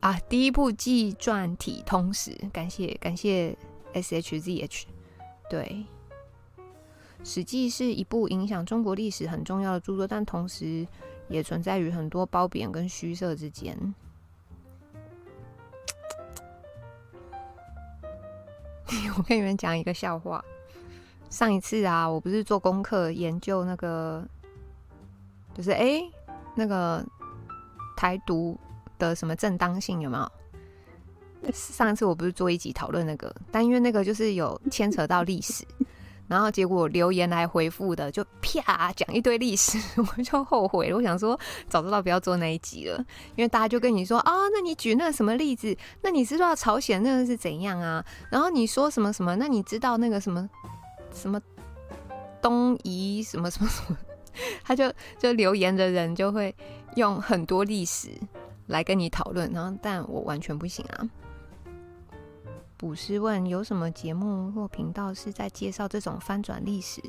[0.00, 0.16] 啊！
[0.28, 3.56] 第一部纪传体通史，感谢感谢
[3.92, 4.86] S H Z H。
[5.50, 5.84] 对，
[7.24, 10.86] 《史记》是一部影响中国历史很重要的著作，但同时
[11.28, 13.76] 也存在于很多褒贬跟虚设之间。
[19.16, 20.44] 我跟你们讲一个笑话。
[21.28, 24.24] 上一次啊，我不是做功课研究那个，
[25.54, 26.00] 就是哎、
[26.54, 27.04] 那个
[27.96, 28.56] 台独。
[28.98, 31.52] 的什么正当性有没有？
[31.52, 35.64] 上一次我不是做一集讨论那个，但因为那个就是有牵扯到历史，
[36.26, 40.96] 然后结果留言来回复的就啪讲一堆历史， 我就后悔了。
[40.96, 41.38] 我想说
[41.68, 42.98] 早知道不要做那一集了，
[43.36, 45.74] 因为大家就跟你说啊，那你举那个什么例子？
[46.02, 48.04] 那你知道朝鲜那个是怎样啊？
[48.32, 49.36] 然后你说什么什么？
[49.36, 50.50] 那你知道那个什么
[51.14, 51.40] 什么
[52.42, 53.96] 东夷什么什么什么？
[54.64, 56.54] 他就就留言的人就会
[56.96, 58.10] 用很多历史。
[58.68, 61.10] 来跟你讨论，然后但我完全不行啊。
[62.76, 67.02] 卜师问有什么节目或频道是在介绍这种翻转历史？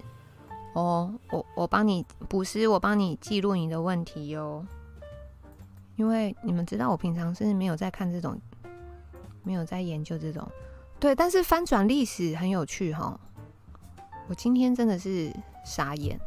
[0.73, 4.65] 哦，我我帮你卜师，我帮你记录你的问题哟。
[5.95, 8.39] 因为你们知道，我平常是没有在看这种，
[9.43, 10.49] 没有在研究这种。
[10.99, 13.19] 对，但是翻转历史很有趣哈。
[14.27, 15.31] 我今天真的是
[15.65, 16.19] 傻眼，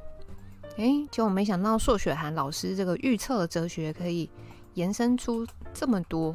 [0.76, 4.28] 哎，结果没想到硕雪涵老师这个预测哲学可以
[4.74, 6.34] 延伸出这么多，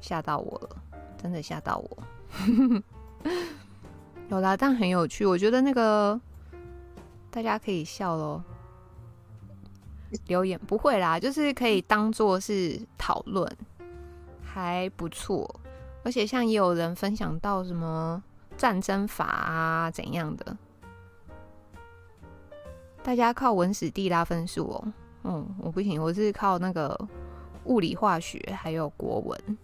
[0.00, 0.76] 吓到我了，
[1.20, 1.98] 真的吓到我。
[4.30, 6.20] 有啦，但很有趣，我觉得那个
[7.30, 8.42] 大家可以笑咯。
[10.26, 13.50] 留言不会啦，就是可以当做是讨论，
[14.44, 15.60] 还不错。
[16.04, 18.22] 而且像也有人分享到什么
[18.56, 20.56] 战争法啊怎样的。
[23.02, 24.92] 大家靠文史地拉分数哦，
[25.24, 26.98] 嗯，我不行，我是靠那个
[27.64, 29.58] 物理化学，还有国文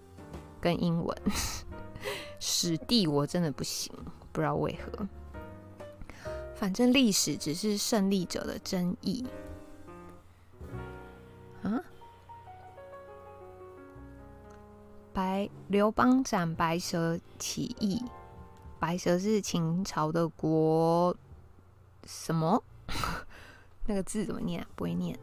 [0.60, 1.16] 跟英文，
[2.38, 3.92] 史地我真的不行，
[4.32, 5.06] 不知道为何。
[6.54, 9.26] 反正历史只是胜利者的争议。
[11.62, 11.80] 啊？
[15.12, 18.02] 白刘邦斩白蛇起义，
[18.78, 21.14] 白蛇是秦朝的国
[22.06, 22.62] 什么？
[23.86, 24.66] 那个字怎么念？
[24.74, 25.18] 不会念。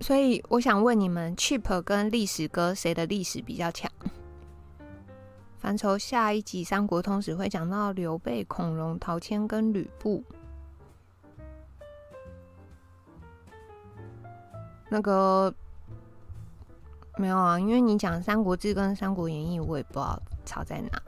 [0.00, 3.90] 所以我想问你们，Chip 跟历史哥谁的历史比较强？
[5.58, 10.24] 范畴下一集《三国通史》会讲到刘备、孔融、陶谦跟吕布。
[14.88, 15.54] 那个
[17.18, 21.02] 没有啊，因为你讲《三国志》跟《三国演义》，我也不知道差在哪。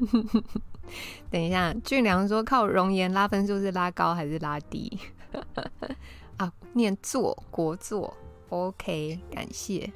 [1.30, 4.98] 等一下，俊良说靠容颜拉分数是拉高还是拉低？
[6.38, 8.12] 啊，念作国作
[8.48, 9.92] ，OK，感谢。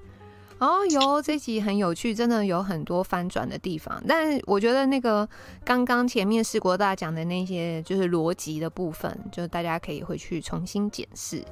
[0.59, 4.03] 哦哟，这集很有趣，真的有很多翻转的地方。
[4.09, 5.29] 但我觉得那个
[5.65, 11.45] 刚刚前面四国大讲的那些就是逻辑的部分，就是大家可以回去重新检视，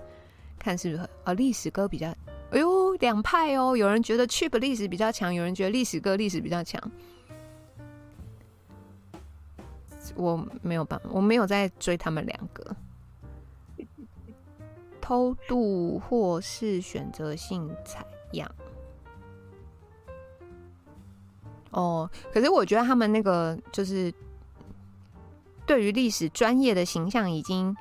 [0.59, 1.32] 看是不是啊？
[1.34, 2.09] 历史哥比较，
[2.51, 6.82] 哎呦，两派哦，有人觉得 Chip 历史比较强，有人觉得历史哥历史比较强。
[10.16, 12.74] 我没有办法，我没有在追他们两个。
[15.07, 18.50] 偷渡或是选择性采样。
[21.70, 24.12] 哦，可是我觉得他们那个就是
[25.64, 27.72] 对于历史专业的形象已经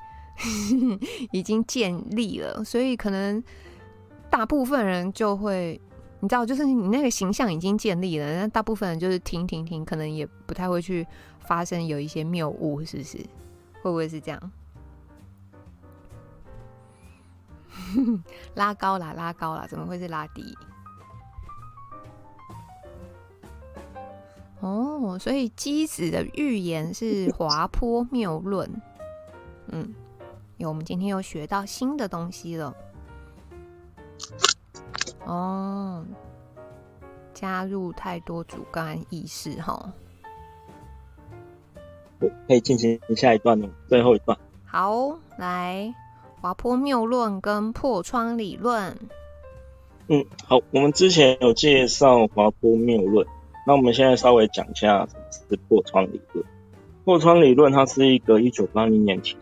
[1.32, 3.42] 已经建立了，所以可能
[4.30, 5.80] 大部分人就会，
[6.20, 11.04] 你知道，就是你那个形象已经建立了，那大部分人就是听听听，可能也不太会去
[11.40, 13.18] 发生有一些谬误，是不是？
[13.82, 14.52] 会不会是这样？
[18.54, 20.56] 拉高啦，拉高啦，怎么会是拉低？
[24.60, 28.68] 哦，所以机子的预言是滑坡谬论。
[29.68, 29.94] 嗯，
[30.56, 32.74] 有我们今天又学到新的东西了。
[35.24, 36.04] 哦，
[37.34, 39.92] 加入太多主观意识哈。
[42.48, 44.38] 可以进行下一段了，最后一段。
[44.64, 45.94] 好，来
[46.40, 48.96] 滑坡谬论跟破窗理论。
[50.08, 53.26] 嗯，好，我们之前有介绍滑坡谬论。
[53.66, 56.44] 那我们现在稍微讲一下什么是破窗理论。
[57.04, 59.36] 破窗理论它是一个一九八零年提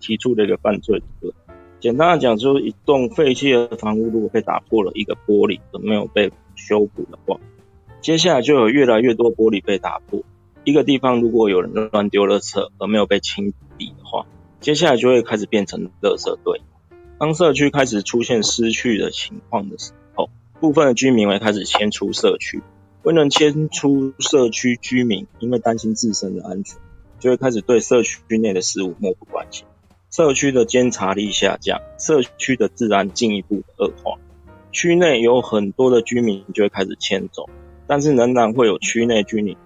[0.00, 1.34] 提出的一个犯罪理论。
[1.80, 7.38] 简单的讲，就是一栋废弃的房屋如果被打破了一个玻璃而没有被修补的话，
[8.00, 10.22] 接下来就有越来越多玻璃被打破。
[10.64, 14.26] 一个地方如果有人乱丢了车而没有被清理的话，
[14.60, 16.60] 接下来就会开始变成垃圾堆。
[17.18, 20.30] 当社区开始出现失去的情况的时候，
[20.60, 22.62] 部分的居民会开始迁出社区。
[23.04, 26.76] 未能迁出社区居民，因为担心自身的安全，
[27.20, 29.64] 就会开始对社区内的事物漠不关心。
[30.10, 34.18] 社区的监察力下降，社区的治安进一步恶化。
[34.72, 37.48] 区内有很多的居民就会开始迁走，
[37.86, 39.56] 但是仍然会有区内居民，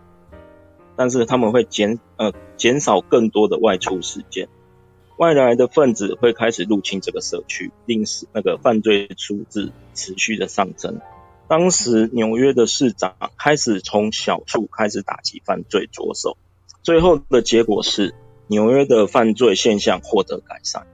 [0.95, 4.49] 但是他们会减呃减少更多的外出时间。
[5.17, 11.01] 外来的分子会开始入侵这个社区，令使那个犯罪数字持续的上升。
[11.49, 16.37] 当时纽约的市长开始从小处开始打击犯罪着手，
[16.83, 18.15] 最后的结果是
[18.47, 20.87] 纽约的犯罪现象获得改善。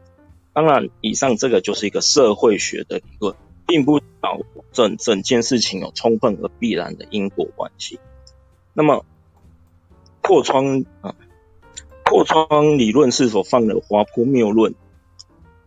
[0.53, 4.41] 当然，以上这个就是一个社会学的理论，并不保
[4.73, 8.01] 证整件事情有充分而必然的因果关系。
[8.75, 9.05] 那么，
[10.21, 11.14] 破窗啊，
[12.09, 14.75] 破窗理论是否犯了滑坡谬论？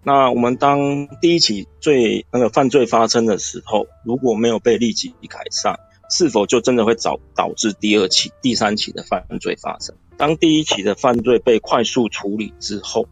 [0.04, 5.80] 那我们当第一起罪那个犯罪发生的时候，如果没有被立即改善，
[6.10, 9.96] 是否就真的会导导致第二起、第三起的犯罪发生？
[10.18, 13.06] 当第一起的犯罪被快速处理之后，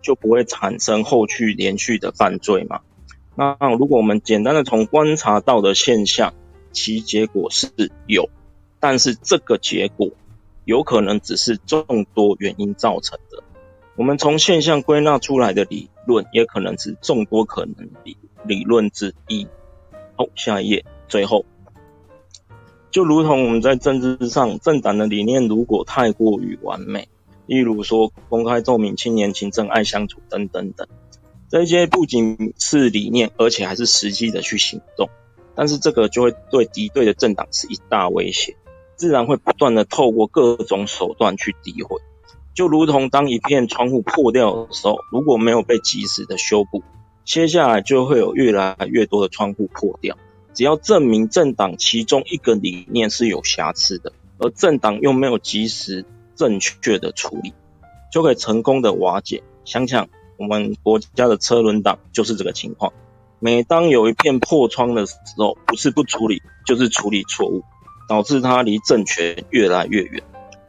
[0.00, 2.80] 就不会产生后续连续的犯罪吗？
[3.34, 6.34] 那如果我们简单的从观察到的现象，
[6.70, 7.68] 其结果是
[8.06, 8.30] 有。
[8.78, 10.10] 但是这个结果
[10.64, 13.42] 有可能只是众多原因造成的。
[13.96, 19.46] 我们从现象归纳出来的理论，也可能是众多可能理理论之一。
[20.16, 21.44] 好，下一页，最后，
[22.90, 27.08] 就如同我们在政治上，政党的理念如果太过于完美，
[27.46, 30.88] 例如说公开透明、青年勤政、爱相处等等等，
[31.50, 35.10] 这些不仅是理念，而且还是实际的去行动。
[35.54, 38.56] 但是这个就会对敌对的政党是一大威胁，
[39.00, 42.02] 自然会不断的透过各种手段去诋毁。
[42.52, 46.82] 就如同当一片窗户破掉的时候，如果没有被及时的修补，
[47.24, 50.18] 接下来就会有越来越多的窗户破掉。
[50.52, 56.04] 只要证明政党其中一个理念是有瑕疵的，而政党又没有及时
[56.36, 57.54] 正确的处理，
[58.12, 59.42] 就可以成功的瓦解。
[59.64, 62.92] 想想我们国家的车轮党就是这个情况。
[63.38, 67.62] 每当有一片破窗的时候，不是不处理，就是处理错误，
[68.10, 70.20] 导致它离政权越来越远。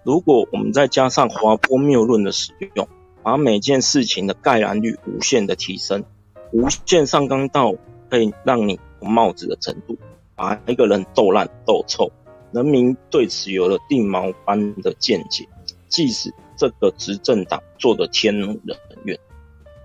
[0.04, 2.88] 如果我们再加上滑坡谬论的使用，
[3.24, 6.04] 把每件事情的概览率无限的提升，
[6.52, 7.74] 无限上纲到
[8.12, 9.98] 可以让你有帽子的程度，
[10.36, 12.12] 把一个人斗烂斗臭，
[12.52, 15.50] 人民对此有了定锚般的见解，
[15.88, 18.62] 即使这个执政党做得天人
[19.04, 19.18] 愿，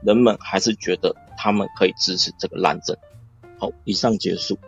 [0.03, 1.17] 人们还是觉得。
[1.39, 2.97] 他们可以支持这个烂政。
[3.59, 4.59] 好，以上结束。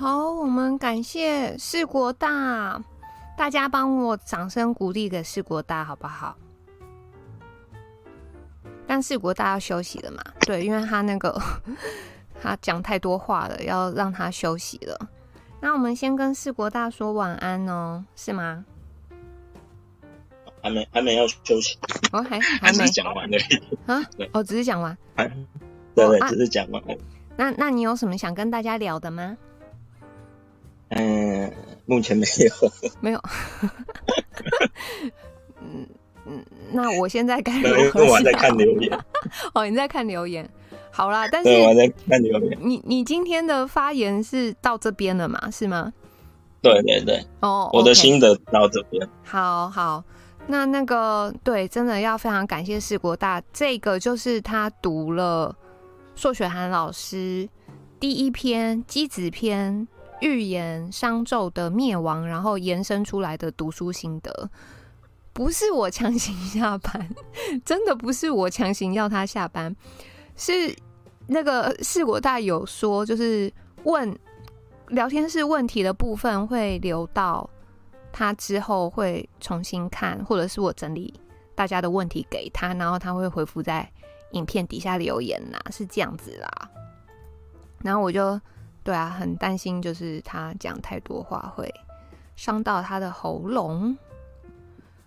[0.00, 2.82] 好，我们感谢世国大，
[3.36, 6.34] 大家帮我掌声鼓励给世国大，好不好？
[8.86, 10.24] 但世国大要休息了嘛？
[10.46, 11.38] 对，因为他那个
[12.40, 14.98] 他讲太多话了，要让他休息了。
[15.60, 18.64] 那我们先跟世国大说晚安哦，是吗？
[20.62, 21.78] 还没，还没要休息。
[22.12, 23.76] 哦，还 还没讲完而已。
[23.84, 24.02] 啊？
[24.16, 24.96] 对，哦，只是讲完。
[25.14, 25.28] 对
[25.94, 26.82] 对，只是讲完。
[27.36, 29.36] 那那你有什么想跟大家聊的吗？
[30.90, 31.52] 嗯，
[31.86, 32.52] 目前没有。
[33.00, 33.20] 没有。
[35.60, 35.84] 嗯
[36.26, 38.04] 嗯，那我现在该如何？
[38.04, 38.96] 我还在看留言。
[39.54, 40.48] 哦，你在看留言。
[40.90, 42.58] 好啦，但是我还在看留言。
[42.60, 45.50] 你你今天的发言是到这边了吗？
[45.50, 45.92] 是吗？
[46.62, 47.24] 对对对。
[47.40, 49.08] 哦，我的心得到这边。
[49.24, 50.04] 好好。
[50.46, 55.54] 那那个对，真的要非常感谢世国大，这个就是他读了
[56.16, 57.48] 硕雪涵老师
[58.00, 59.86] 第一篇机子篇
[60.20, 64.50] 预言商纣的灭亡，然后延伸出来的读书心得，
[65.32, 67.08] 不是我强行下班，
[67.64, 69.74] 真的不是我强行要他下班，
[70.36, 70.74] 是
[71.26, 73.52] 那个世国大有说，就是
[73.84, 74.18] 问
[74.88, 77.48] 聊天室问题的部分会留到。
[78.12, 81.14] 他之后会重新看，或者是我整理
[81.54, 83.88] 大家的问题给他，然后他会回复在
[84.32, 86.68] 影片底下留言呐，是这样子啦。
[87.84, 88.38] 然后我就
[88.90, 91.72] 对啊，很担心，就是他讲太多话会
[92.34, 93.96] 伤到他的喉咙。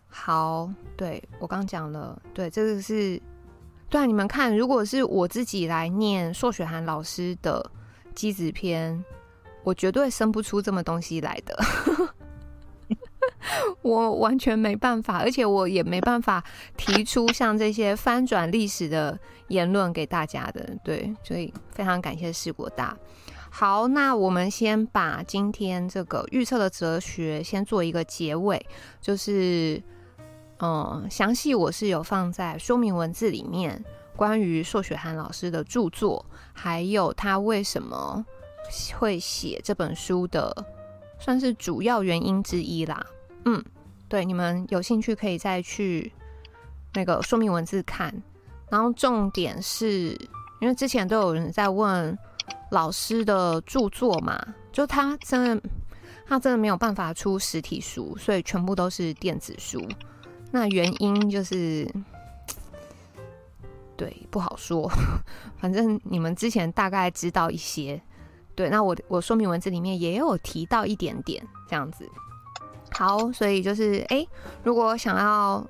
[0.08, 3.22] 好，对，我刚讲了，对，这个是
[3.90, 7.70] 对啊，你们看，如果是我自己来念硕雪涵老师的
[8.16, 9.04] 机子篇，
[9.66, 11.54] 我绝对生不出这么东西来的。
[13.82, 16.42] 我完全没办法，而且我也没办法
[16.78, 19.20] 提出像这些翻转历史的
[19.50, 22.98] 言论给大家的，对，所以非常感谢世国大。
[23.56, 28.66] 好，那我们先把今天这个预测的哲学先做一个结尾，
[29.00, 29.80] 就是，
[30.58, 33.86] 嗯，详细我是有放在说明文字里面，
[34.16, 38.26] 关于硕雪涵老师的著作，还有他为什么
[38.98, 40.66] 会写这本书的，
[41.20, 43.06] 算是主要原因之一啦。
[43.46, 43.64] 嗯，
[44.10, 46.12] 对，你们有兴趣可以再去
[46.96, 48.12] 那个说明文字看。
[48.72, 50.18] 然后重点是，
[50.60, 52.18] 因为之前都有人在问
[52.74, 55.70] 老师的著作嘛，就他真的
[56.26, 59.80] 他真的没有办法出实体书，所以全部都是电子书。
[60.52, 61.88] 那原因就是，
[63.96, 64.90] 对，不好说。
[65.62, 68.02] 反正你们之前大概知道一些。
[68.56, 72.10] 对，那我我说明文字里面也有提到一点点这样子。
[72.92, 74.26] 好，所以就是哎，
[74.64, 75.64] 如果想要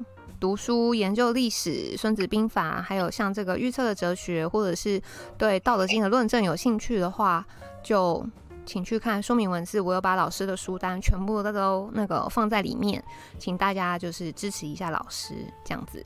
[0.43, 5.01] 读书、研究历史、《孙子兵法》，还有像这个预测的哲学，或者是
[5.37, 7.47] 对《道德经》的论证有兴趣的话，
[7.81, 8.27] 就
[8.65, 9.79] 请去看说明文字。
[9.79, 13.01] 我有把老师的书单全部都那个放在里面，
[13.39, 15.33] 请大家就是支持一下老师
[15.63, 16.05] 这样子。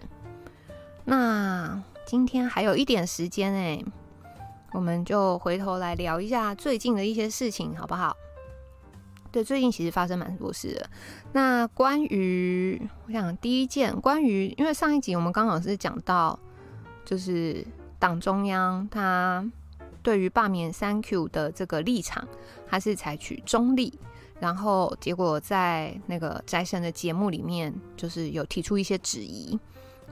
[1.04, 3.84] 那今天还有一点时间哎，
[4.72, 8.16] 我们就回头来聊一下最近的一些事情，好不好？
[9.32, 10.90] 对，最近其实发生蛮多事的。
[11.34, 16.38] 那关于，我想第一件，关于，因为上一集我们刚好是讲到，
[17.06, 17.66] 就是
[18.00, 19.46] 党中央他
[20.02, 22.28] 对于罢免三 Q 的这个立场，
[22.68, 24.00] 他是采取中立。
[24.40, 29.60] 然后结果在那个宅神的节目里面，就是有提出一些质疑。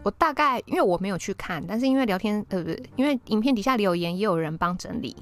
[0.01, 5.15] 我大概因为我没有去看，但是因为聊天呃不是，因为影片底下留言也有人帮整理。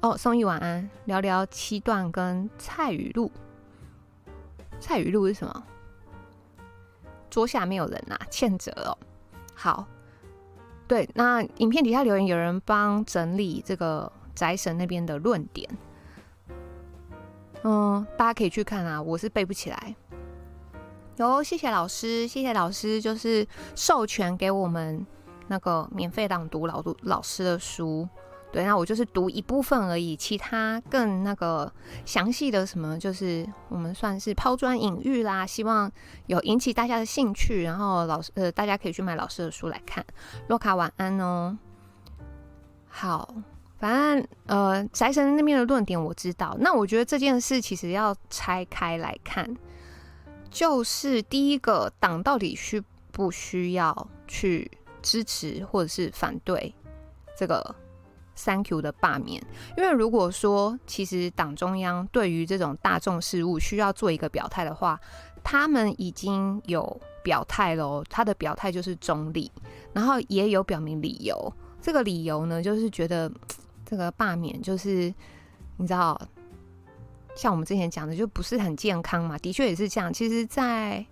[0.00, 3.30] 哦，宋毅晚安，聊聊七段跟蔡雨露。
[4.80, 5.62] 蔡雨露是什么？
[7.28, 8.96] 桌下没有人呐、啊，欠责哦。
[9.54, 9.86] 好，
[10.88, 15.68] 对，那影片底下留言有人帮整理这个宅神那边的论点。
[17.62, 19.94] 嗯，大家可以去看啊，我是背不起来。
[21.18, 23.46] 有，谢谢老师，谢谢老师，就是
[23.76, 25.06] 授权给我们
[25.46, 28.08] 那个免费朗读老读老师的书。
[28.52, 31.72] 对，那我就是读一部分而已，其他更那个
[32.04, 35.88] 详细的什么，就是我们算是抛砖引玉啦，希望
[36.26, 40.04] 有引起大家的兴趣，然后老师呃，大家可以去买老师的书来看。
[40.48, 41.56] 洛卡晚安哦。
[42.88, 43.32] 好，
[43.78, 49.56] 反正呃，宅神那边的论点我知道，那我觉得这件事其实要拆开来看，
[50.50, 52.82] 就是第一个党到底需
[53.12, 54.68] 不需要去
[55.00, 56.74] 支持或者是反对
[57.38, 57.76] 这个。
[58.40, 59.40] 三 Q 的罢免，
[59.76, 64.98] 因为如果说其实党中央对于这种大众事务需要做一个表态的话，
[65.44, 68.02] 他们已经有表态喽。
[68.08, 69.52] 他的表态就是中立，
[69.92, 71.52] 然后也有表明理由。
[71.82, 73.30] 这个理由呢，就是觉得
[73.84, 75.12] 这个罢免就是
[75.76, 76.18] 你知道，
[77.36, 79.36] 像我们之前讲的，就不是很健康嘛。
[79.36, 80.10] 的确也是这样。
[80.10, 81.04] 其实在，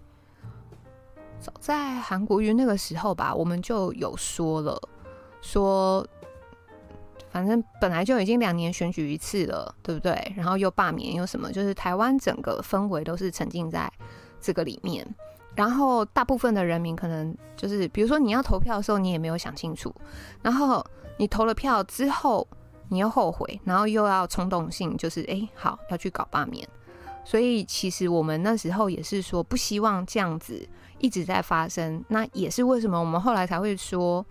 [1.39, 4.81] 早在韩国瑜那个时候吧，我们就有说了
[5.43, 6.07] 说。
[7.31, 10.33] 反正本来就已经两年选举一次了，对不对？
[10.37, 13.93] 然后又罢免又什么，就是台湾整个氛围都是沉浸在
[14.41, 15.07] 这个里面。
[15.55, 19.95] 然后大部分的人民可能就是，比如说你要投票的时候，你也没有想清楚，
[20.41, 20.85] 然后
[21.19, 22.47] 你投了票之后，
[22.89, 26.67] 你又后悔，然后又要冲动性，就是哎，好要去搞罢免。
[27.25, 30.67] 所以其实我们那时候也是说，不希望这样子
[30.99, 32.03] 一直在发生。
[32.09, 34.25] 那也是为什么我们后来才会说。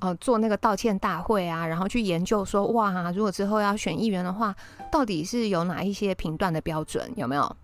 [0.00, 4.54] 呃，做那个道歉大会啊，然后去研究说，哇，如果之后要选议员的话，
[4.90, 7.56] 到底是有哪一些评断的标准，有没有？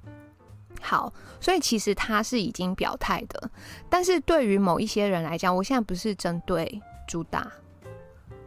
[0.82, 1.10] 好，
[1.40, 3.50] 所以其实他是已经表态的，
[3.88, 7.50] 但是对于某一些人来讲，我现在不是针对朱大、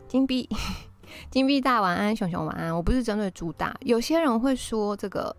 [0.08, 0.48] 金币、
[1.32, 3.76] 金币大晚安，熊熊晚安，我不是针对朱大。
[3.82, 5.36] 有些人会说这个，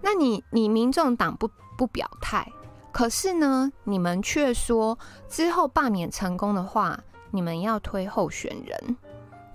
[0.00, 2.48] 那你你民众党不不表态，
[2.92, 4.96] 可是呢，你们却说
[5.28, 6.98] 之后罢免成功的话。
[7.30, 8.96] 你们要推候选人，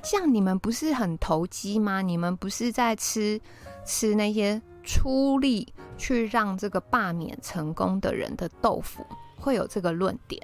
[0.02, 2.02] 这样你们不是很投机吗？
[2.02, 3.40] 你们不是在吃
[3.86, 9.06] 吃那些出力去让这个罢免成功的人的豆腐？
[9.40, 10.42] 会有这个论点。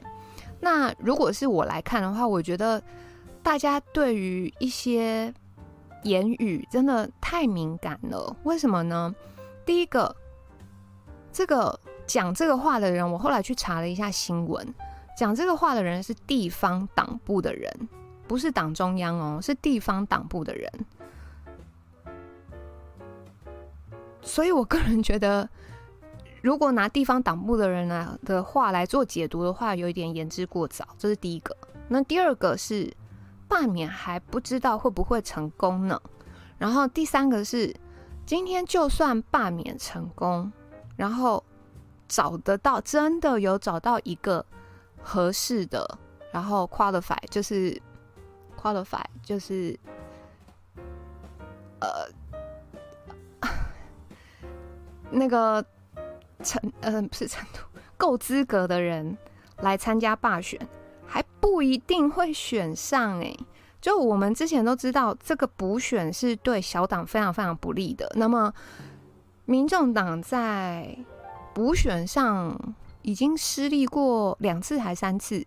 [0.60, 2.82] 那如果是我来看的话，我觉得
[3.42, 5.34] 大家对于一些
[6.04, 8.36] 言语真的太敏感了。
[8.44, 9.16] 为什么呢？
[9.66, 10.14] 第一个，
[11.32, 14.68] 这个讲这个话的人，我后来去查了一下新闻。
[15.20, 17.70] 讲这个话的人是地方党部的人，
[18.26, 20.72] 不是党中央哦，是地方党部的人。
[24.22, 25.50] 所以我个人觉得，
[26.42, 30.88] 如果拿地方党部的人来的话来做解读的话，有一点言之过早。
[30.98, 31.54] 这是第一个。
[31.90, 32.90] 那第二个是
[33.50, 36.02] 罢免还不知道会不会成功呢？
[36.58, 37.76] 然后第三个是
[38.26, 40.50] 今天就算罢免成功，
[40.96, 41.44] 然后
[42.08, 44.46] 找得到，真的有找到一个。
[45.02, 45.98] 合适的，
[46.32, 47.82] 然后 qualify 就是
[48.60, 49.78] qualify 就是
[51.80, 52.08] 呃
[55.10, 55.66] 那个
[56.44, 57.60] 成呃不是程度
[57.98, 59.18] 够资格的人
[59.58, 60.60] 来参加罢选，
[61.08, 63.36] 还不一定会选上哎。
[63.82, 68.12] 就我们之前都知道，这个补选是对小党非常非常不利的。
[68.16, 68.54] 那么
[69.46, 70.98] 民众党在
[71.54, 72.76] 补选上。
[73.02, 75.46] 已经失利过两次还三次，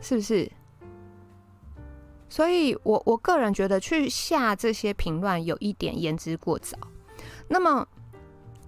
[0.00, 0.50] 是不是？
[2.28, 6.78] 所以我我个人觉得去下这些评论有一点言之过早。
[7.48, 7.86] 那么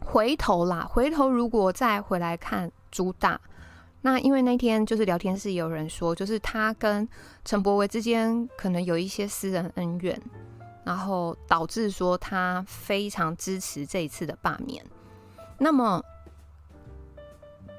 [0.05, 3.41] 回头啦，回头如果再回来看朱大，
[4.01, 7.09] 那因为那天就是聊天室有人说，就是他跟
[7.45, 10.21] 陈柏维之间可能有一些私人恩怨，
[10.83, 14.85] 然后导致说他非常支持这一次的罢免。
[15.63, 16.05] 那么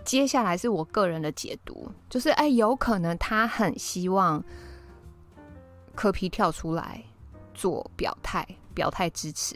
[0.05, 4.41] 接下来是我个人的解读，就是哎，有可能他很希望
[5.93, 7.03] 柯皮跳出来
[7.53, 9.53] 做表态，表态支持。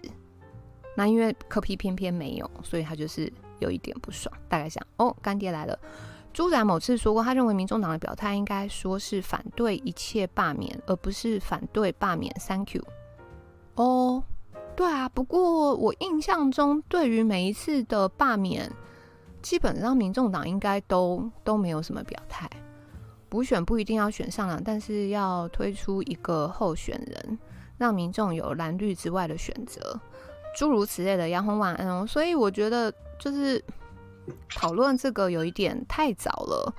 [0.94, 4.36] 那因为柯皮偏偏没有，所以他就是有一点不爽。
[4.50, 5.80] 大概想哦，干爹来了。
[6.34, 12.34] 朱展某次说过，他认为民众党的表态应该说是反对一切罢免，而不是反对罢免。
[12.46, 12.84] Thank you。
[13.76, 14.22] 哦，
[14.78, 18.72] 对啊，不过我印象中，对于每一次的罢免，
[19.42, 22.48] 基本上民众党应该都都没有什么表态。
[23.28, 27.40] 补选不一定要选上了，但是要推出一个候选人，
[27.80, 30.00] 让民众有蓝绿之外的选择，
[30.56, 31.28] 诸如此类的。
[31.28, 33.60] 杨红晚安哦，所以我觉得就是
[34.56, 36.72] 讨论这个有一点太早了。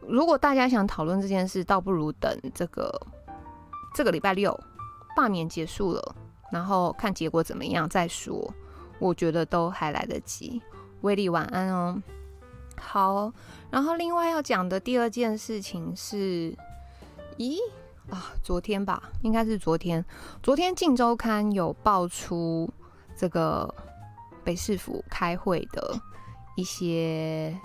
[0.00, 2.90] 如果大家想讨论这件事，倒不如等这个
[3.94, 4.58] 这个礼拜六
[5.14, 6.16] 罢免结束了，
[6.50, 8.52] 然后看结果怎么样再说。
[8.98, 10.60] 我觉得都还来得及。
[11.02, 12.02] 威力晚安哦。
[12.78, 13.32] 好，
[13.70, 16.54] 然后另外要讲的第二件事情是，
[17.38, 17.56] 咦
[18.10, 20.04] 啊，昨天吧，应该是昨天，
[20.42, 22.68] 昨天《镜周刊》有爆出
[23.16, 23.74] 这个
[24.44, 25.98] 北市府开会的
[26.54, 27.58] 一些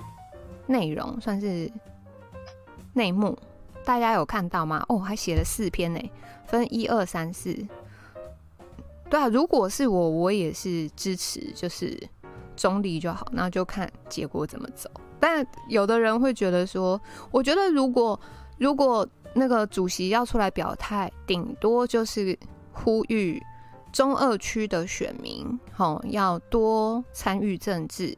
[0.68, 1.72] 内容，算是
[2.94, 3.38] 内幕，
[3.86, 4.86] 大家有看到吗？
[4.90, 6.12] 哦，还写了四篇呢，
[6.45, 7.56] 分一二三四。
[9.12, 11.96] 对啊，如果是我，我也是支持，就是。
[12.54, 14.88] 中立就好，那就看结果怎么走。
[15.20, 17.00] 但有的人会觉得说，
[17.32, 18.20] 我觉得如果
[18.60, 22.38] 如果那个主席要出来表态，顶多就是
[22.72, 23.42] 呼吁
[23.92, 28.16] 中二区的选民，吼，要多参与政治，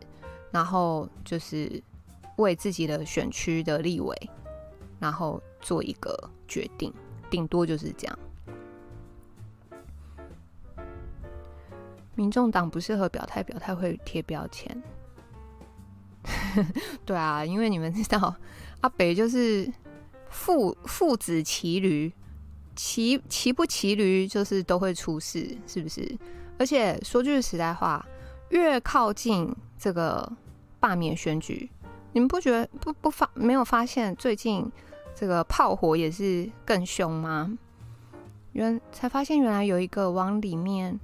[0.52, 1.82] 然后就是
[2.36, 4.30] 为自己的选区的立委，
[4.99, 6.18] 然后做一个
[6.49, 6.94] 决定，
[7.30, 8.20] 顶多就是这样。
[12.15, 14.81] 民众党不适合表态，表态会贴标签。
[17.06, 18.34] 对啊，因为你们知道，
[18.81, 19.69] 阿北就是
[20.30, 22.14] 父父子骑驴，
[22.76, 26.18] 骑骑不骑驴就是都会出事，是不是？
[26.57, 28.06] 而且说句实在话，
[28.49, 30.31] 越靠近这个
[30.80, 31.69] 罢免选举，
[32.14, 34.72] 你们不觉得不不发没有发现最近
[35.15, 37.57] 这个炮火也是更凶吗？
[38.53, 40.99] 原才发现原来有一个往里面。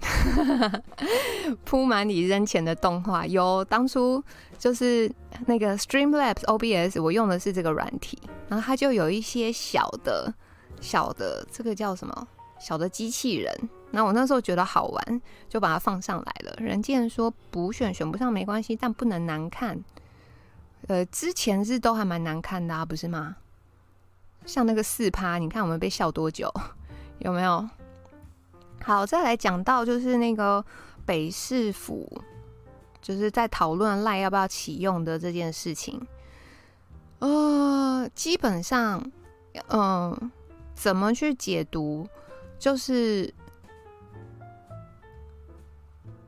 [1.64, 4.22] 铺满你扔钱的动画，有当初
[4.58, 5.10] 就是
[5.46, 8.18] 那个 Streamlabs OBS，我用的是这个软体，
[8.48, 10.32] 然后它就有一些小的、
[10.80, 13.52] 小的这个叫什么小的机器人，
[13.90, 16.56] 那我那时候觉得好玩，就把它放上来了。
[16.58, 19.82] 人家说补选选不上没关系，但不能难看。
[20.86, 23.36] 呃，之前是都还蛮难看的啊，不是吗？
[24.46, 26.52] 像那个四趴，你看我们被笑多久，
[27.18, 27.68] 有没有？
[28.88, 30.64] 好，再来讲到就是那个
[31.04, 32.10] 北市府，
[33.02, 36.00] 就是在讨论赖要不要启用的这件事情。
[37.18, 38.98] 呃，基本上，
[39.66, 40.30] 嗯、呃，
[40.74, 42.08] 怎么去解读，
[42.58, 43.30] 就是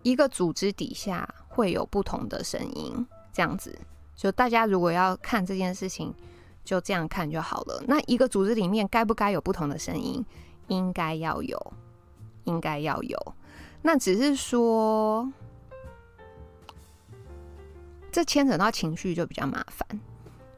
[0.02, 3.74] 一个组织底下会有不同的声音，这样子。
[4.14, 6.14] 就大家如果要看这件事情，
[6.62, 7.82] 就这样看就好了。
[7.86, 10.22] 那一个组织里面该不该有不同的声音？
[10.66, 11.72] 应该要有。
[12.50, 13.34] 应该要有，
[13.82, 15.32] 那只是说，
[18.12, 19.86] 这牵扯到情绪就比较麻烦，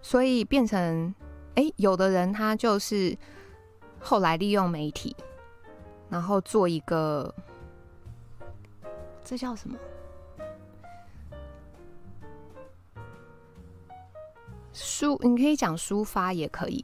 [0.00, 1.14] 所以变成，
[1.54, 3.16] 哎、有的人他就是
[4.00, 5.14] 后来利用媒体，
[6.08, 7.32] 然后做一个，
[9.22, 9.78] 这叫什么？
[14.74, 16.82] 抒，你可以讲抒发也可以，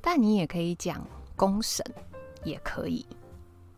[0.00, 1.06] 但你也可以讲
[1.36, 1.84] 公审
[2.42, 3.06] 也可以。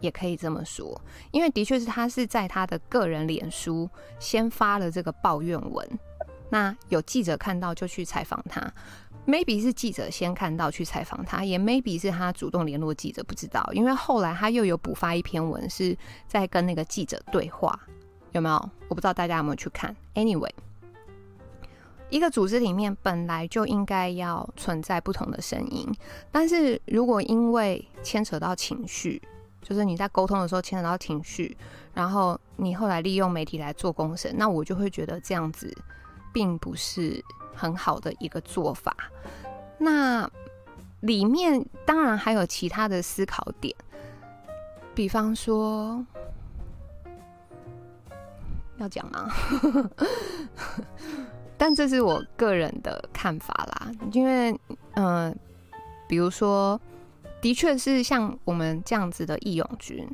[0.06, 0.98] 也可以这么说，
[1.32, 5.86] 因为的确是他是在他的个人脸书先发了这个抱怨文，
[6.48, 8.72] 那有记者看到就去采访他
[9.26, 15.96] ，maybe 是记者先看到去采访他，也 maybe 是他主动联络记者，不知道，因为后来他又有补发一篇文是
[16.28, 17.78] 在跟那个记者对话，
[18.30, 18.70] 有没有？
[18.88, 19.94] 我不知道大家有没有去看。
[20.14, 20.52] Anyway，
[22.08, 25.92] 一个组织里面本来就应该要存在不同的声音，
[26.30, 29.20] 但是如果因为牵扯到情绪，
[29.68, 31.56] 就是你在沟通的时候牵扯到情绪，
[31.93, 35.76] 然后你后来利用媒体来做公审，那我就会觉得这样子
[36.32, 37.20] 并不是
[37.52, 38.97] 很好的一个做法。
[39.76, 40.30] 那
[41.01, 43.74] 里面当然还有其他的思考点，
[44.94, 46.06] 比方说
[48.76, 49.28] 要讲吗？
[51.59, 54.56] 但这是我个人的看法啦，因为
[54.94, 55.36] 嗯、
[56.09, 56.80] 比如说。
[57.47, 60.05] 的确是像我们这样子的义勇军，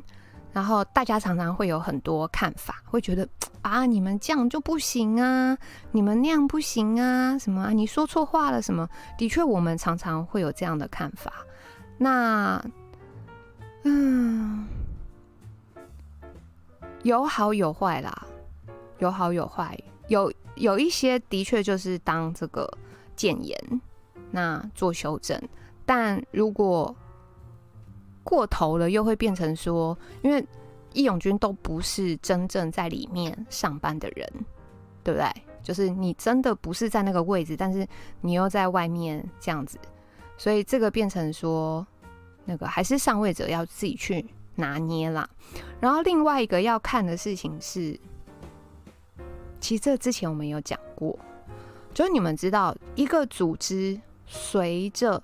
[0.51, 3.27] 然后大家常常会有很多看法，会觉得
[3.63, 5.57] 啊，你们这样就不行啊，
[5.93, 8.87] 你们那样不行啊，什么啊，你说错话了什么？
[9.17, 11.33] 的确，我们常常会有这样的看法。
[11.97, 12.63] 那，
[13.81, 14.67] 嗯，
[17.01, 18.27] 有好有坏啦，
[18.99, 19.75] 有好有坏，
[20.07, 22.71] 有有一些的确就是当这个
[23.15, 23.81] 谏言，
[24.29, 25.41] 那做修正，
[25.83, 26.95] 但如果
[28.23, 30.43] 过头了，又会变成说，因为
[30.93, 34.27] 义勇军都不是真正在里面上班的人，
[35.03, 35.29] 对不对？
[35.61, 37.87] 就是你真的不是在那个位置，但是
[38.21, 39.77] 你又在外面这样子，
[40.37, 41.85] 所以这个变成说，
[42.43, 44.25] 那个还是上位者要自己去
[44.55, 45.29] 拿捏啦。
[45.79, 47.97] 然后另外一个要看的事情是，
[49.61, 51.17] 其实这之前我们有讲过，
[51.93, 53.97] 就是你们知道一个组织
[54.27, 55.23] 随着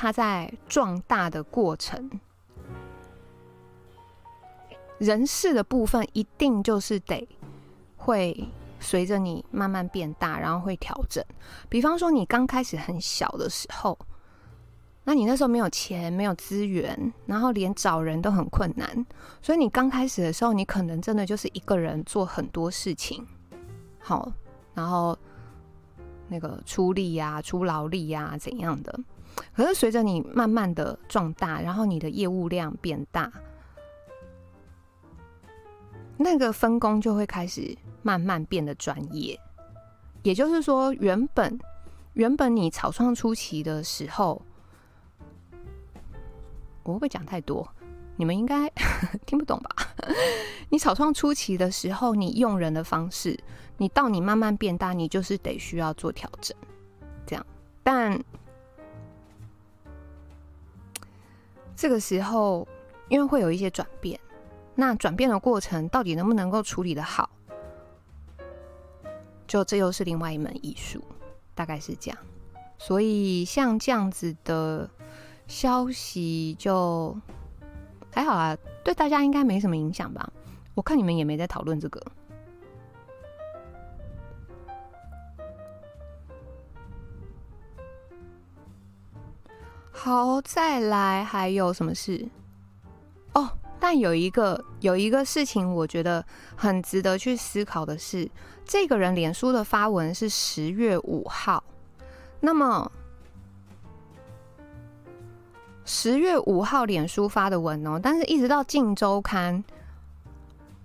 [0.00, 2.10] 它在壮大的过程。
[4.96, 7.28] 人事的部分一定就是得
[7.98, 8.48] 会
[8.78, 11.22] 随着你慢慢变大，然后会调整。
[11.68, 13.98] 比方说，你刚开始很小的时候，
[15.04, 19.04] 那你那时候没有钱、没有资源，然后连找人都很困难，
[19.42, 23.26] 所以你刚开始的时候，你可能真的就是一个人做很多事情，
[23.98, 24.32] 好，
[24.72, 25.14] 然后
[26.26, 28.98] 那个出力呀、出劳力呀怎样的。
[29.54, 33.32] 可是随着你慢慢的壮大，然后你的业务量变大。
[36.16, 39.40] 那个分工就会开始慢慢变得专业，
[40.22, 41.58] 也就是说，原本
[42.12, 44.42] 原本你草创初期的时候，
[46.82, 47.66] 我会不会讲太多？
[48.16, 48.70] 你们应该
[49.24, 49.70] 听不懂吧？
[50.68, 53.38] 你草创初期的时候，你用人的方式，
[53.78, 56.54] 你到你慢慢变大，你就是得需要做调整，
[57.24, 57.46] 这样。
[57.82, 58.22] 但
[61.80, 62.68] 这个时候，
[63.08, 64.20] 因为会有一些转变。
[64.74, 67.30] 那转变的过程到底能不能够处理得好？
[69.46, 71.02] 就这又是另外一门艺术，
[71.54, 72.18] 大概是这样。
[72.76, 74.90] 所以像这样子的
[75.46, 77.16] 消息就
[78.12, 78.54] 还好啊，
[78.84, 80.30] 对大家应该没什么影响吧？
[80.74, 81.98] 我看你们也没在讨论这个。
[90.02, 92.26] 好，再来还有什么事？
[93.34, 93.50] 哦。
[93.78, 96.24] 但有一个有一个事情，我觉得
[96.56, 98.30] 很值得去思考的是，
[98.64, 101.62] 这个人脸书的发文是十月五号，
[102.40, 102.90] 那么
[105.84, 109.62] 十月五号脸书发的文哦，但是一直到《镜周刊》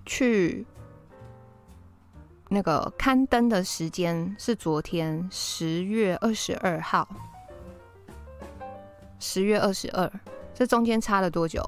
[0.06, 0.66] 去
[2.50, 7.08] 那个刊登的时间是昨天十月二十二号，
[9.20, 10.12] 十月二十二，
[10.54, 11.62] 这中间差了多久？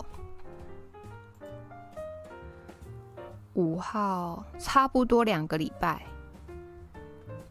[3.54, 6.06] 五号差不多两个礼拜，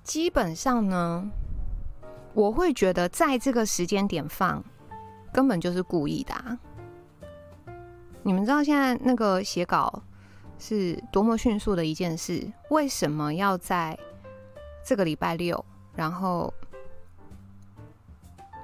[0.04, 1.28] 基本上呢，
[2.32, 4.62] 我会觉得在这个时间点放，
[5.32, 6.58] 根本就是故意的啊。
[8.22, 10.02] 你们知道现在那个写稿
[10.60, 13.98] 是多么迅速的一件事，为什么要在
[14.84, 15.64] 这个礼拜六，
[15.96, 16.54] 然后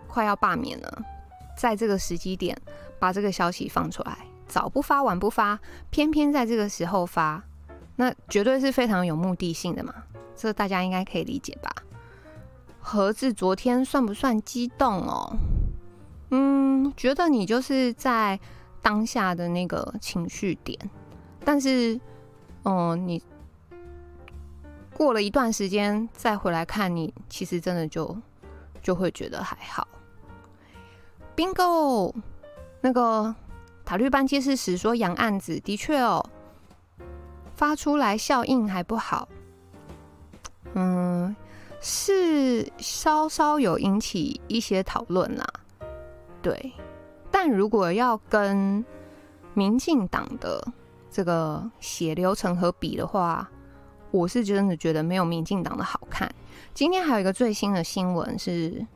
[0.07, 1.05] 快要罢免了，
[1.63, 2.61] 在这个时机点
[2.99, 4.19] 把这个消息放出来？
[4.49, 5.61] 早不发，晚不发，
[5.91, 7.41] 偏偏在这个时候发，
[7.95, 9.95] 那绝对是非常有目的性的嘛，
[10.35, 11.71] 这大家应该可以理解吧？
[12.81, 15.37] 盒子昨天算不算激动哦？
[16.31, 18.41] 嗯，觉得你就是在
[18.83, 20.77] 当下的那个情绪点，
[21.45, 22.01] 但是，
[22.65, 23.23] 嗯，你
[24.97, 28.17] 过了一段时间再回来看你，其实真的就
[28.83, 29.87] 就会觉得还好。
[31.37, 32.15] Bingo，
[32.81, 33.35] 那个。
[33.85, 36.25] 塔律班揭示时说，杨案子的确哦，
[37.57, 39.29] 发出来效应还不好，
[40.75, 41.35] 嗯，
[41.81, 45.45] 是稍稍有引起一些讨论啦，
[46.41, 46.73] 对。
[47.29, 48.83] 但如果要跟
[49.53, 50.65] 民进党的
[51.11, 53.51] 这个血流成河比的话，
[54.13, 56.33] 我是真的觉得没有民进党的好看。
[56.73, 58.87] 今天还有一个最新的新闻是，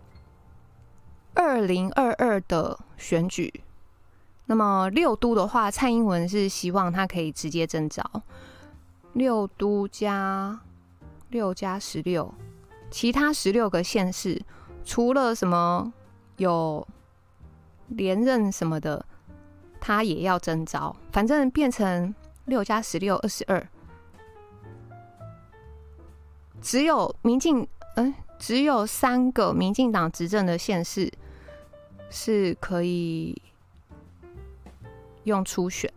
[1.36, 3.62] 二零二二的选举。
[4.46, 8.02] 那么六都的话，蔡英文是希望他可以直接征召。
[9.12, 10.60] 六都加
[11.30, 12.32] 六加十六，
[12.90, 14.40] 其他十六个县市
[14.84, 15.92] 除了什么
[16.36, 16.86] 有
[17.88, 19.04] 连任什么的，
[19.80, 22.14] 他也要征召，反正变成
[22.44, 23.66] 六加十六二十二，
[26.60, 31.10] 只有民进嗯，只有三个民进党执政的县市
[32.10, 33.40] 是可以。
[35.24, 35.92] 用初选，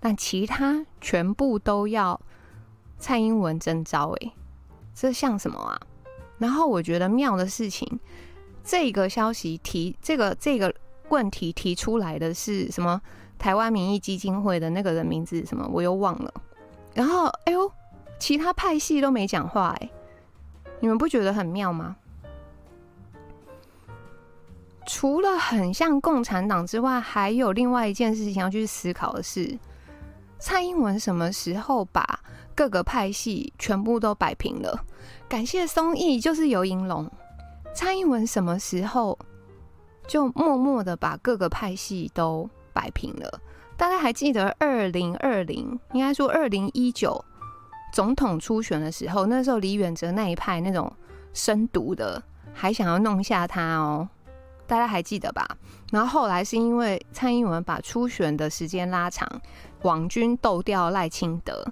[0.00, 2.20] 但其他全部都要
[2.98, 4.32] 蔡英文征召，哎，
[4.92, 5.80] 这像什么啊？
[6.38, 8.00] 然后我觉得妙的事情，
[8.64, 10.74] 这个消息提这个这个
[11.10, 13.00] 问题提出来的是什么？
[13.38, 15.64] 台湾民意基金会的那个人名字什么？
[15.72, 16.34] 我又忘了。
[16.92, 17.70] 然后，哎呦，
[18.18, 19.88] 其他派系都没讲话，哎，
[20.80, 21.96] 你们不觉得很妙吗？
[24.84, 29.58] 除了很像共产党之外，还有另外一件事情要去思考的是，
[30.38, 32.20] 蔡英文什么时候把
[32.54, 34.84] 各个派系全部都摆平了？
[35.28, 37.10] 感谢松义，就是游盈龙。
[37.74, 39.18] 蔡英文什么时候
[40.06, 43.40] 就默默的把各个派系都摆平了？
[43.76, 47.24] 大家还记得二零二零，应该说二零一九
[47.92, 50.92] 总统初选的时候，那时候李远哲那一派那种
[51.32, 52.22] 深毒的，
[52.52, 54.08] 还想要弄下他哦。
[54.72, 55.46] 大家还记得吧？
[55.90, 59.28] 然后后来是因为蔡英文把初选的时间拉长，
[59.82, 61.62] 网军斗掉赖清德，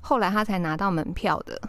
[0.00, 1.60] 后来他才拿到门票的。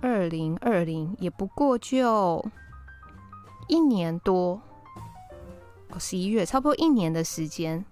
[0.00, 2.40] 二零二零也不过就
[3.66, 4.62] 一年多，
[5.90, 7.84] 哦，十一月差不多一年的时间，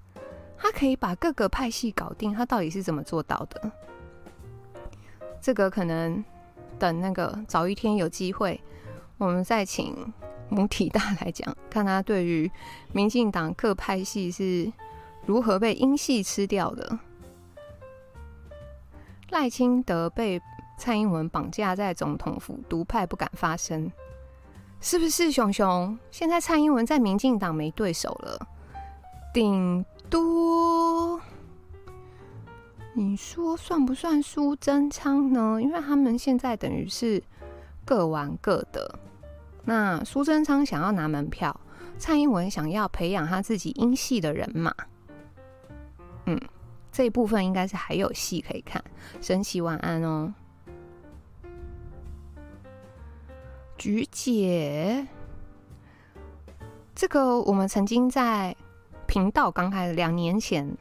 [0.57, 3.73] 他可以把各个派系搞定，他到底是怎么做到的？
[5.41, 6.25] 这个可能
[6.79, 8.61] 等那个早一天有机会，
[9.19, 9.97] 我们再请。
[10.51, 12.51] 母体大来讲，看他对于
[12.93, 14.71] 民进党各派系是
[15.25, 16.99] 如何被英系吃掉的。
[19.31, 20.43] 赖清德被
[20.77, 23.91] 蔡英文绑架在总统府，独派不敢发声，
[24.81, 25.31] 是不是？
[25.31, 28.49] 熊熊，现在蔡英文在民进党没对手了，
[29.33, 31.21] 顶多
[32.93, 35.61] 你说算不算苏贞昌呢？
[35.63, 37.23] 因为他们现在等于是
[37.85, 38.99] 各玩各的。
[39.65, 41.59] 那苏贞昌想要拿门票，
[41.99, 44.75] 蔡英文想要培养他自己英系的人马，
[46.27, 46.41] 嗯，
[46.91, 48.83] 这一部分应该是还有戏可以看。
[49.21, 50.33] 神奇晚安哦，
[53.77, 55.07] 菊姐，
[56.95, 58.55] 这个我们曾经在
[59.07, 60.77] 频道刚开始两年前，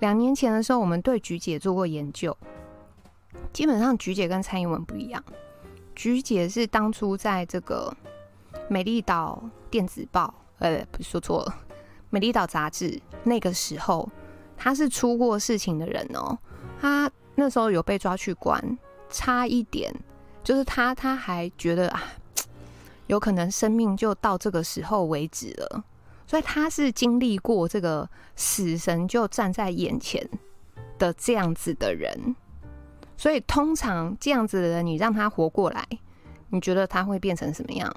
[0.00, 2.36] 两年前的时候，我们对菊姐做过研究。
[3.52, 5.22] 基本上，菊姐跟蔡英文不一样，
[5.94, 7.94] 菊姐是当初在这个。
[8.68, 11.54] 美丽岛电子报，呃，不是说错了，
[12.10, 12.98] 美丽岛杂志。
[13.24, 14.08] 那个时候，
[14.56, 16.38] 他是出过事情的人哦。
[16.80, 18.78] 他那时候有被抓去关，
[19.10, 19.92] 差一点，
[20.42, 22.02] 就是他他还觉得啊，
[23.08, 25.84] 有可能生命就到这个时候为止了。
[26.26, 30.26] 所以他是经历过这个死神就站在眼前
[30.98, 32.36] 的这样子的人。
[33.16, 35.86] 所以通常这样子的人，你让他活过来，
[36.50, 37.94] 你觉得他会变成什么样？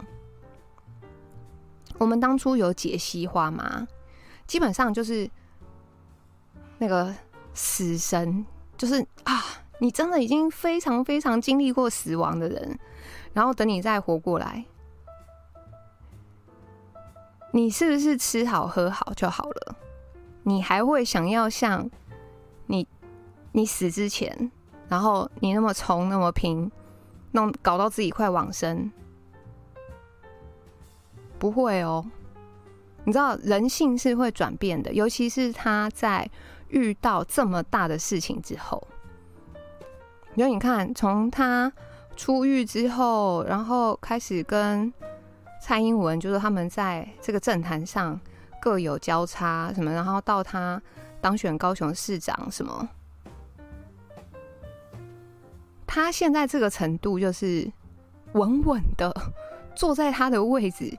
[1.97, 3.87] 我们当初有解析化吗？
[4.45, 5.29] 基本上就是
[6.77, 7.13] 那个
[7.53, 8.45] 死神，
[8.77, 9.43] 就是啊，
[9.79, 12.77] 你真的已经非常非常经历过死亡的人，
[13.33, 14.65] 然后等你再活过来，
[17.51, 19.75] 你是不是吃好喝好就好了？
[20.43, 21.89] 你还会想要像
[22.67, 22.87] 你
[23.53, 24.51] 你死之前，
[24.87, 26.71] 然后你那么冲那么拼，
[27.31, 28.91] 弄搞到自己快往生？
[31.37, 32.05] 不会哦，
[33.03, 36.29] 你知道人性是会转变的，尤其是他在
[36.69, 38.85] 遇到这么大的事情之后。
[40.35, 41.71] 因为你看，从他
[42.15, 44.91] 出狱之后，然后开始跟
[45.61, 48.19] 蔡英文，就是他们在这个政坛上
[48.61, 50.81] 各有交叉什么，然后到他
[51.21, 52.87] 当选高雄市长什么，
[55.95, 57.71] 他现在这个程度就是
[58.33, 59.15] 稳稳的
[59.77, 60.93] 坐在他的位置。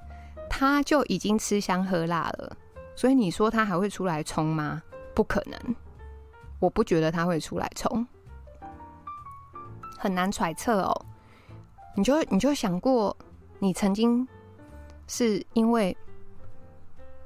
[0.49, 2.57] 他就已经吃香喝辣了，
[2.95, 4.83] 所以你说他还会出来冲吗？
[5.15, 5.77] 不可能，
[6.61, 8.07] 我不觉得他会出来冲，
[9.99, 11.07] 很难揣测哦。
[11.95, 13.15] 你就你就想过，
[13.59, 14.27] 你曾经
[15.09, 15.95] 是因为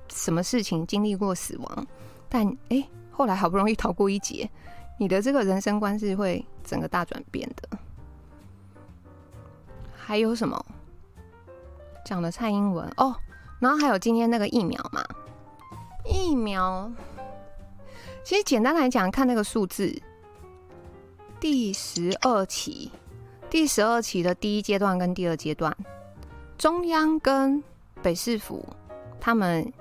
[0.08, 1.86] 什么事情经历过死亡，
[2.28, 4.50] 但哎，后来好不容易逃过一劫，
[5.00, 7.78] 你的这个人生观是会整个大转变的。
[9.96, 10.62] 还有什么？
[12.04, 13.16] 讲的蔡英文哦，
[13.60, 15.02] 然后还有今天那个疫苗嘛，
[16.04, 16.92] 疫苗
[18.22, 19.90] 其实简单来讲，看那个数字，
[21.40, 22.90] 第十二期，
[23.48, 25.74] 第十二期的第一阶段跟第二阶段，
[26.58, 27.62] 中央跟
[28.02, 28.68] 北市府
[29.18, 29.72] 他们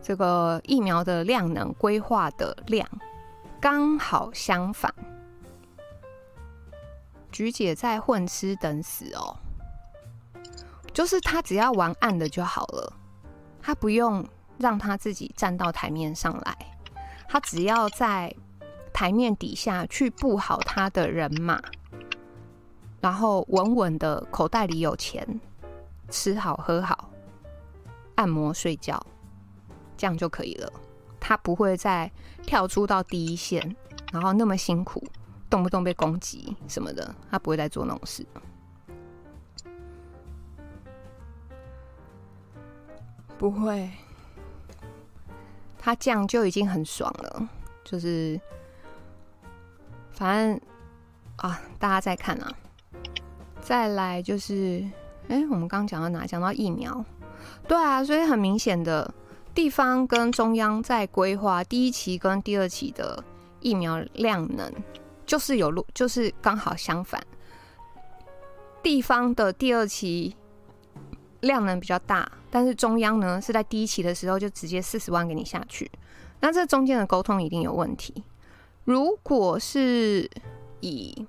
[0.00, 2.86] 这个疫苗的量能规划的量
[3.64, 4.94] 刚好相反，
[7.32, 9.34] 菊姐在混吃等死哦。
[10.92, 12.92] 就是他只要玩暗的就好了，
[13.62, 14.22] 他不用
[14.58, 16.54] 让他自己站到台面上来，
[17.26, 18.36] 他只要在
[18.92, 21.58] 台面底下去布好他的人马，
[23.00, 25.40] 然后稳稳的口袋里有钱，
[26.10, 27.08] 吃好喝好，
[28.16, 29.02] 按摩睡觉，
[29.96, 30.70] 这样就可以了。
[31.18, 32.12] 他不会再
[32.46, 33.74] 跳出到第一线，
[34.12, 35.02] 然后那么辛苦，
[35.50, 38.24] 动不动被攻击什么的，他不会再做那种事。
[43.36, 43.90] 不会，
[45.78, 47.48] 他这样就已经很爽了。
[47.84, 48.40] 就是
[50.12, 50.60] 反正
[51.36, 52.52] 啊，大家再看啊。
[53.60, 54.82] 再来就是，
[55.28, 56.24] 哎、欸，我们刚讲到哪？
[56.26, 57.04] 讲到疫苗。
[57.66, 59.12] 对啊，所以很明显的，
[59.54, 63.22] 地方跟中央在规划第一期跟第二期的
[63.60, 64.72] 疫苗量能，
[65.24, 67.22] 就是有路，就是刚好相反。
[68.82, 70.34] 地方的第二期
[71.40, 75.90] 量能比较大，但是中央呢是在第一期的时候就直接四十万给你下去，
[76.40, 78.12] 那这中间的沟通一定有问题。
[78.84, 80.28] 如果是
[80.80, 81.26] 以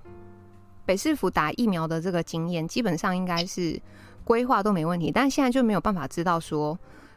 [0.85, 3.79] 北市府打疫苗的这个经验，基本上应该是。
[4.25, 6.75] 规划都没问题，但现在就没有办法知道说，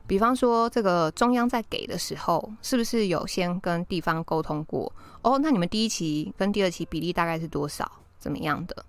[0.09, 4.91] 比方说这个中央在给的时候，是不是有先跟地方沟通过？
[5.21, 7.89] 哦，那你们第一期跟第二期比例大概是多少？
[8.19, 8.85] 怎么样的？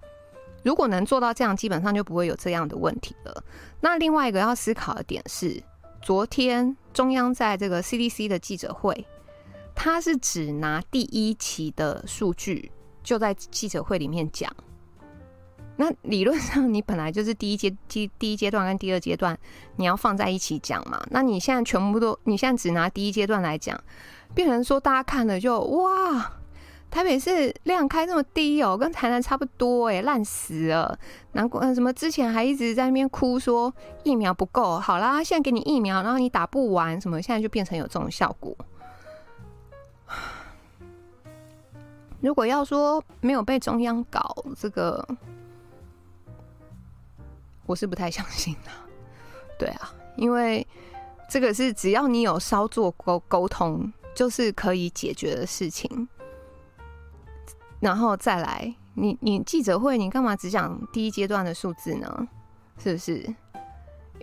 [0.63, 3.43] 如果能做到这样，基本上就不会有这样的问题了。
[3.81, 5.61] 那另外一个要思考的点是，
[6.01, 9.05] 昨天中央在这个 CDC 的记者会，
[9.75, 12.71] 他是只拿第一期的数据，
[13.03, 14.49] 就在记者会里面讲。
[15.81, 19.37] 那理论上，你本来就是第一阶第第一阶段跟第二阶段，
[19.77, 21.01] 你要放在一起讲嘛。
[21.09, 23.79] 那你现在全部都，你现在只拿第一阶段来讲，
[24.35, 26.33] 变成说大家看了就哇，
[26.91, 30.99] 台北市量开这么低哦，跟台南差不多哎，烂死了。
[31.31, 33.73] 难怪什么之前还一直在那边哭说
[34.03, 38.53] 疫苗不够，好啦，现在给你疫苗，然后你打不完什么，现在就变成有这种效果。
[42.19, 45.07] 如果要说没有被中央搞这个。
[47.69, 48.71] 我是不太相信的，
[49.59, 50.65] 对啊，因为
[51.29, 56.09] 这个是只要你有稍作沟沟通，就是可以解决的事情。
[57.79, 62.27] 然后再来，你你记者会，你干嘛只讲第一阶段的数字呢？
[62.79, 63.35] 是不是？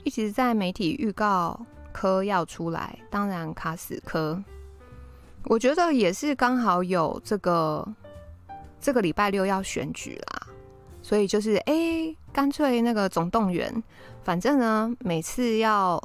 [0.03, 4.43] 一直在媒体预告科要出来，当然卡死科。
[5.45, 7.87] 我觉得也是刚好有这个
[8.81, 10.36] 这个礼拜六要选举啦。
[11.07, 11.73] 所以就是，哎、
[12.33, 13.73] 干脆那个总动员，
[14.25, 16.03] 反正呢，每次要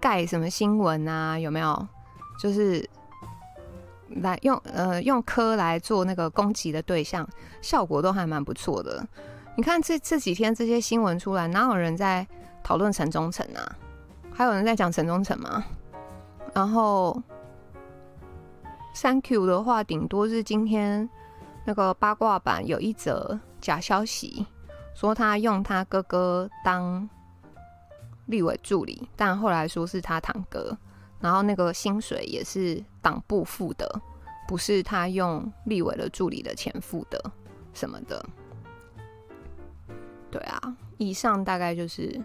[0.00, 1.86] 盖什么新闻啊，有没有？
[2.36, 2.84] 就是
[4.08, 7.24] 来用呃用科来做那个攻击的对象，
[7.62, 9.06] 效果都还蛮不错的。
[9.56, 12.26] 你看这这几天这些新闻出来，哪有人在
[12.64, 13.76] 讨论陈忠诚啊？
[14.32, 15.64] 还有人在讲陈忠诚吗？
[16.52, 17.22] 然后
[19.00, 21.08] ，Thank you 的话，顶多是今天
[21.66, 23.38] 那个八卦版有一则。
[23.58, 24.46] 假消息
[24.94, 27.08] 说他用他哥哥当
[28.26, 30.76] 立委助理，但后来说是他堂哥，
[31.18, 34.00] 然后那个薪水也是党部付的，
[34.46, 37.20] 不是他用立委的助理的钱付的
[37.74, 38.24] 什么的。
[40.30, 42.22] 对啊，以上大概就是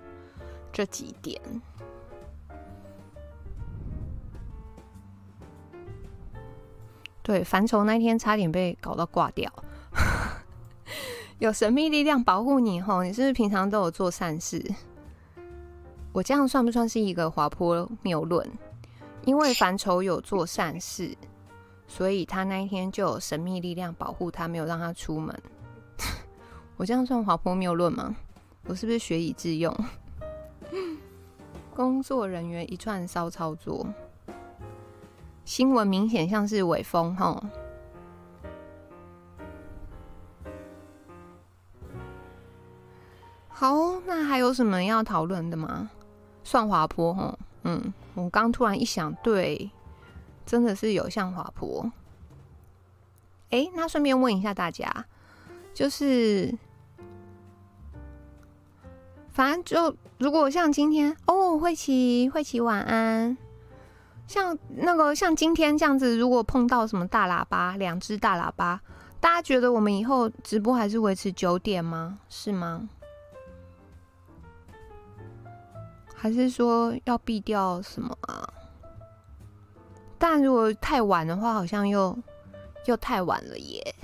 [0.72, 1.42] 这几点。
[7.24, 9.52] 对，凡愁那天差点被搞到挂掉。
[11.40, 14.64] 有神秘力量保护你吼，你是不是平常都有做善事？
[16.12, 18.48] 我这样算不算是一个滑坡谬论？
[19.26, 21.16] 因为凡愁有做善事，
[21.88, 25.36] 所以他那一天就有神秘力量保护他，没有让他出门。
[26.78, 28.16] 我这样算滑坡谬论吗？
[28.66, 29.76] 我是不是学以致用？
[31.74, 33.88] 工作人员一串骚操作，
[35.52, 37.44] 新闻明显像是伪风吼。
[43.50, 45.92] 好，那还有什么要讨论的吗？
[46.46, 49.70] 算滑坡齁，嗯，我刚突然一想，对，
[50.46, 51.92] 真的是有像滑坡。
[53.50, 55.06] 哎、那顺便问一下大家，
[55.74, 56.58] 就是，
[59.28, 63.36] 反正就如果像今天哦，慧琪，慧琪晚安。
[64.32, 68.80] 像那个像今天这样子，如果碰到什么大喇叭，两只大喇叭，
[69.20, 72.18] 大家觉得我们以后直播还是维持九点吗？
[72.30, 72.88] 是吗？
[76.16, 78.48] 还是说要避掉什么啊？
[80.18, 82.18] 但如果太晚的话，好像又
[82.86, 83.96] 又太晚了耶。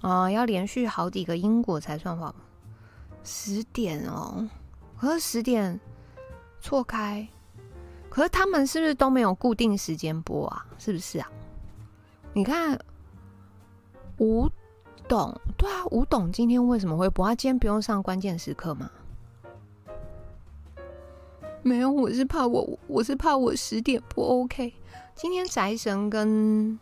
[0.00, 2.34] 啊，要连续好几个因果才算话。
[3.22, 4.48] 十点哦，
[4.98, 5.78] 可是十点
[6.58, 7.28] 错开，
[8.14, 10.64] 可是他们是不是都没有固定时间播啊？
[10.78, 11.28] 是不是啊？
[12.32, 12.78] 你看
[14.18, 14.48] 吴
[15.08, 17.26] 董，对啊，吴董今天为什么会播？
[17.26, 18.88] 他今天不用上关键时刻吗？
[21.62, 24.72] 没有，我是怕我，我是怕我十点不 OK。
[25.16, 26.78] 今天宅神跟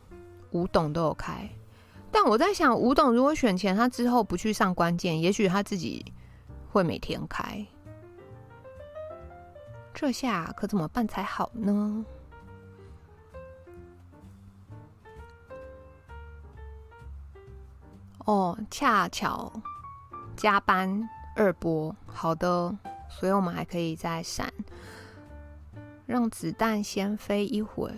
[0.51, 1.49] 吴董都有开，
[2.11, 6.05] 但我在想，吴董如果选前，他之后不去上关键，也许他自己
[6.71, 7.67] 会每天开。
[9.94, 12.05] 这下可怎么办才好呢？
[18.24, 19.52] 哦，恰巧
[20.36, 22.77] 加班二波，好的，
[23.09, 24.52] 所以我们还可以再闪，
[26.06, 27.90] 让子弹先飞一会。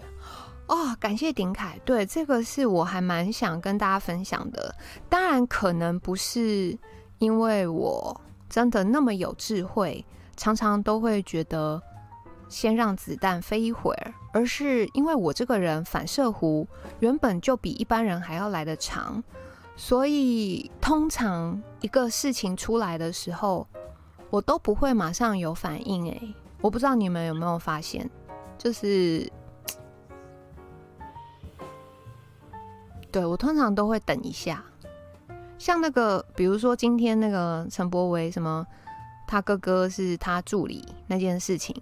[0.66, 4.74] 哦，感谢鼎凯，对，这个是我还蛮想跟大家分享的。
[5.10, 6.78] 当然，可能不是
[7.18, 8.18] 因为我
[8.48, 10.02] 真的那么有智慧，
[10.36, 11.80] 常常都会觉得
[12.48, 16.66] 先让子弹飞一会儿，而是因为我这个人反射弧
[17.00, 19.22] 原本就比一般人还要来得长，
[19.76, 23.66] 所以通常一个事情出来的时候，
[24.30, 26.06] 我都不会马上有反应。
[26.06, 28.08] 诶，我不知道你们有没有发现，
[28.58, 29.30] 就是。
[33.10, 34.64] 对，我通常都会等一下，
[35.56, 38.66] 像那个，比如说今天那个陈柏惟什么，
[39.34, 41.74] 他哥哥是他助理那件事情，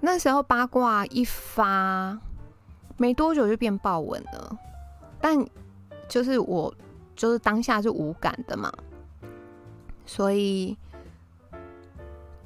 [0.00, 2.18] 那时候八卦一发，
[2.96, 4.58] 没多久就变爆文了，
[5.20, 5.36] 但
[6.08, 6.74] 就是我
[7.14, 8.72] 就是当下是无感的嘛，
[10.06, 10.74] 所以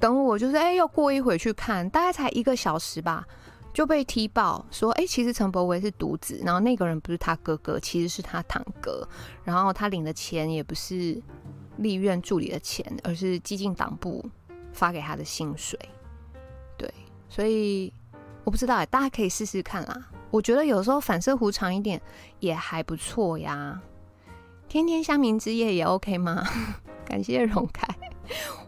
[0.00, 3.24] 等我就是哎，又过一会去看，大概才一个小时吧。
[3.72, 9.06] 就被踢爆说，哎、其实陈柏维是独子，然后那个人不是他哥哥，其实是他堂哥，
[9.44, 11.22] 然后他领的钱也不是
[11.78, 14.24] 立院助理的钱，而是基进党部
[14.72, 15.78] 发给他的薪水。
[16.76, 16.92] 对，
[17.28, 17.92] 所以
[18.44, 20.08] 我不知道，大家可以试试看啦。
[20.30, 22.00] 我觉得有时候反射弧长一点
[22.40, 23.80] 也还不错呀。
[24.68, 26.44] 天天香茗之夜也 OK 吗？
[27.06, 27.86] 感谢荣凯。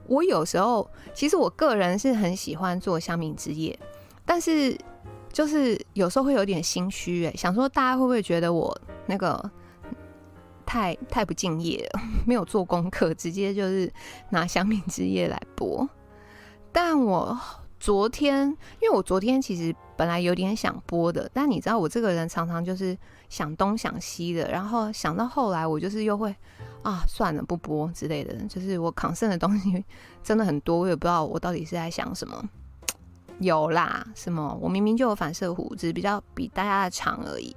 [0.06, 3.78] 我有时候其实我个人是很喜欢做香茗之夜，
[4.24, 4.76] 但是。
[5.30, 8.76] 就是有时候会有点心虚哎，想说大家会不会觉得我
[9.06, 9.39] 那个
[10.69, 13.90] 太太不敬业了， 没有做功课，直接就是
[14.28, 15.89] 拿乡民之夜来播。
[16.70, 17.40] 但我
[17.81, 18.47] 昨天，
[18.82, 22.97] 因为我昨天其实本来有点想播的，但你知道我这个人常常就是
[23.31, 26.36] 想东想西的，然后想到后来我就是又会
[26.82, 29.82] 啊算了不播之类的，就是我扛剩的东西
[30.23, 32.45] 真的很多，我也不知道我到底是在想什么。
[33.40, 34.59] 有啦，什么？
[34.61, 37.57] 我明明就有反射弧，只是比较比大家的长而已。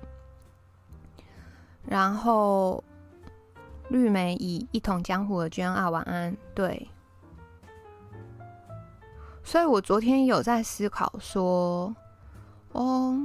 [1.87, 2.81] 然后
[3.91, 6.35] 绿梅以一统江湖的娟啊，晚安。
[6.55, 6.89] 对，
[9.43, 11.93] 所以我昨天有在思考说，
[12.71, 13.19] 哦，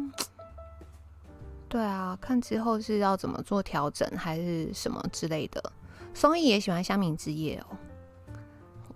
[1.68, 5.72] 对啊，看之后是要怎么做调整，还是什么之类的。
[6.12, 7.76] 松义也喜欢乡民之夜哦。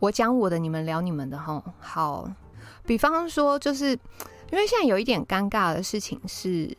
[0.00, 2.28] 我讲我的，你们聊你们的哈，好。
[2.84, 6.76] 比方说，就是因为现在有一点尴尬的事情是，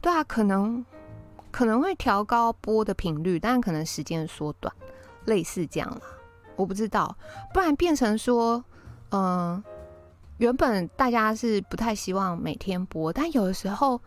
[0.00, 0.84] 对啊，可能
[1.56, 4.70] 可能会调高播的频率，但可能时间缩短，
[5.24, 6.02] 类似这样啦，
[6.54, 7.16] 我不知道，
[7.54, 8.62] 不然变成说，
[9.08, 9.64] 嗯、
[10.36, 13.98] 原本大家是不太希望每天播，但有的时候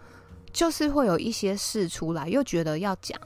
[0.53, 3.19] 就是会有一些事出来，又觉得要讲，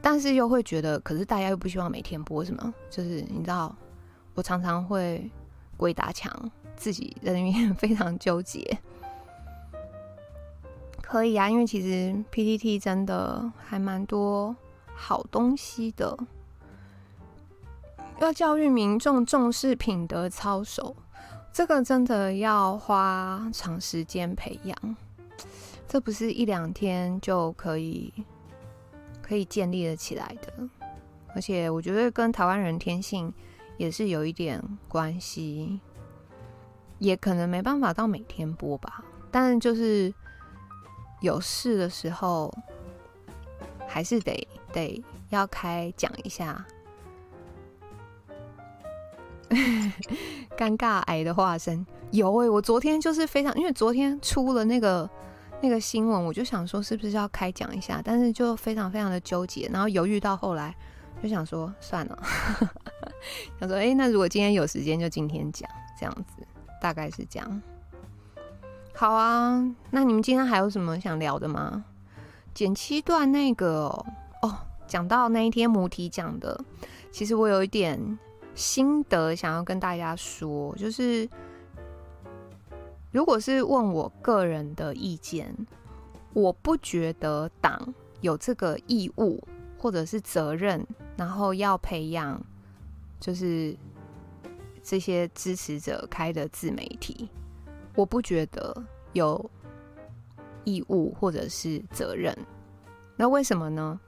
[0.00, 3.76] 但是又会觉得，可是大家又不希望每天播什么，就是你知道，
[4.32, 5.30] 我常常会
[5.76, 6.50] 鬼打墙。
[6.76, 8.60] 自己在那边 非常纠结，
[11.08, 14.54] 可以啊，因为其实 PTT 真的还蛮多
[14.92, 16.18] 好东西的。
[18.18, 20.96] 要教育民众重视品德操守，
[21.52, 24.96] 这个真的要花长时间培养，
[25.86, 28.12] 这不是一两天就可以
[29.22, 30.68] 可以建立的起来的。
[31.36, 33.32] 而且我觉得跟台湾人天性
[33.76, 35.78] 也是有一点关系。
[36.98, 40.10] 也可能没办法到每天播吧，但就是
[41.20, 42.52] 有事的时候，
[43.86, 46.64] 还是得得要开讲一下。
[50.56, 55.08] 尴尬癌的化身有诶、我昨天就是非常，因为昨天出了那个
[55.60, 60.74] 那个新闻，我就想说是不是要开讲一下，但是就非常非常的纠结，然后犹豫到后来
[61.22, 62.22] 就想说算了，
[63.60, 65.68] 想说哎、欸，那如果今天有时间就今天讲
[65.98, 66.46] 这样子。
[66.78, 67.62] 大概是这样。
[68.98, 71.84] 好啊，那你们今天还有什么想聊的吗？
[72.54, 73.88] 剪七段那个
[74.40, 76.58] 哦，讲到那一天母体讲的，
[77.10, 78.18] 其实我有一点
[78.54, 81.28] 心得想要跟大家说，就是
[83.12, 85.54] 如果是问我个人的意见，
[86.32, 89.46] 我不觉得党有这个义务
[89.78, 90.86] 或者是责任，
[91.18, 92.40] 然后要培养，
[93.20, 93.76] 就是。
[94.88, 97.28] 这些支持者开的自媒体，
[97.96, 99.50] 我不觉得有
[100.64, 102.36] 义务或者是责任。
[103.16, 103.98] 那为什么呢？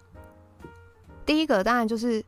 [1.24, 2.24] 第一个当然就是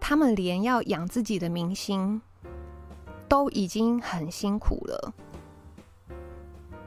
[0.00, 2.20] 他们连要养自己的明星
[3.28, 5.12] 都已经很辛苦了，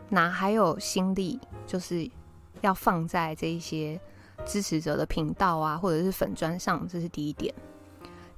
[0.10, 2.10] 哪还有心力就是
[2.62, 4.00] 要放在这一些
[4.46, 7.54] 支持者的频道啊，或者是粉砖上，这是第一点。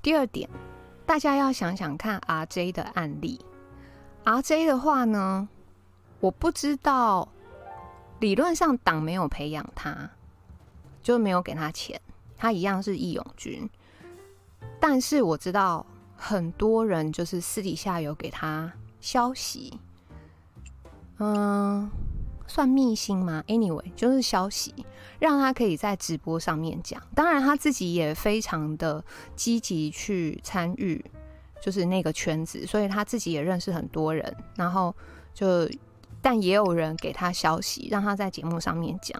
[0.01, 0.49] 第二点，
[1.05, 3.39] 大家要想想看 RJ 的案例。
[4.25, 5.47] RJ 的话呢，
[6.19, 7.27] 我不知道，
[8.19, 10.09] 理论上党没有培养他，
[11.01, 11.99] 就没有给他钱，
[12.37, 13.69] 他一样是义勇军。
[14.79, 15.85] 但是我知道
[16.15, 18.71] 很多人就是私底下有给他
[19.01, 19.79] 消息，
[21.19, 21.89] 嗯。
[22.45, 24.85] 算密信吗？Anyway，就是消息，
[25.17, 27.01] 让他可以在直播上面讲。
[27.15, 31.03] 当然，他自己也非常的积极去参与，
[31.63, 34.35] 就是那个圈子，所以他自己也认识很多人。
[34.53, 34.93] 然后
[35.33, 35.65] 就，
[36.21, 39.17] 但也有人给他消息，让他在节目上面讲。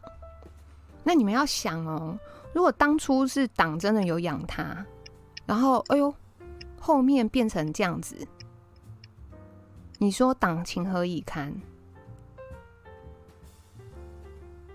[1.06, 2.20] 那你们要想哦，
[2.52, 4.86] 如果当初是党真的有养他，
[5.46, 6.14] 然后哎呦，
[6.78, 8.28] 后面变成这样子，
[10.00, 11.56] 你说党情何以堪？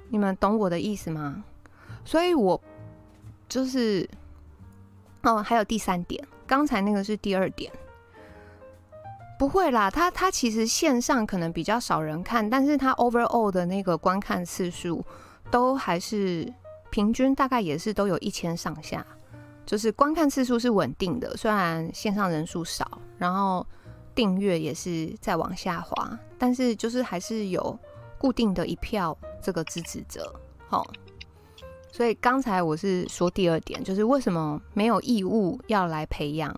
[0.08, 1.44] 你们懂我的意思吗？
[2.02, 2.58] 所以我
[3.46, 4.08] 就是
[5.20, 7.70] 哦，还有第三点，刚才那个是第二点，
[9.38, 15.04] 不会啦，他他其实线上可能比较少人看，但是他 overall 的那个观看次数
[15.50, 16.52] 都还是
[16.90, 19.06] 平均大概也是都有一千上下，
[19.64, 23.64] 就是观看次数是稳定的，虽然线上人数少，然后
[24.14, 27.78] 订阅也是在往下滑，但是就是还是有。
[28.20, 30.34] 固定的一票这个支持者，
[30.68, 30.84] 好，
[31.90, 36.54] 所以刚才我是说第二点，就是为什么没有义务要来培养，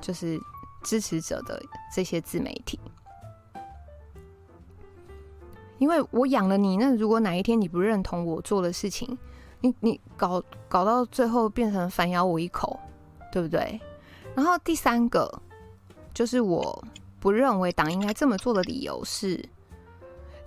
[0.00, 0.40] 就是
[0.82, 1.60] 支持者的
[1.94, 2.78] 这些自媒体，
[5.78, 9.18] 因为我养了你，那如果哪一天你不认同我做的事情，
[9.60, 12.78] 你你搞搞到最后变成反咬我一口，
[13.30, 13.78] 对不对？
[14.34, 15.42] 然后第三个
[16.14, 16.84] 就是我
[17.18, 19.44] 不认为党应该这么做的理由是。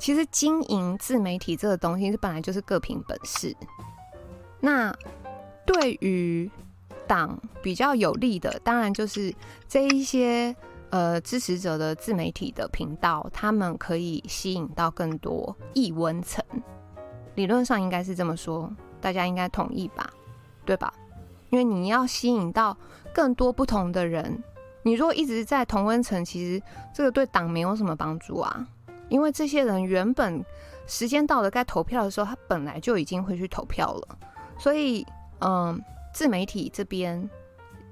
[0.03, 3.55] 其实经营自媒体这个东西，是本来就是各凭本事。
[4.59, 4.93] 那
[5.65, 6.51] 对于
[7.07, 9.33] 党比较有利的，当然就是
[9.65, 10.53] 这一些
[10.89, 16.43] 呃支持者的自媒体的频道，他们可以吸引到更多异温层。
[17.35, 18.69] 理论上应该是这么说，
[18.99, 20.11] 大家应该同意吧？
[20.65, 20.93] 对吧？
[21.49, 22.75] 因为你要吸引到
[23.13, 24.43] 更多不同的人，
[24.81, 26.61] 你如果一直在同温层，其实
[26.93, 28.67] 这个对党没有什么帮助啊。
[29.13, 30.43] 因为这些人原本
[30.87, 34.17] 时间到了该投票的时候，他本来就已经会去投票了，
[34.57, 35.05] 所以，
[35.39, 35.79] 嗯，
[36.11, 37.29] 自媒体这边，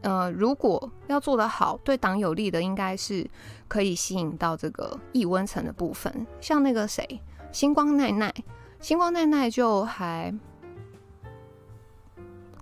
[0.02, 3.30] 呃，如果要做得好，对党有利的，应该是
[3.68, 7.22] 可以吸引到这个易温层的部分，像那个谁，
[7.52, 8.34] 星光奈奈，
[8.80, 10.36] 星光奈奈就还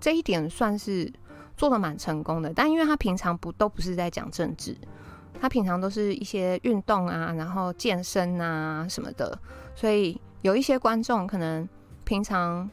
[0.02, 1.10] 这一点算是
[1.56, 4.76] 做的蛮成功的，但因为他平常不都不是在讲政治。
[5.42, 9.38] 他平常都是一些运动啊，然后健身啊什么的，
[9.74, 11.68] 所以有一些观众可能
[12.04, 12.70] 平常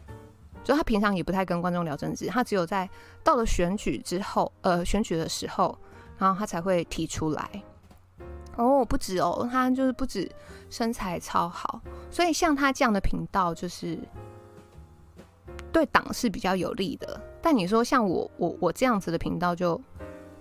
[0.64, 2.88] 就他平常也不太跟观众聊政治，他只有在
[3.22, 5.78] 到了选举之后，呃，选举的时候，
[6.18, 7.48] 然后他才会提出来。
[8.56, 10.28] 哦，不止哦，他就是不止
[10.68, 11.80] 身材超好，
[12.10, 13.96] 所以像他这样的频道就是
[15.70, 17.20] 对党是比较有利的。
[17.40, 19.80] 但你说像我我我这样子的频道就，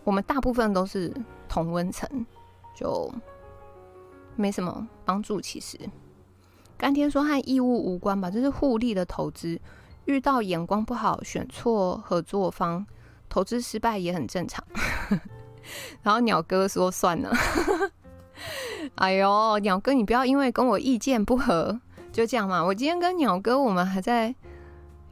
[0.03, 1.13] 我们大部分都是。
[1.55, 2.25] 同温层
[2.75, 3.09] 就
[4.35, 5.39] 没什么帮助。
[5.39, 5.79] 其实，
[6.77, 9.57] 甘天说和义务无关吧，这是互利的投资。
[10.03, 12.85] 遇到眼光不好、选错合作方，
[13.29, 14.61] 投资失败也很正常。
[16.03, 17.33] 然后鸟哥说：“算了。”
[18.95, 21.79] 哎呦，鸟哥，你不要因为跟我意见不合
[22.11, 22.61] 就这样嘛。
[22.61, 24.35] 我今天跟鸟哥，我们还在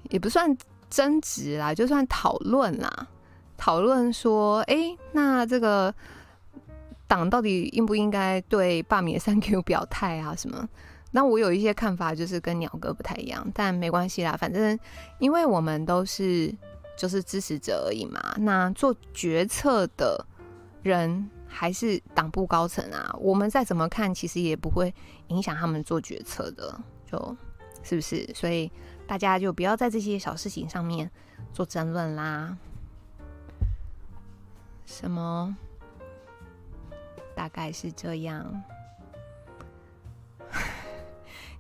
[0.10, 0.54] 也不算
[0.90, 3.08] 争执啦，就算讨论啦，
[3.56, 5.96] 讨论说，哎、那这个。
[7.08, 10.36] 党到底应不应该对罢免三 Q 表态啊？
[10.36, 10.68] 什么？
[11.12, 14.78] 那我有一些看法，就是跟鸟哥不太一样，但没关系啦，反正
[15.20, 16.52] 因为我们都是
[16.98, 18.20] 就是支持者而已嘛。
[18.40, 20.26] 那做决策的
[20.82, 24.92] 人还是党部高层啊，我们再怎么看，其实也不会
[25.28, 27.38] 影响他们做决策的，就
[27.84, 28.28] 是不是？
[28.34, 28.72] 所以
[29.06, 31.12] 大家就不要在这些小事情上面
[31.52, 32.58] 做争论啦。
[34.88, 35.56] 什么？
[37.36, 38.64] 大概是这样，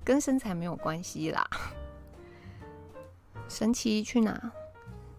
[0.03, 1.47] 跟身材没有关系啦。
[3.47, 4.51] 神奇去哪？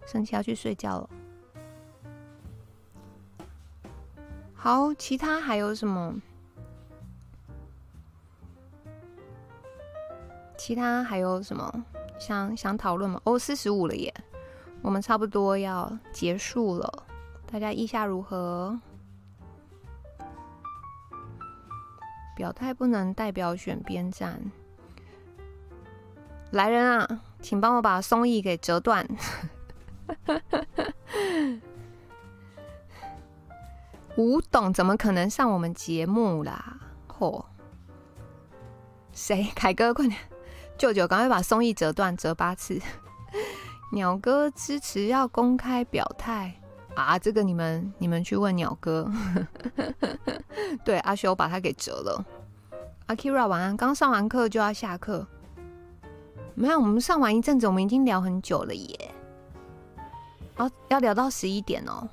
[0.05, 1.09] 神奇要去睡觉了。
[4.53, 6.15] 好，其他还有什么？
[10.57, 11.85] 其他还有什么
[12.17, 13.21] 想想讨论吗？
[13.25, 14.11] 哦，四十五了耶，
[14.81, 17.05] 我们差不多要结束了，
[17.45, 18.79] 大家意下如何？
[22.35, 24.39] 表态不能代表选边站。
[26.51, 27.21] 来人啊！
[27.41, 29.07] 请帮我把松义给折断。
[34.15, 36.77] 吴董怎么可能上我们节目啦？
[37.07, 37.43] 嚯！
[39.11, 39.51] 谁？
[39.55, 40.17] 凯哥，快点！
[40.77, 42.79] 舅舅，赶快把松义折断，折八次。
[43.91, 46.61] 鸟哥支持要公开表态
[46.95, 47.19] 啊！
[47.19, 49.11] 这个你们你们去问鸟哥。
[50.83, 52.25] 对，阿修把他给折了。
[53.07, 55.27] 阿 Kira 晚安，刚上完课就要下课。
[56.55, 59.11] 没有，我们上完一阵子，我们已经聊很久了耶。
[60.57, 62.07] 要要聊到十一点哦。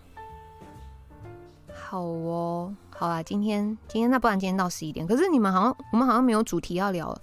[1.72, 5.06] 好哦，好啦，今天今天那不然今天到十一点。
[5.06, 7.16] 可是你们好像我们好像没有主题要聊。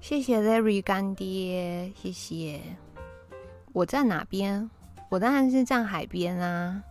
[0.00, 2.60] 谢谢 Larry 干爹，谢谢。
[3.72, 4.70] 我在哪边？
[5.14, 6.82] 我当然是站海边啊。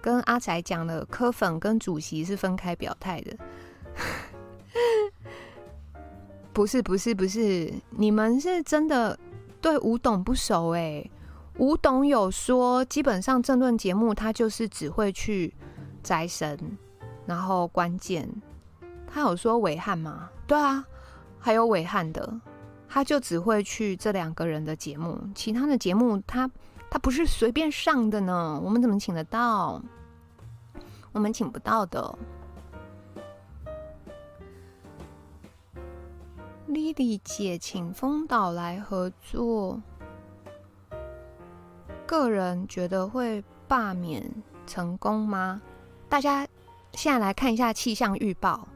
[0.00, 3.36] 跟阿仔讲了，柯粉跟主席是分开表态的。
[6.54, 9.18] 不是不是不是，你们是真的
[9.60, 11.04] 对吴董不熟哎、
[11.56, 15.52] 吴董有说，基本上政论节目他就是只会去
[16.00, 16.56] 宅神，
[17.26, 18.28] 然后关键
[19.12, 20.30] 他有说伟汉吗？
[20.46, 20.84] 对啊，
[21.40, 22.40] 还有伟汉的，
[22.94, 26.50] 他就只会去这两个人的节目，其他的节目他
[26.90, 28.60] 他不是随便上的呢。
[28.62, 29.80] 我们怎么请得到？
[31.10, 32.18] 我们请不到的。
[36.66, 39.80] 莉莉姐请丰岛来合作。
[42.06, 44.22] 个人觉得会罢免
[44.66, 45.62] 成功吗？
[46.10, 46.46] 大家
[46.92, 48.68] 现在来看一下气象预报，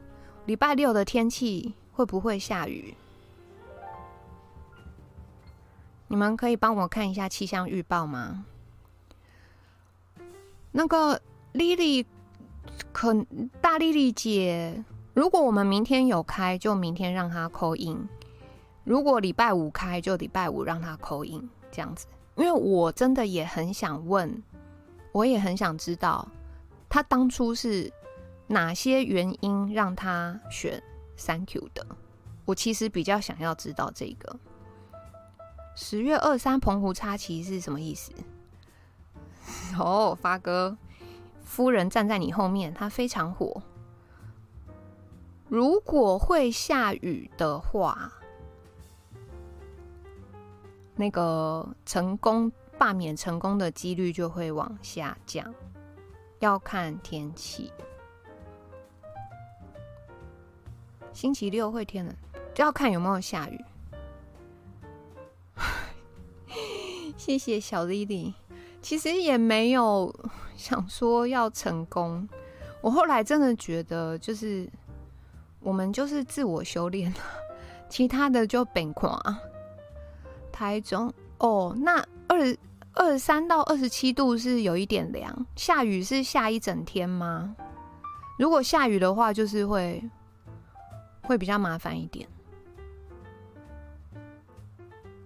[0.47, 2.95] 礼拜六的天气会不会下雨？
[6.17, 8.43] 你们可以帮我看一下气象预报吗？
[10.71, 11.21] 那个
[11.51, 12.03] 莉莉，
[12.91, 13.15] 可
[13.61, 14.83] 大莉莉姐，
[15.13, 18.07] 如果我们明天有开，就明天让她 call in；
[18.83, 22.07] 如果礼拜五开，就礼拜五让她 call in，这样子。
[22.35, 24.41] 因为我真的也很想问，
[25.11, 26.27] 我也很想知道，
[26.89, 27.93] 他当初是
[28.47, 30.81] 哪些原因让他选
[31.15, 31.85] Thank you 的？
[32.43, 34.39] 我其实比较想要知道这个。
[35.79, 38.11] 十月二三澎湖插旗是什么意思？
[39.77, 40.75] 哦，发哥，
[41.43, 43.61] 夫人站在你后面，他非常火。
[45.47, 48.11] 如果会下雨的话。
[50.95, 55.53] 那个成功罢免成功的几率就会往下降，
[56.39, 57.71] 要看天气。
[61.13, 62.15] 星期六会天冷，
[62.55, 63.63] 就要看有没有下雨。
[67.17, 68.33] 谢谢小莉莉，
[68.81, 70.13] 其实也没有
[70.55, 72.27] 想说要成功。
[72.79, 74.69] 我后来真的觉得，就是
[75.59, 77.13] 我们就是自我修炼，
[77.89, 79.19] 其他的就变垮。
[80.51, 82.57] 台中哦，那二
[82.93, 87.55] 二十三到二十七度是有一点凉，下雨是下一整天吗？
[88.39, 90.01] 如果下雨的话，就是会
[91.23, 92.27] 会比较麻烦一点。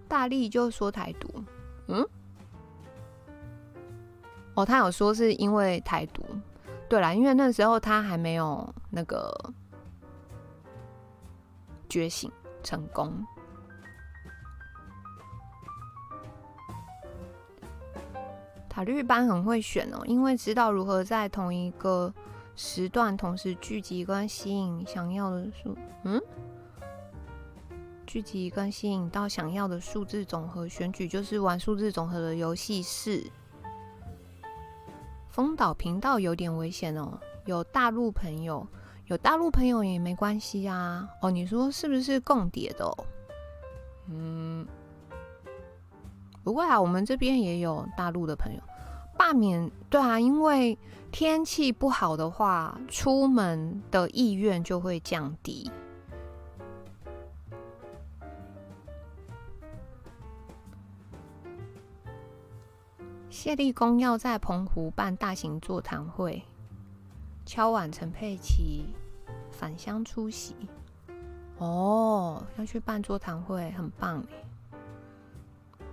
[0.08, 1.30] 大力就说台独，
[4.56, 6.24] 哦，他有说是因为台独，
[6.90, 9.34] 对啦，因为那时候他还没有那个
[11.88, 12.32] 觉醒
[12.64, 13.26] 成功。
[18.68, 22.14] 塔绿班很会选哦，因为知道如何在同一个
[22.56, 26.22] 时段同时聚集跟吸引想要的数，嗯，
[28.08, 30.68] 聚集跟吸引到想要的数字总和。
[30.70, 32.82] 选举就是玩数字总和的游戏。
[32.82, 33.30] 是，
[35.32, 38.68] 丰岛频道有点危险哦，有大陆朋友，
[39.08, 41.08] 有大陆朋友也没关系啊。
[41.22, 43.06] 哦，你说是不是共谍的哦？
[44.10, 44.68] 嗯。
[46.44, 48.60] 不会啊，我们这边也有大陆的朋友。
[49.18, 50.78] 罢免，对啊，因为
[51.12, 55.70] 天气不好的话，出门的意愿就会降低。
[63.32, 66.44] 谢立功要在澎湖办大型座谈会，
[67.46, 68.94] 敲碗陈佩琪
[69.50, 70.54] 返乡出席。
[71.58, 75.88] 哦，要去办座谈会，很棒耶。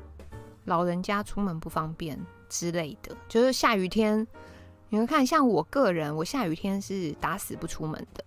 [0.64, 4.26] 老人家出门不方便之类的，就是下雨天，
[4.88, 8.24] 你们看，像我个人，我下雨天是打死不出门的，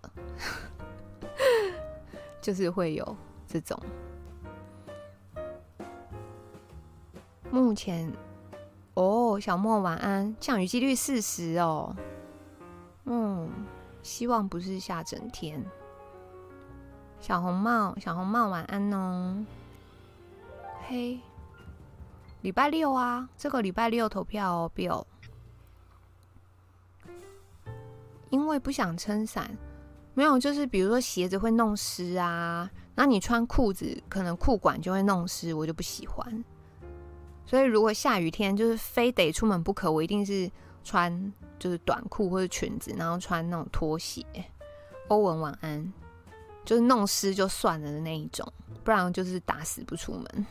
[2.42, 3.78] 就是会有这种。
[7.52, 8.10] 目前，
[8.94, 11.96] 哦，小莫晚安，降雨几率四十哦，
[13.06, 13.50] 嗯，
[14.04, 15.64] 希望不是下整天。
[17.20, 19.46] 小红帽，小红帽，晚安哦。
[20.88, 21.20] 嘿，
[22.42, 25.06] 礼拜六啊，这个礼拜六投票哦，Bill。
[28.30, 29.56] 因为不想撑伞，
[30.14, 36.44] 没有，就是比如说鞋子会弄湿啊，那你穿裤子可能裤管就会弄湿，我就不喜欢。
[37.52, 40.50] 所以如果下雨天就是非得出门不可，我一定是
[40.86, 44.26] 穿就是短裤或者裙子，然后穿那种拖鞋。
[45.10, 45.92] 欧文晚安，
[46.64, 48.50] 就是弄湿就算了的那一种，
[48.86, 50.46] 不然就是打死不出门。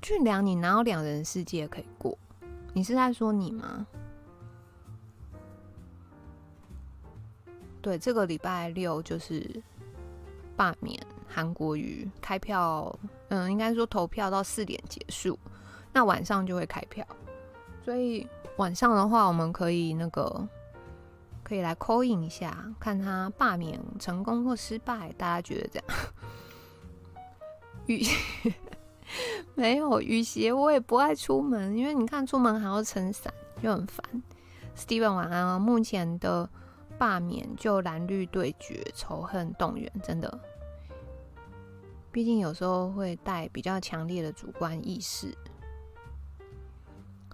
[0.00, 2.16] 俊良，你哪有两人世界可以过？
[2.72, 3.86] 你是在说你吗？
[7.82, 9.62] 对，这个礼拜六就是
[10.56, 10.98] 罢免
[11.38, 12.92] 韩国瑜，开票，
[13.28, 15.38] 嗯，应该说投票到四点结束，
[15.92, 17.06] 那晚上就会开票，
[17.84, 20.48] 所以晚上的话，我们可以那个
[21.44, 25.86] 可以来 call in 一下，看他罢免成功或失败，大家觉得这样？
[27.86, 28.04] 雨。
[29.54, 33.32] 没有雨鞋，我也不爱出门，因为你看出门还要撑伞，
[33.62, 34.04] 就很烦。
[34.76, 35.58] Steven 晚安啊！
[35.58, 36.50] 目前的
[36.98, 40.40] 罢免就蓝绿对决，仇恨动员，真的。
[42.10, 45.36] 毕竟有时候会带比较强烈的主观意识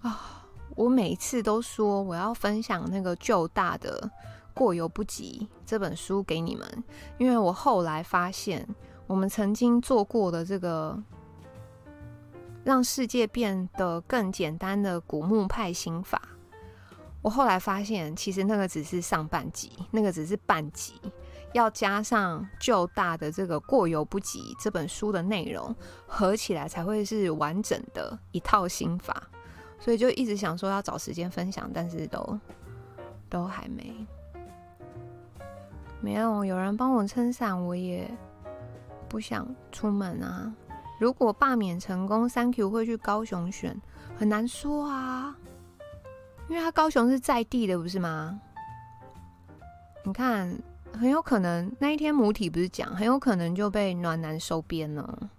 [0.01, 0.47] 啊。
[0.75, 4.01] 我每一次都说我要分享那个旧大的
[4.53, 6.83] 《过犹不及》这本书给你们，
[7.17, 8.67] 因为我后来发现
[9.07, 11.01] 我们曾经做过的这个。
[12.65, 16.19] 让世界变得更简单的古墓派心法，
[17.21, 20.99] 我后来发现，其实那个只是上半集，那个只是半集，
[21.55, 25.73] 要加上旧大的这个过犹不及这本书的内容
[26.05, 29.23] 合起来，才会是完整的一套心法。
[29.79, 32.39] 所以就一直想说要找时间分享，但是都
[33.29, 34.05] 都还没，
[36.01, 38.05] 没有有人帮我撑伞，我也
[39.07, 40.53] 不想出门啊。
[40.99, 43.81] 如果罢免成功，Thank you 会去高雄选，
[44.17, 45.37] 很难说啊，
[46.49, 48.41] 因为他高雄是在地的，不是吗？
[50.03, 50.57] 你看，
[50.97, 55.29] 很有可能那一天母体不是讲，很有可能就被暖男收编了。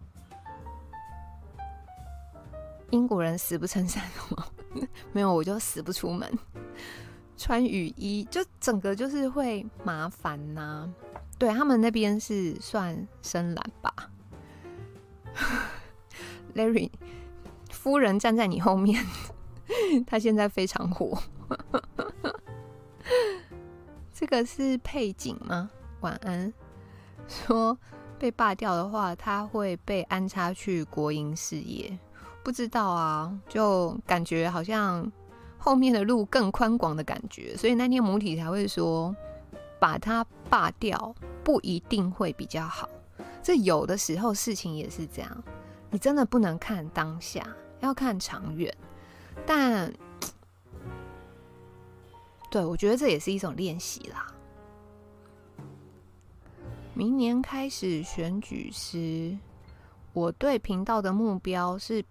[2.91, 4.47] 英国人死不撑伞吗？
[5.12, 6.31] 没有，我就死不出门，
[7.37, 10.89] 穿雨衣就整个就是会麻烦呐、
[11.39, 13.93] 对，他们那边是算深蓝吧。
[16.55, 16.91] Larry
[17.70, 19.05] 夫人站在你后面，
[20.07, 21.19] 他现在非常火。
[24.18, 25.70] 这个是配景吗？
[26.01, 26.51] 晚安。
[27.28, 27.76] 说
[28.18, 31.98] 被罢掉的话，他会被安插去国营事业。
[32.43, 35.12] 不知道啊，就感觉好像
[35.59, 39.14] 后面的路更宽广的感觉，所以那天母体才会说
[39.78, 41.14] 把他罢掉
[41.44, 42.88] 不一定会比较好。
[43.43, 45.44] 这有的时候事情也是这样，
[45.90, 47.47] 你真的不能看当下，
[47.80, 48.74] 要看长远。
[49.44, 49.93] 但，
[52.57, 54.27] 对，我觉得这也是一种练习啦。
[56.95, 59.37] 明年开始选举时，
[60.15, 62.03] 我对频道的目标是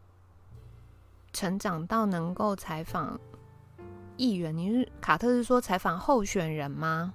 [1.33, 3.19] 成长到能够采访
[4.17, 4.55] 议员。
[4.55, 7.11] 你是卡特是说采访候选人吗？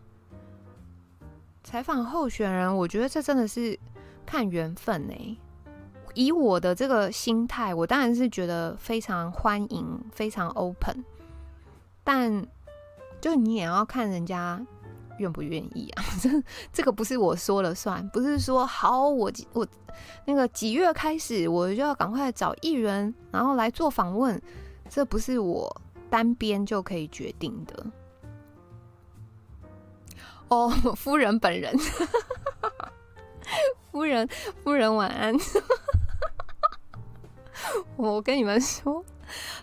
[1.62, 3.78] 采访候选人，我觉得这真的是。
[4.26, 5.38] 看缘分呢、
[6.14, 11.04] 以我的这个心态，我当然是觉得非常欢迎，非常 open。
[12.04, 12.46] 但
[13.20, 14.64] 就你也要看人家
[15.18, 16.30] 愿不愿意啊， 这
[16.72, 19.66] 这个不是我说了算，不是说好我我
[20.24, 24.40] 那个几月开始我就要赶快找艺人，然后来做访问，
[24.88, 27.86] 这不是我单边就可以决定的。
[30.48, 31.76] 哦， 夫人本人。
[33.92, 34.28] 夫人，
[34.62, 35.34] 夫人晚安。
[37.96, 39.04] 我跟你们说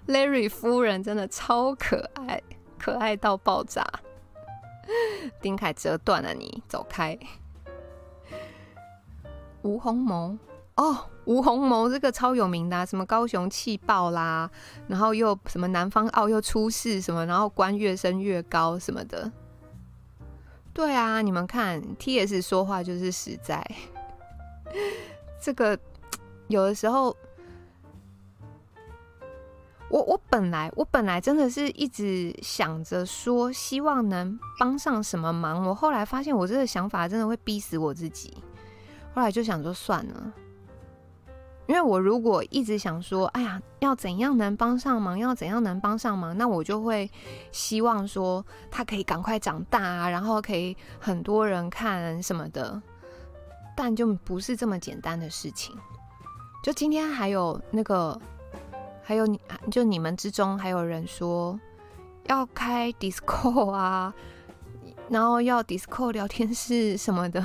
[0.07, 2.41] ，Larry 夫人真的超可爱，
[2.79, 3.85] 可爱到爆炸。
[5.41, 7.17] 丁凯折断了你，走开。
[9.63, 10.37] 吴鸿谋
[10.75, 14.49] 哦，吴鸿谋这个超有名的，啊，什么高雄气爆啦，
[14.87, 19.29] 然后又什么南方澳又出事什么，然后官越升越高什么的。
[20.73, 23.65] 对啊，你们看 TS 说话就是实在。
[25.41, 25.77] 这个
[26.47, 27.15] 有的时候，
[29.89, 35.65] 我我本来我本来真的是一直想着说，希望能帮上什么忙。
[35.65, 38.34] 我后来发现，我这个想法真的会逼死我自己。
[39.14, 40.34] 后来就想说，算了，
[41.68, 47.09] 因为我如果一直想说，哎呀，要怎样能帮上忙，要怎样能帮上忙，那我就会
[47.51, 52.81] 希望说他可以赶快长大啊，然后可以很多人看什么的，
[53.76, 55.73] 但就不是这么简单的事情。
[56.61, 58.19] 就今天还有那个，
[59.07, 59.39] 还有你
[59.71, 61.57] 就你们之中还有人说
[62.25, 64.13] 要开 Discord 啊，
[65.07, 67.41] 然后要 Discord 聊天室什么的。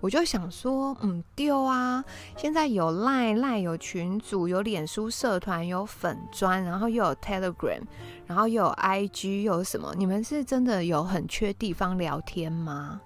[0.00, 2.04] 我就想说，嗯，丢啊！
[2.36, 7.82] 现在有 Line，Line 有群组，有脸书社团，有粉专，然后又有 Telegram，
[8.26, 9.94] 然后又有 IG，又有什么？
[9.96, 13.00] 你们是真的有很缺地方聊天吗？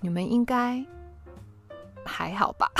[0.00, 0.84] 你们应该
[2.04, 2.70] 还好吧？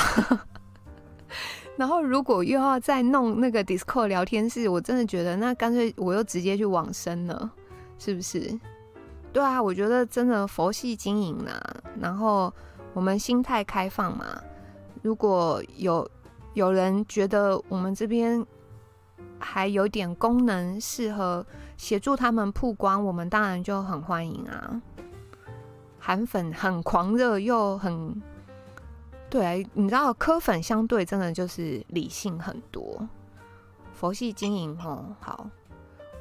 [1.79, 7.51] 然后如果又要再弄那个 Discord 聊天室，我真的觉得那干脆我又直接去往生了，
[7.99, 8.61] 是不是？
[9.33, 11.59] 对啊，我觉得真的佛系经营啊，
[11.99, 12.53] 然后。
[12.95, 14.25] 我们心态开放嘛，
[15.03, 16.11] 如果有
[16.55, 18.45] 有人觉得我们这边
[19.39, 21.47] 还有点功能适合
[21.77, 24.83] 协助他们曝光，我们当然就很欢迎啊。
[26.01, 28.21] 韩粉很狂热又很
[29.31, 33.07] 对，你知道科粉相对真的就是理性很多，
[33.93, 35.15] 佛系经营哦。
[35.21, 35.49] 好，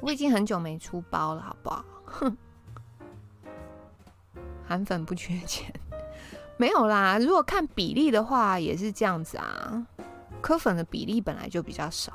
[0.00, 1.84] 我已经很久没出包了，好不好？
[2.04, 2.36] 哼，
[4.66, 5.72] 韩粉不缺钱。
[6.58, 9.86] 没有啦，如果看比例的话，也是这样子啊。
[10.42, 12.12] 科粉的比例本来就比较少，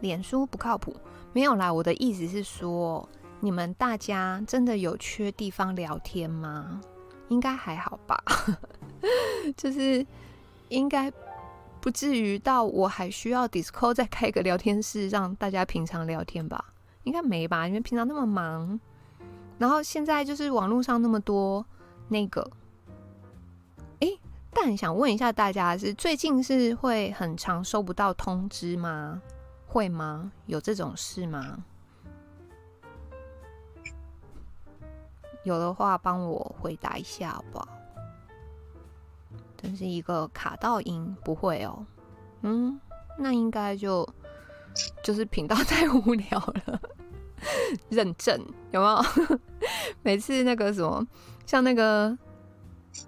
[0.00, 0.96] 脸书不靠谱。
[1.32, 3.08] 没有啦，我的意思是说，
[3.40, 6.80] 你们大家真的有缺地方聊天吗？
[7.28, 8.22] 应该还好吧，
[9.56, 10.06] 就是
[10.68, 11.12] 应该
[11.80, 16.64] 不至于到我还需要 Discord 再开个聊天室让大家平常聊天吧？
[17.04, 17.66] 应该没吧？
[17.66, 18.78] 因为平常那么忙，
[19.58, 21.64] 然后现在就是网络上那么多
[22.08, 22.50] 那个。
[24.54, 29.22] 但想问一下大家是，最近是会很常收不到通知吗？
[29.66, 30.30] 会吗？
[30.44, 31.64] 有这种事吗？
[35.42, 37.66] 有的话，帮我回答一下好不好？
[39.62, 41.86] 真是一个卡到音，不会哦。
[42.42, 42.80] 嗯，
[43.18, 44.08] 那应该就
[45.02, 46.80] 就是频道 太无聊了。
[47.88, 48.38] 认证
[48.70, 49.38] 有没有？
[50.02, 51.06] 每次那个什么，
[51.46, 52.16] 像那个，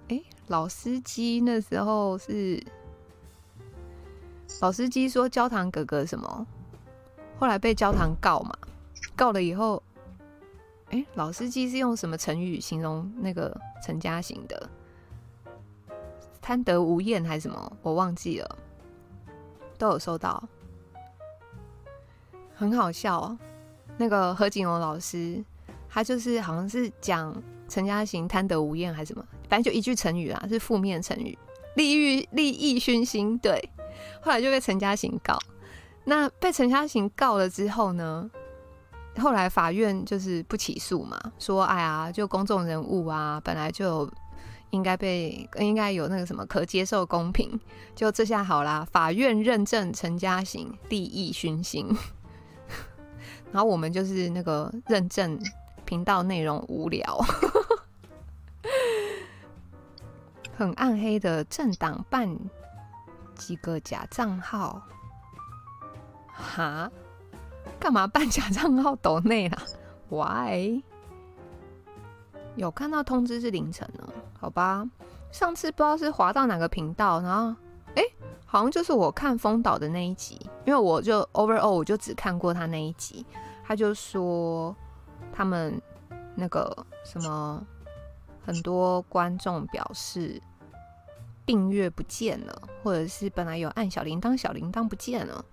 [0.09, 0.21] 哎。
[0.47, 2.63] 老司机那时候是
[4.61, 6.45] 老司机说焦糖哥哥什么，
[7.39, 8.55] 后来被焦糖告嘛，
[9.15, 9.81] 告了以后，
[10.91, 14.69] 哎、老司机是用什么成语形容那个陈嘉行的？
[16.45, 17.77] 贪得无厌还是什么？
[17.81, 18.57] 我忘记了，
[19.79, 20.47] 都有收到，
[22.53, 23.39] 很好笑哦。
[23.97, 25.43] 那个何景荣老师，
[25.89, 27.35] 他就是好像是讲
[27.67, 29.25] 陈嘉行贪得无厌还是什么？
[29.49, 31.35] 反正就一句成语啊，是负面成语，
[31.77, 33.35] 利欲利益熏心。
[33.39, 33.67] 对，
[34.21, 35.35] 后来就被陈嘉行告。
[36.03, 38.29] 那被陈嘉行告了之后呢？
[39.17, 44.07] 后来法院就是不起诉嘛，说哎呀，就公众人物啊，本来就
[44.75, 47.59] 应该被应该有那个什么可接受公平。
[47.95, 51.87] 就这下好啦，法院认证陈嘉行利益熏心，
[53.51, 55.39] 然后我们就是那个认证
[55.85, 57.19] 频道内容无聊。
[60.57, 62.37] 很暗黑的政党办
[63.35, 64.81] 几个假账号，
[66.33, 66.91] 哈？
[67.79, 69.61] 干嘛办假账号抖内啦
[70.09, 70.81] ？Why？
[72.55, 74.07] 有看到通知是凌晨呢？
[74.39, 74.85] 好吧，
[75.31, 77.55] 上次不知道是滑到哪个频道，然后
[77.95, 78.03] 哎、
[78.45, 83.25] 好像就是我看风岛的那一集，因为我就 overall 我就只看过他那一集，
[83.63, 84.75] 他就说
[85.31, 85.81] 他们
[86.35, 87.65] 那个什么。
[88.47, 90.39] 很多观众表示
[91.47, 95.43] 订阅不见了，或者是本来有按小铃铛，小铃铛不见了。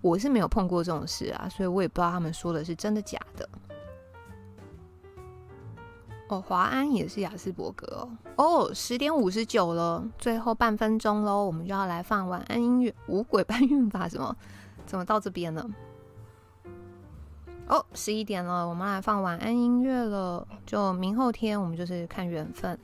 [0.00, 3.46] 我是没有碰过这种事啊，所以我也不知道他们说的是真的假的。
[6.30, 8.08] 哦，华安也是雅斯伯格哦。
[8.36, 12.94] 哦，十点五十九了，最后半分钟喽，我们就要来放晚安音乐。
[13.08, 14.36] 五鬼搬运法什么？
[14.86, 15.68] 怎么到这边了？
[17.66, 20.46] 哦，十一点了，我们来放晚安音乐了。
[20.64, 22.78] 就明后天，我们就是看缘分。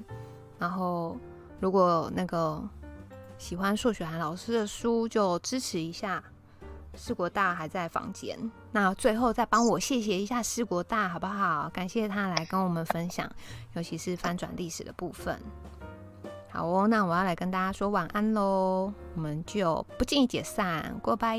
[0.59, 1.17] 然后，
[1.61, 2.61] 如果那个
[3.39, 6.21] 喜欢硕雪涵老师的书，就支持一下。
[6.97, 8.37] 师国大还在房间，
[8.73, 11.71] 那最后再帮我谢谢一下师国大，好不好？
[11.73, 13.31] 感谢他来跟我们分享，
[13.75, 15.39] 尤其是翻转历史的部分。
[16.49, 18.93] 好哦，那我要来跟大家说晚安喽。
[19.15, 21.37] 我们就不建议解散，过拜。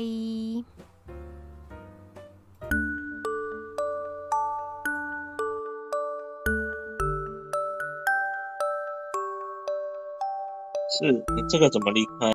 [11.00, 12.32] 是你这个怎么离开？